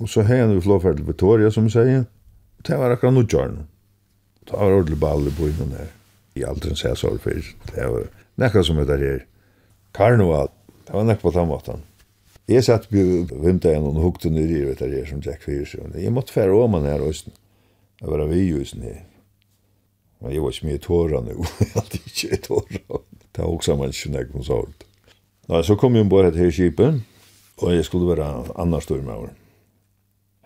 og 0.00 0.08
så 0.08 0.24
hei 0.26 0.40
han 0.40 0.56
vi 0.56 0.60
flåferd 0.60 0.96
til 0.96 1.06
Victoria, 1.06 1.50
som 1.50 1.68
jeg 1.68 1.76
sier. 1.76 2.04
Det 2.66 2.78
var 2.80 2.90
akkurat 2.90 3.14
noe 3.14 3.28
gjørne. 3.30 3.62
Det 4.42 4.52
var 4.52 4.74
ordentlig 4.74 4.98
baller 4.98 5.30
på 5.38 5.46
innan 5.52 5.76
her 5.78 5.92
i 6.36 6.44
alderen 6.44 6.78
sier 6.78 6.96
sorg 6.98 7.22
for 7.24 7.42
det 7.72 7.90
var 7.92 8.08
nekka 8.40 8.62
som 8.66 8.80
heter 8.80 9.02
her 9.02 9.24
Karnoval, 9.96 10.50
det 10.84 10.94
var 10.94 11.06
nekka 11.08 11.26
på 11.26 11.34
den 11.36 11.50
måten 11.50 11.84
jeg 12.46 12.62
satt 12.62 12.86
på 12.92 13.02
vimta 13.42 13.72
igjen 13.72 13.88
og 13.88 13.98
hukte 14.04 14.30
ned 14.30 14.52
i 14.52 14.62
det 14.68 14.92
her 14.92 15.08
som 15.08 15.22
Jack 15.24 15.42
Fyrs 15.46 15.74
jeg 15.74 16.14
måtte 16.14 16.36
fære 16.36 16.54
om 16.54 16.78
han 16.78 16.88
her 16.88 17.04
også 17.04 17.32
jeg 17.96 18.12
var 18.12 18.26
vi 18.28 18.42
jo 18.44 18.60
sånn 18.60 18.82
her. 18.84 18.98
Men 20.20 20.34
jeg 20.34 20.42
var 20.44 20.52
ikke 20.52 20.66
mye 20.68 20.80
tåra 20.84 21.22
nu 21.24 21.32
jeg 21.32 21.70
hadde 21.72 22.00
ikke 22.02 22.38
tåra. 22.44 23.00
Det 23.32 23.40
var 23.40 23.48
også 23.48 23.76
man 23.80 23.94
ikke 23.94 24.12
nekka 24.12 24.36
på 24.36 24.44
sorg 24.44 24.86
Nei, 25.46 25.60
så 25.62 25.76
kom 25.78 25.94
jeg 25.94 26.02
ombord 26.02 26.34
her 26.34 26.50
skipen, 26.50 27.04
og 27.62 27.70
jeg 27.70 27.84
skulle 27.86 28.08
være 28.10 28.48
annan 28.58 28.82
stormøver. 28.82 29.28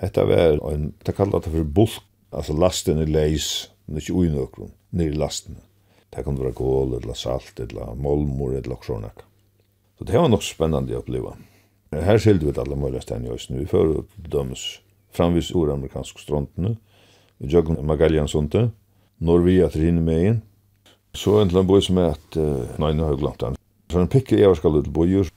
Hetta 0.00 0.26
var 0.28 0.58
en, 0.68 0.90
det 1.06 1.14
kallar 1.16 1.40
det 1.40 1.52
for 1.54 1.64
bulk, 1.64 2.02
altså 2.36 2.52
lasten 2.52 3.00
er 3.00 3.08
leis, 3.08 3.70
men 3.86 4.02
ikke 4.02 4.12
ui 4.12 4.28
nøkron, 4.28 4.74
nere 4.92 5.16
lasten. 5.16 5.56
Det 6.10 6.24
kan 6.24 6.38
være 6.38 6.52
kål, 6.52 6.96
eller 6.98 7.14
salt, 7.14 7.60
eller 7.60 7.94
molmor, 7.94 8.56
eller 8.58 8.76
sådana. 8.82 9.10
Så 9.98 10.04
det 10.04 10.18
var 10.18 10.28
nok 10.28 10.42
spennende 10.42 10.96
å 10.96 11.02
uppleva. 11.04 11.36
Her 11.92 12.18
skilte 12.18 12.46
vi 12.46 12.54
alle 12.58 12.76
mulige 12.76 13.02
ställen 13.02 13.26
i 13.26 13.34
Östnö. 13.34 13.58
Vi 13.58 13.66
för 13.66 14.04
dømes 14.16 14.80
framvis 15.12 15.50
oramerikansk 15.54 16.18
stronten. 16.18 16.76
Vi 17.38 17.48
jög 17.48 17.82
Magallansundet. 17.82 18.70
Norvia 19.18 19.68
med 19.92 20.24
inn. 20.24 20.42
Så 21.14 21.40
en 21.40 21.48
liten 21.48 21.66
boj 21.66 21.82
som 21.82 21.98
är 21.98 22.08
att... 22.08 22.36
nei, 22.78 22.92
nå 22.94 23.04
har 23.04 23.10
jeg 23.12 23.20
glemt 23.20 23.40
den. 23.40 23.56
Så 23.90 23.98
en 23.98 24.08
jeg 24.12 24.32
i 24.32 24.42
Everskall 24.42 24.82
till 24.82 24.92
bojor. 24.92 25.28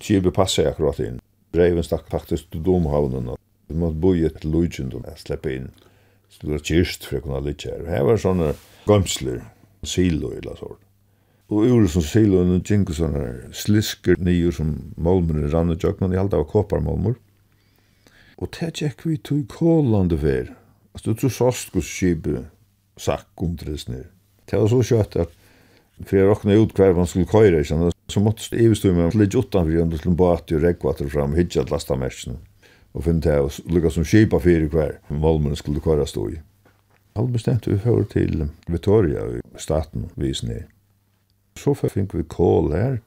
Kibe 0.00 0.30
passar 0.30 0.62
jag 0.62 0.72
akkurat 0.72 0.98
inn. 0.98 1.20
Reiven 1.54 1.82
stakk 1.82 2.10
faktisk 2.10 2.50
til 2.50 2.62
domhavnen. 2.62 3.28
og 3.28 3.38
Vi 3.68 3.74
måtte 3.74 3.94
måste 3.94 4.00
boja 4.00 4.28
till 4.28 4.50
Lujtjund 4.50 4.94
och 4.94 5.04
slippe 5.16 5.54
inn. 5.54 5.70
Så 6.28 6.46
det 6.46 6.52
var 6.52 6.58
kyrst 6.58 7.04
for 7.04 7.16
å 7.16 7.20
kunne 7.20 7.40
lycka 7.40 7.70
her. 7.70 7.86
Her 7.86 8.04
var 8.04 8.16
sånne 8.16 8.54
gømsler, 8.86 9.42
silo 9.84 10.32
eller 10.36 10.56
så. 10.58 10.70
Og 11.52 11.66
ur 11.68 11.88
som 11.90 12.04
silo 12.06 12.40
og 12.40 12.70
jinko 12.70 12.94
sånne 12.96 13.52
slisker 13.56 14.20
nye 14.22 14.52
som 14.54 14.72
målmene 14.96 15.50
rann 15.52 15.74
og 15.74 15.82
jøkken, 15.82 16.08
i 16.08 16.14
de 16.14 16.20
halte 16.20 16.38
av 16.38 16.48
kåparmålmer. 16.52 17.18
Og 18.40 18.50
det 18.56 18.72
gikk 18.80 19.04
vi 19.06 19.18
tog 19.20 19.44
kålande 19.52 20.18
fer. 20.18 20.54
Altså, 20.94 21.12
du 21.12 21.20
tror 21.20 21.34
såst 21.34 21.76
hos 21.76 21.88
skibet 21.88 22.48
sakk 23.00 23.44
om 23.44 23.56
tres. 23.56 23.86
Det 23.88 24.58
var 24.58 24.68
så 24.70 24.82
kjøtt 24.84 25.16
at 25.26 25.38
for 26.02 26.18
jeg 26.18 26.28
råkna 26.28 26.56
ut 26.58 26.72
hver 26.76 26.96
man 26.96 27.06
skulle 27.06 27.28
køyre, 27.30 27.62
så 27.64 28.20
måtte 28.20 28.48
jeg 28.50 28.66
ivestu 28.66 28.88
meg 28.94 29.14
litt 29.14 29.36
utanfor, 29.36 29.76
og 29.84 29.92
til 29.94 30.10
en 30.10 30.16
bat 30.18 30.54
og 30.54 30.64
rekvater 30.64 31.10
fram, 31.12 31.36
hittja 31.38 31.62
at 31.62 31.70
lasta 31.70 31.96
mersen, 31.98 32.40
og 32.92 33.04
finne 33.06 33.22
til 33.22 33.46
å 33.46 33.52
lukka 33.70 33.92
som 33.92 34.06
skipa 34.08 34.40
fyrir 34.42 34.70
hver, 34.72 34.96
målmen 35.12 35.54
skulle 35.58 35.84
køyre 35.84 36.08
stå 36.08 36.26
i. 36.32 36.40
Alt 37.14 37.32
bestemt 37.32 37.66
vi 37.68 37.76
fyrir 37.76 38.06
til 38.08 38.46
Vittoria 38.72 39.26
i 39.36 39.40
staten 39.60 40.08
vis 40.16 40.40
ned. 40.42 40.64
Så 41.60 41.74
fikk 41.76 42.14
vi 42.16 42.24
kål 42.24 42.72
her, 42.72 42.98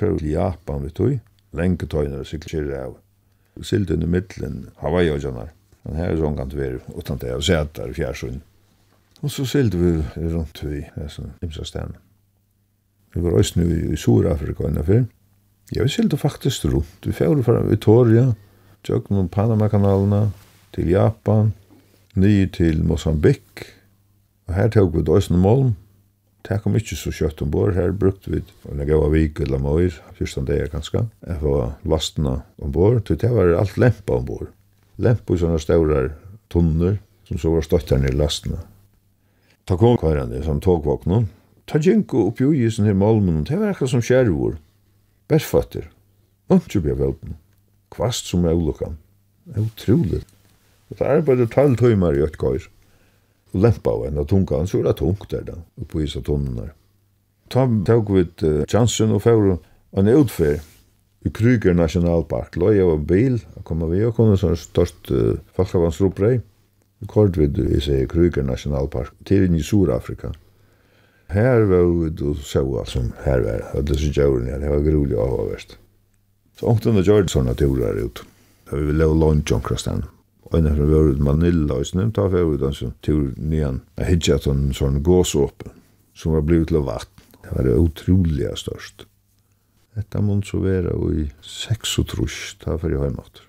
fyrir 0.00 0.18
til 0.18 0.32
Japan 0.32 0.84
vi 0.86 0.92
tog, 0.96 1.16
lenge 1.52 1.86
tøyner 1.86 2.22
og 2.22 2.28
sikkert 2.28 2.72
av. 2.72 2.94
Silt 3.60 3.90
under 3.92 4.08
middelen, 4.08 4.70
Hawaii-åjanar. 4.80 5.50
Men 5.84 5.96
her 5.96 6.12
er 6.12 6.20
sånn 6.20 6.38
kan 6.38 6.48
det 6.48 6.60
være 6.60 6.80
utan 6.96 7.20
det 7.20 7.34
av 7.34 7.44
setar 7.44 7.92
i 7.92 7.96
fjærsund. 7.96 8.40
Og 9.20 9.32
så 9.32 9.44
sild 9.44 9.76
vi 9.76 9.98
rundt 10.16 10.62
vi 10.64 10.84
sånn 11.12 11.34
imsa 11.44 11.66
stedene. 11.68 12.00
Vi 13.12 13.20
var 13.20 13.36
også 13.36 13.60
nu 13.60 13.68
i 13.90 13.98
Sur-Afrika 13.98 14.68
enn 14.68 14.80
før. 14.86 15.04
Ja, 15.74 15.84
vi 15.84 15.92
silt 15.92 16.14
faktisk 16.16 16.64
rundt. 16.70 17.04
Vi 17.04 17.12
fyrir 17.12 17.42
fra 17.44 17.60
Vittoria, 17.66 18.30
tjøkken 18.86 19.20
om 19.20 19.28
Panama-kanalene, 19.28 20.30
til 20.72 20.92
Japan, 20.92 21.50
nye 22.16 22.46
til 22.50 22.82
Mosambik, 22.84 23.66
og 24.48 24.54
her 24.54 24.68
tog 24.68 24.94
vi 24.94 25.02
døysen 25.06 25.38
målen. 25.38 25.76
det 26.48 26.62
kom 26.62 26.76
ikke 26.76 26.96
så 26.96 27.10
kjøtt 27.12 27.42
ombord, 27.44 27.74
her 27.74 27.92
brukte 27.92 28.30
vi 28.32 28.40
en 28.72 28.80
gav 28.88 29.04
vik 29.12 29.40
eller 29.40 29.60
møyr, 29.60 29.92
fyrsten 30.16 30.46
dager 30.48 30.70
ganske, 30.72 31.04
jeg 31.26 31.42
var 31.42 31.76
lastene 31.84 32.40
ombord, 32.58 33.04
til 33.04 33.18
det 33.20 33.30
var 33.30 33.52
alt 33.60 33.76
lempa 33.76 34.16
ombord. 34.16 34.48
Lempa 34.96 35.34
i 35.34 35.38
sånne 35.38 35.60
større 35.60 36.14
tunner, 36.50 36.96
som 37.28 37.38
så 37.38 37.52
var 37.52 37.66
støtt 37.66 37.92
her 37.92 38.00
nere 38.00 38.16
lastene. 38.16 38.58
Ta 39.68 39.76
kom 39.76 39.98
kvarande 40.00 40.40
som 40.42 40.60
togvåkna, 40.64 41.26
ta 41.68 41.78
gjenko 41.78 42.26
oppi 42.30 42.48
ui 42.48 42.64
i 42.64 42.72
sånne 42.72 42.90
her 42.90 42.98
malmen, 42.98 43.44
det 43.44 43.60
var 43.60 43.74
akkurat 43.74 43.92
som 43.92 44.02
kjærvor. 44.02 44.56
bærfatter, 45.28 45.86
ikke 46.50 46.80
bjør 46.80 46.98
velpen, 47.04 47.36
kvast 47.90 48.26
som 48.26 48.44
er 48.44 48.56
ulukkan, 48.56 48.96
det 49.44 49.56
er 49.56 49.68
utrolig. 49.68 50.24
Så 50.96 51.06
arbeidde 51.06 51.46
tall 51.50 51.76
timer 51.78 52.18
i 52.18 52.24
et. 52.24 52.36
Og 52.40 53.62
lempa 53.62 53.90
av 53.90 54.06
en 54.06 54.18
av 54.22 54.26
tungan, 54.30 54.66
så 54.66 54.78
var 54.78 54.90
det 54.90 54.98
tungt 55.00 55.30
der 55.30 55.46
da, 55.46 55.56
oppe 55.80 56.00
i 56.00 56.04
isa 56.06 56.20
tunnen 56.22 56.58
der. 56.58 56.74
Ta 57.50 57.66
tog 57.86 58.12
vi 58.14 58.22
et 58.22 58.42
uh, 58.46 58.62
chansen 58.70 59.10
og 59.14 59.24
fyrir 59.24 59.58
en 59.98 60.12
utfer, 60.14 60.60
i 61.20 61.28
Kryger 61.28 61.74
Nationalpark. 61.76 62.54
Lå 62.56 62.70
av 62.80 62.94
en 62.94 63.02
bil, 63.04 63.34
og 63.58 63.64
kom 63.68 63.82
vi 63.90 64.04
og 64.06 64.14
kom 64.16 64.30
en 64.32 64.40
sånn 64.40 64.56
størst 64.56 65.10
uh, 65.12 65.34
falkavansroprei. 65.56 66.38
Vi 67.00 67.08
kort 67.10 67.36
vid 67.36 67.58
i 67.60 67.80
seg 67.82 68.06
Kryger 68.12 68.46
Nationalpark, 68.46 69.12
til 69.28 69.44
inn 69.44 69.58
i 69.58 69.64
Sur-Afrika. 69.64 70.32
Her 71.30 71.66
var 71.70 71.84
vi 71.86 72.08
du 72.16 72.32
så 72.34 72.62
alt 72.64 72.90
som 72.90 73.12
her 73.26 73.44
var, 73.44 73.66
og 73.76 73.84
det 73.86 73.98
synes 74.00 74.16
jeg 74.16 74.32
var, 74.32 74.48
det 74.48 74.72
var 74.72 74.86
grulig 74.86 75.18
avhåverst. 75.20 75.76
Så 76.58 76.72
ångtene 76.72 77.04
gjør 77.06 77.26
det 77.26 77.34
sånne 77.34 77.54
turer 77.56 78.00
ut. 78.00 78.24
Da 78.70 78.76
Vi 78.76 78.88
ville 78.88 79.04
lave 79.04 79.18
lunch 79.18 79.52
omkring 79.52 79.78
stedet. 79.78 80.08
Og 80.50 80.64
når 80.64 80.78
vi 80.80 80.86
var 80.90 81.10
i 81.12 81.22
Manila 81.22 81.76
og 81.78 81.86
sånn, 81.86 82.10
da 82.14 82.24
var 82.30 82.48
vi 82.48 82.58
den 82.58 82.74
som 82.74 82.94
tur 83.06 83.28
nyan. 83.38 83.84
Jeg 84.00 84.08
hittet 84.08 84.40
at 84.40 84.48
en 84.50 84.72
sånn 84.74 84.98
gåsåpe 85.06 85.70
som 86.18 86.34
var 86.34 86.42
blivit 86.46 86.72
til 86.72 86.82
vatten. 86.86 87.28
Det 87.40 87.54
var 87.54 87.66
det 87.66 87.76
utroliga 87.78 88.56
størst. 88.58 89.06
Detta 89.96 90.22
mån 90.22 90.42
så 90.46 90.60
vera 90.62 90.92
i 91.14 91.28
seks 91.42 91.96
og 92.02 92.10
trus, 92.12 92.40
da 92.62 92.76
var 92.78 92.92
jeg 92.92 93.02
heimater. 93.02 93.46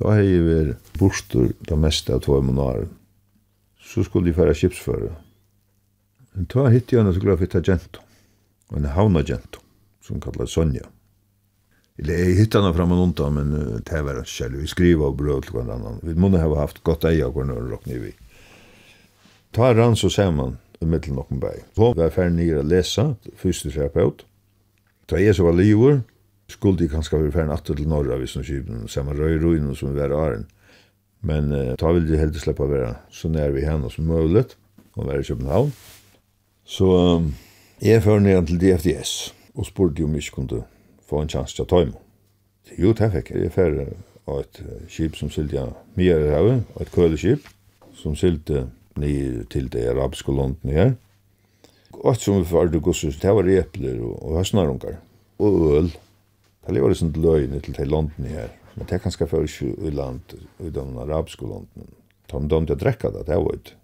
Da 0.00 0.14
har 0.14 0.22
jeg 0.24 0.44
vært 0.46 0.92
bostur 1.00 1.50
det 1.68 1.78
meste 1.80 2.14
av 2.16 2.22
två 2.24 2.40
månader. 2.48 2.88
Så 3.80 4.04
skulle 4.06 4.30
de 4.30 4.36
fære 4.36 4.56
kipsføre. 4.56 5.10
Men 6.32 6.48
da 6.52 6.68
hittet 6.72 6.94
jeg 6.94 7.02
henne 7.02 7.12
så 7.16 7.22
glad 7.22 7.40
for 7.40 7.48
å 7.48 7.52
ta 7.52 7.62
gento. 7.64 8.04
En 8.76 8.86
havna 8.94 9.24
gento, 9.26 9.60
som 10.04 10.20
kallet 10.22 10.48
Sonja. 10.48 10.86
Eller 12.00 12.18
jag 12.18 12.34
hittade 12.34 12.64
honom 12.64 12.76
fram 12.76 12.92
och 12.92 13.02
undan, 13.02 13.34
men 13.34 13.82
det 13.84 14.02
var 14.02 14.20
ikke 14.20 14.24
själv. 14.24 14.60
Vi 14.60 14.66
skriver 14.66 15.04
og 15.04 15.16
brød 15.16 15.42
til 15.42 15.52
hverandre 15.52 15.74
annan. 15.74 16.00
Vi 16.02 16.14
måste 16.14 16.38
ha 16.38 16.60
haft 16.60 16.82
gott 16.82 17.04
äg 17.04 17.26
och 17.26 17.46
några 17.46 17.60
rock 17.60 17.86
nere 17.86 17.98
vi. 17.98 18.12
Ta 19.52 19.74
rann 19.74 19.96
så 19.96 20.10
ser 20.10 20.30
man 20.30 20.56
i 20.80 20.84
middelen 20.84 21.16
noen 21.16 21.42
en. 21.42 21.64
Så 21.76 21.92
var 21.92 22.02
jag 22.02 22.12
färdig 22.12 22.36
ner 22.36 22.56
att 22.56 22.64
läsa, 22.64 23.14
fysioterapeut. 23.36 24.24
Ta 25.06 25.18
jeg 25.18 25.34
så 25.34 25.44
var 25.44 25.52
livet, 25.52 26.02
Skulle 26.48 26.78
de 26.78 26.88
kanskje 26.88 27.18
være 27.18 27.32
ferdig 27.32 27.48
natt 27.48 27.64
til 27.64 27.88
norra 27.88 28.16
vid 28.18 28.26
som 28.26 28.42
kypen. 28.42 28.88
Samma 28.88 29.12
röjruin 29.14 29.74
som 29.74 29.92
vi 29.92 30.00
var 30.00 30.12
åren. 30.12 30.46
Men 31.22 31.52
eh, 31.52 31.76
ta 31.76 31.92
de 31.92 32.16
jag 32.16 32.34
slippe 32.34 32.64
å 32.64 32.70
være 32.70 32.94
så 33.10 33.28
nær 33.28 33.52
vi 33.54 33.62
henne 33.62 33.90
som 33.90 34.08
mulig, 34.08 34.46
og 34.96 35.06
være 35.06 35.20
i 35.20 35.28
København. 35.28 35.72
Så 36.64 37.16
um, 37.16 37.34
jag 37.78 38.02
för 38.02 38.18
ner 38.18 38.42
til 38.42 38.58
DFDS 38.58 39.34
og 39.54 39.66
spurte 39.66 40.04
om 40.04 40.14
jeg 40.14 40.22
ikke 40.22 40.34
kunne 40.34 40.64
få 41.10 41.24
en 41.24 41.32
chans 41.32 41.54
til 41.54 41.66
å 41.66 41.70
ta 41.70 41.82
imot. 41.84 42.06
Jo, 42.78 42.92
det 42.94 43.10
fikk 43.12 43.32
jeg 43.34 43.48
Jeg 43.48 43.54
færre 43.54 43.86
av 44.30 44.42
et 44.44 44.60
skip 44.88 45.16
som 45.18 45.30
sylte 45.32 45.56
jeg 45.56 45.72
mye 45.98 46.18
i 46.18 46.30
havet, 46.30 46.62
og 46.74 46.82
et 46.84 46.92
køleskip 46.94 47.48
som 47.98 48.14
sylte 48.16 48.68
nye 49.00 49.44
til 49.50 49.68
det 49.72 49.88
arabiske 49.90 50.32
landet 50.32 50.76
her. 50.76 50.92
Og 51.98 52.12
et 52.12 52.22
som 52.22 52.38
vi 52.38 52.46
får 52.48 52.70
det 52.70 52.82
gosses, 52.84 53.18
det 53.18 53.34
var 53.34 53.48
repler 53.48 53.98
og, 53.98 54.14
og 54.22 54.38
høstnarungar 54.38 55.00
og 55.40 55.76
øl. 55.76 55.90
Det 56.60 56.74
lever 56.76 56.94
sånn 56.94 57.14
løgn 57.16 57.58
til 57.64 57.76
det 57.76 57.88
landet 57.88 58.30
her. 58.30 58.52
Men 58.76 58.86
det 58.86 59.00
kan 59.02 59.12
skaffe 59.12 59.40
ikke 59.44 59.72
i 59.88 59.90
land, 59.90 60.36
i 60.62 60.70
de 60.70 60.84
arabiske 61.02 61.46
landet. 61.48 61.88
Ta 62.30 62.38
om 62.38 62.48
dem 62.48 62.68
til 62.68 62.76
å 62.76 62.80
drekke 62.80 63.10
det, 63.16 63.26
det 63.26 63.38
var 63.40 63.56
ikke. 63.58 63.76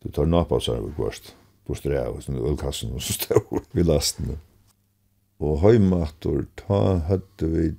Du 0.00 0.08
tar 0.08 0.30
napa 0.30 0.56
og 0.56 0.64
så 0.64 0.78
er 0.78 0.84
det 0.84 0.96
gårst. 0.96 1.34
Bostreia 1.68 2.08
og 2.08 2.22
sånn 2.24 2.40
ølkassen 2.40 2.94
og 2.96 3.04
så 3.04 3.14
stod 3.18 3.66
vi 3.76 3.84
lasten. 3.84 4.38
Og 5.40 5.62
høymator, 5.62 6.44
ta 6.60 6.80
høtte 7.08 7.48
vi 7.48 7.70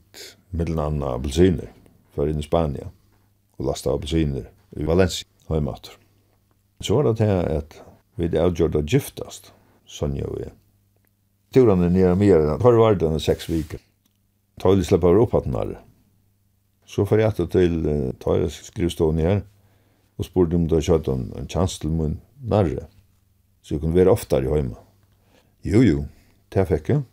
mellom 0.57 0.81
anna 0.81 1.13
appelsiner, 1.17 1.69
for 2.15 2.29
inn 2.29 2.41
i 2.41 2.45
Spania, 2.45 2.89
og 3.59 3.67
lasta 3.69 3.93
appelsiner 3.93 4.47
i 4.77 4.87
Valencia, 4.87 5.29
høymator. 5.51 5.99
Så 6.81 6.97
var 6.97 7.09
det 7.09 7.19
til 7.21 7.29
at 7.29 7.77
vi 8.17 8.31
er 8.31 8.41
avgjort 8.47 8.79
å 8.79 8.81
gyftast, 8.81 9.51
Sonja 9.85 10.25
og 10.25 10.41
jeg. 10.41 10.55
Turen 11.53 11.83
er 11.83 11.91
nere 11.93 12.15
mer 12.15 12.39
enn 12.39 12.53
at 12.53 12.63
har 12.63 12.77
vært 12.79 13.01
denne 13.03 13.19
seks 13.21 13.49
viker. 13.51 13.81
Ta 14.61 14.71
vi 14.71 14.85
slipper 14.87 15.19
opp 15.19 15.35
at 15.35 15.45
den 15.45 15.57
her. 15.57 15.73
Så 16.87 17.05
får 17.07 17.21
jeg 17.21 17.47
til 17.53 17.77
uh, 17.85 18.11
Tøyre 18.23 18.49
skrivstående 18.51 19.27
her, 19.27 19.41
og 20.17 20.27
spurte 20.27 20.57
om 20.57 20.65
det 20.69 20.79
har 20.79 20.87
kjøtt 20.87 21.09
en, 21.11 21.27
en 21.37 21.49
chans 21.49 21.77
til 21.81 21.93
min 21.93 22.17
nærre, 22.41 22.87
så 23.61 23.75
jeg 23.75 23.83
kunne 23.83 23.97
være 23.97 24.13
oftere 24.13 24.47
i 24.47 24.51
høyma. 24.51 24.77
Jo, 25.65 25.81
jo, 25.85 26.05
det 26.53 26.65
fikk 26.69 26.91
jeg. 26.93 27.03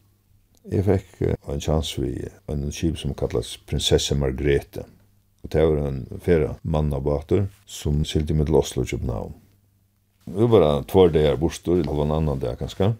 Jeg 0.68 0.84
fikk 0.84 1.20
en 1.48 1.60
chans 1.64 1.94
vi 1.96 2.10
en 2.52 2.66
skip 2.74 2.98
som 3.00 3.14
kallas 3.16 3.54
Prinsesse 3.64 4.12
Margrethe. 4.20 4.82
Og 5.40 5.52
det 5.54 5.62
var 5.64 5.78
en 5.80 6.00
fyrre 6.20 6.50
mann 6.60 6.90
av 6.92 7.06
bater 7.06 7.46
som 7.64 8.02
silte 8.04 8.34
med 8.36 8.50
Oslo 8.52 8.82
og 8.82 8.90
København. 8.90 9.36
Det 10.26 10.34
var 10.42 10.50
bare 10.52 10.72
två 10.84 11.06
dagar 11.14 11.38
bostor, 11.40 11.78
det 11.80 11.88
var 11.88 12.04
en 12.04 12.12
annan 12.18 12.42
dag 12.42 12.58
ganske. 12.60 12.90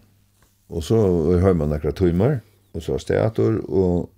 Og 0.69 0.83
så 0.83 0.97
har 1.43 1.53
man 1.53 1.69
nekra 1.69 1.91
timmar, 1.93 2.39
og 2.73 2.81
så 2.81 2.97
steator, 2.97 3.59
og 3.69 4.09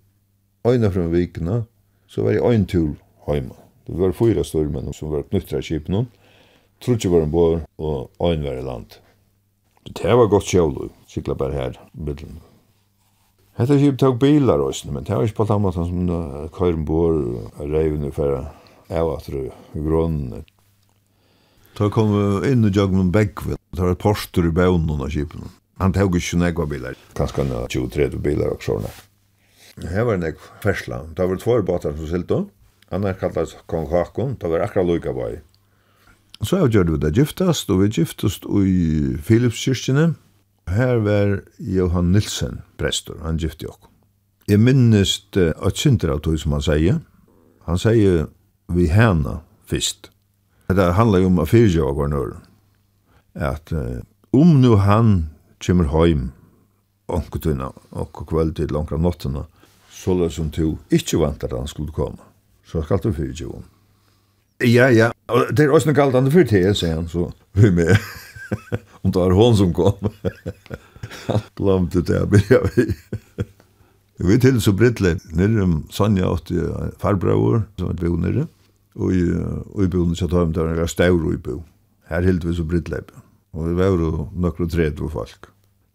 øyne 0.67 0.91
fra 0.91 1.09
vikene, 1.11 1.63
så 2.07 2.23
var 2.23 2.37
det 2.37 2.53
en 2.53 2.65
tur 2.65 2.93
heima. 3.27 3.57
Det 3.87 3.97
var 3.99 4.15
fyra 4.15 4.45
stormen 4.47 4.93
som 4.93 5.11
var 5.11 5.27
knyttra 5.27 5.59
kipen, 5.61 6.07
trutje 6.79 7.11
var 7.11 7.27
en 7.27 7.35
bor, 7.35 7.59
og 7.77 8.11
øyne 8.21 8.47
var 8.47 8.61
i 8.61 8.63
land. 8.63 8.95
Det 9.91 10.15
var 10.15 10.31
godt 10.31 10.47
sjål, 10.47 10.87
sikla 11.07 11.35
bare 11.35 11.57
her, 11.57 11.81
middelen 11.93 12.39
Hetta 13.59 13.77
skip 13.77 13.97
tók 13.99 14.19
bilar 14.21 14.61
også, 14.63 14.91
men 14.91 15.03
det 15.03 15.15
var 15.15 15.27
ikke 15.27 15.41
på 15.41 15.47
samme 15.49 15.67
måte 15.67 15.83
som 15.83 16.49
køyre 16.55 16.77
ombord 16.79 17.21
og 17.59 17.73
reivene 17.73 18.11
for 18.15 18.45
av 18.91 19.11
at 19.15 19.27
det 19.31 19.49
grunnen. 19.75 20.45
Da 21.77 21.87
kom 21.91 22.11
vi 22.11 22.51
inn 22.51 22.67
og 22.67 22.75
jogg 22.75 22.95
med 22.95 23.11
Begvin. 23.15 23.59
Det 23.71 23.83
var 23.83 23.93
et 23.95 24.01
porster 24.03 24.47
i 24.47 24.53
bøvnen 24.55 25.03
av 25.03 25.11
skipen. 25.11 25.47
Han 25.81 25.95
tók 25.95 26.17
ikke 26.19 26.39
nekva 26.41 26.67
bilar. 26.69 26.97
Kanskje 27.17 27.45
han 27.45 27.69
23 27.71 28.19
bilar 28.21 28.55
og 28.55 28.63
sånne. 28.63 28.91
Her 29.89 30.05
var 30.05 30.19
nek 30.19 30.41
fersla. 30.63 31.05
Det 31.15 31.27
var 31.27 31.39
två 31.39 31.61
båtar 31.65 31.95
som 31.95 32.09
silto. 32.09 32.41
Han 32.91 33.07
er 33.07 33.15
kallet 33.15 33.55
Kong 33.71 33.87
Hakon. 33.89 34.35
Det 34.39 34.51
var 34.51 34.65
akkurat 34.65 34.87
lukka 34.87 35.15
bøy. 35.15 35.39
Så 36.43 36.57
jeg 36.57 36.73
gjør 36.73 36.97
det 36.99 37.13
giftast, 37.15 37.69
og 37.69 37.83
vi 37.83 37.91
giftast 38.01 38.45
i 38.45 39.15
Philipskirkene. 39.25 40.15
Her 40.69 41.01
var 41.03 41.41
Johan 41.57 42.11
Nilsen 42.11 42.61
prestor, 42.77 43.17
han 43.23 43.37
gifte 43.37 43.65
jo. 43.65 43.75
Jeg 44.47 44.59
minnest 44.59 45.37
et 45.37 45.77
synder 45.77 46.15
av 46.15 46.21
tog 46.25 46.37
som 46.39 46.55
han 46.55 46.63
sier. 46.65 46.99
Han 47.67 47.79
sier 47.79 48.25
vi 48.71 48.87
hana 48.91 49.39
fyrst. 49.69 50.09
Det 50.71 50.93
handlar 50.95 51.25
om 51.27 51.39
at 51.43 51.51
fyrja 51.51 51.85
av 51.85 51.95
gårnur. 51.95 52.37
At 53.35 53.71
om 54.31 54.61
nu 54.61 54.75
han 54.75 55.29
kommer 55.59 55.89
heim 55.91 56.31
onkutunna 57.11 57.71
og 57.91 58.23
kvöld 58.27 58.55
til 58.55 58.71
langra 58.71 58.97
nottuna, 58.97 59.43
så 59.91 60.15
løs 60.15 60.37
som 60.39 60.49
to 60.51 60.77
ikkje 60.91 61.19
vantar 61.19 61.57
han 61.57 61.67
skulle 61.67 61.91
komme. 61.91 62.23
Så 62.65 62.83
skal 62.83 63.01
du 63.03 63.11
fyrja 63.13 63.49
om. 63.51 63.63
Ja, 64.63 64.87
ja, 64.93 65.11
det 65.51 65.65
er 65.65 65.73
også 65.73 65.89
noe 65.89 65.97
galt 65.97 66.15
andre 66.15 66.31
fyrt 66.31 66.51
sier 66.51 66.95
han, 66.95 67.07
så 67.09 67.31
vi 67.57 67.71
med. 67.71 67.95
Om 68.91 69.11
det 69.11 69.19
var 69.19 69.31
hon 69.31 69.57
som 69.57 69.73
kom. 69.73 69.93
Han 71.27 71.39
glömde 71.55 72.01
det 72.01 72.13
jag 72.13 72.29
började 72.29 72.69
vi. 72.75 72.95
Jag 74.17 74.27
vet 74.27 74.41
till 74.41 74.61
så 74.61 74.71
brittlig. 74.71 75.17
Nere 75.31 75.61
om 75.61 75.87
Sonja 75.89 76.29
åt 76.29 76.51
farbror 76.97 77.63
som 77.75 77.87
var 77.87 77.93
bo 77.93 78.15
nere. 78.17 78.47
Och 78.93 79.13
i, 79.13 79.33
och 79.65 79.83
i 79.83 79.87
boende 79.87 80.15
så 80.15 80.27
tar 80.27 80.45
vi 80.45 80.53
där 80.53 80.63
några 80.63 80.87
stävr 80.87 81.33
i 81.33 81.37
bo. 81.37 81.63
Här 82.05 82.21
hilt 82.21 82.43
vi 82.43 82.55
så 82.55 82.63
brittlig. 82.63 82.99
Och 83.51 83.69
vi 83.69 83.73
var 83.73 84.29
några 84.35 84.69
tredje 84.69 85.09
folk 85.09 85.45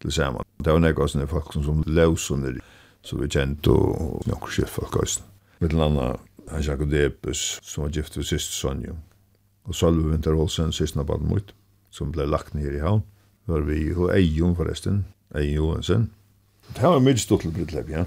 tillsammans. 0.02 0.46
Det 0.56 0.72
var 0.72 0.78
några 0.78 1.08
sådana 1.08 1.28
folk 1.28 1.52
som, 1.52 1.64
som 1.64 1.84
lås 1.86 2.30
och 2.30 2.38
nere. 2.38 2.60
Så 3.02 3.18
vi 3.18 3.28
kjent 3.28 3.66
och 3.66 4.26
några 4.26 4.66
folk 4.66 4.96
också. 4.96 5.20
Mitt 5.58 5.72
landa 5.72 6.18
han 6.48 6.62
Jakob 6.62 6.90
Depes 6.90 7.58
som 7.62 7.82
var 7.84 7.90
gift 7.90 8.14
för 8.14 8.22
sist 8.22 8.52
Sonja. 8.52 8.96
Och 9.62 9.76
Salve 9.76 10.10
Winter 10.10 10.34
Olsen 10.34 10.72
sist 10.72 10.94
när 10.94 11.04
barn 11.04 11.28
mot 11.28 11.54
som 11.96 12.12
ble 12.12 12.28
lagt 12.28 12.54
ned 12.56 12.76
i 12.76 12.82
havn. 12.84 13.04
Var 13.48 13.64
vi 13.68 13.88
og 13.94 14.10
Eion 14.12 14.56
forresten, 14.58 15.04
Eion 15.34 15.54
Johansen. 15.56 16.08
Det 16.74 16.82
var 16.82 17.02
mye 17.02 17.18
stort 17.20 17.46
til 17.46 17.54
Brytlepp, 17.54 17.90
ja. 17.92 18.04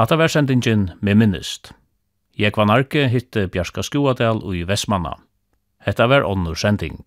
Hatta 0.00 0.16
var 0.16 0.28
sendingin 0.32 0.90
med 1.00 1.16
minnist. 1.20 1.74
Jeg 2.38 2.54
var 2.56 2.64
narki 2.64 3.02
hitte 3.12 3.42
Bjarska 3.52 3.82
Skoadel 3.84 4.38
og 4.40 4.54
i 4.56 4.62
Vestmanna. 4.64 5.18
Hetta 5.84 6.06
var 6.08 6.24
onnur 6.24 6.56
sending. 6.56 7.02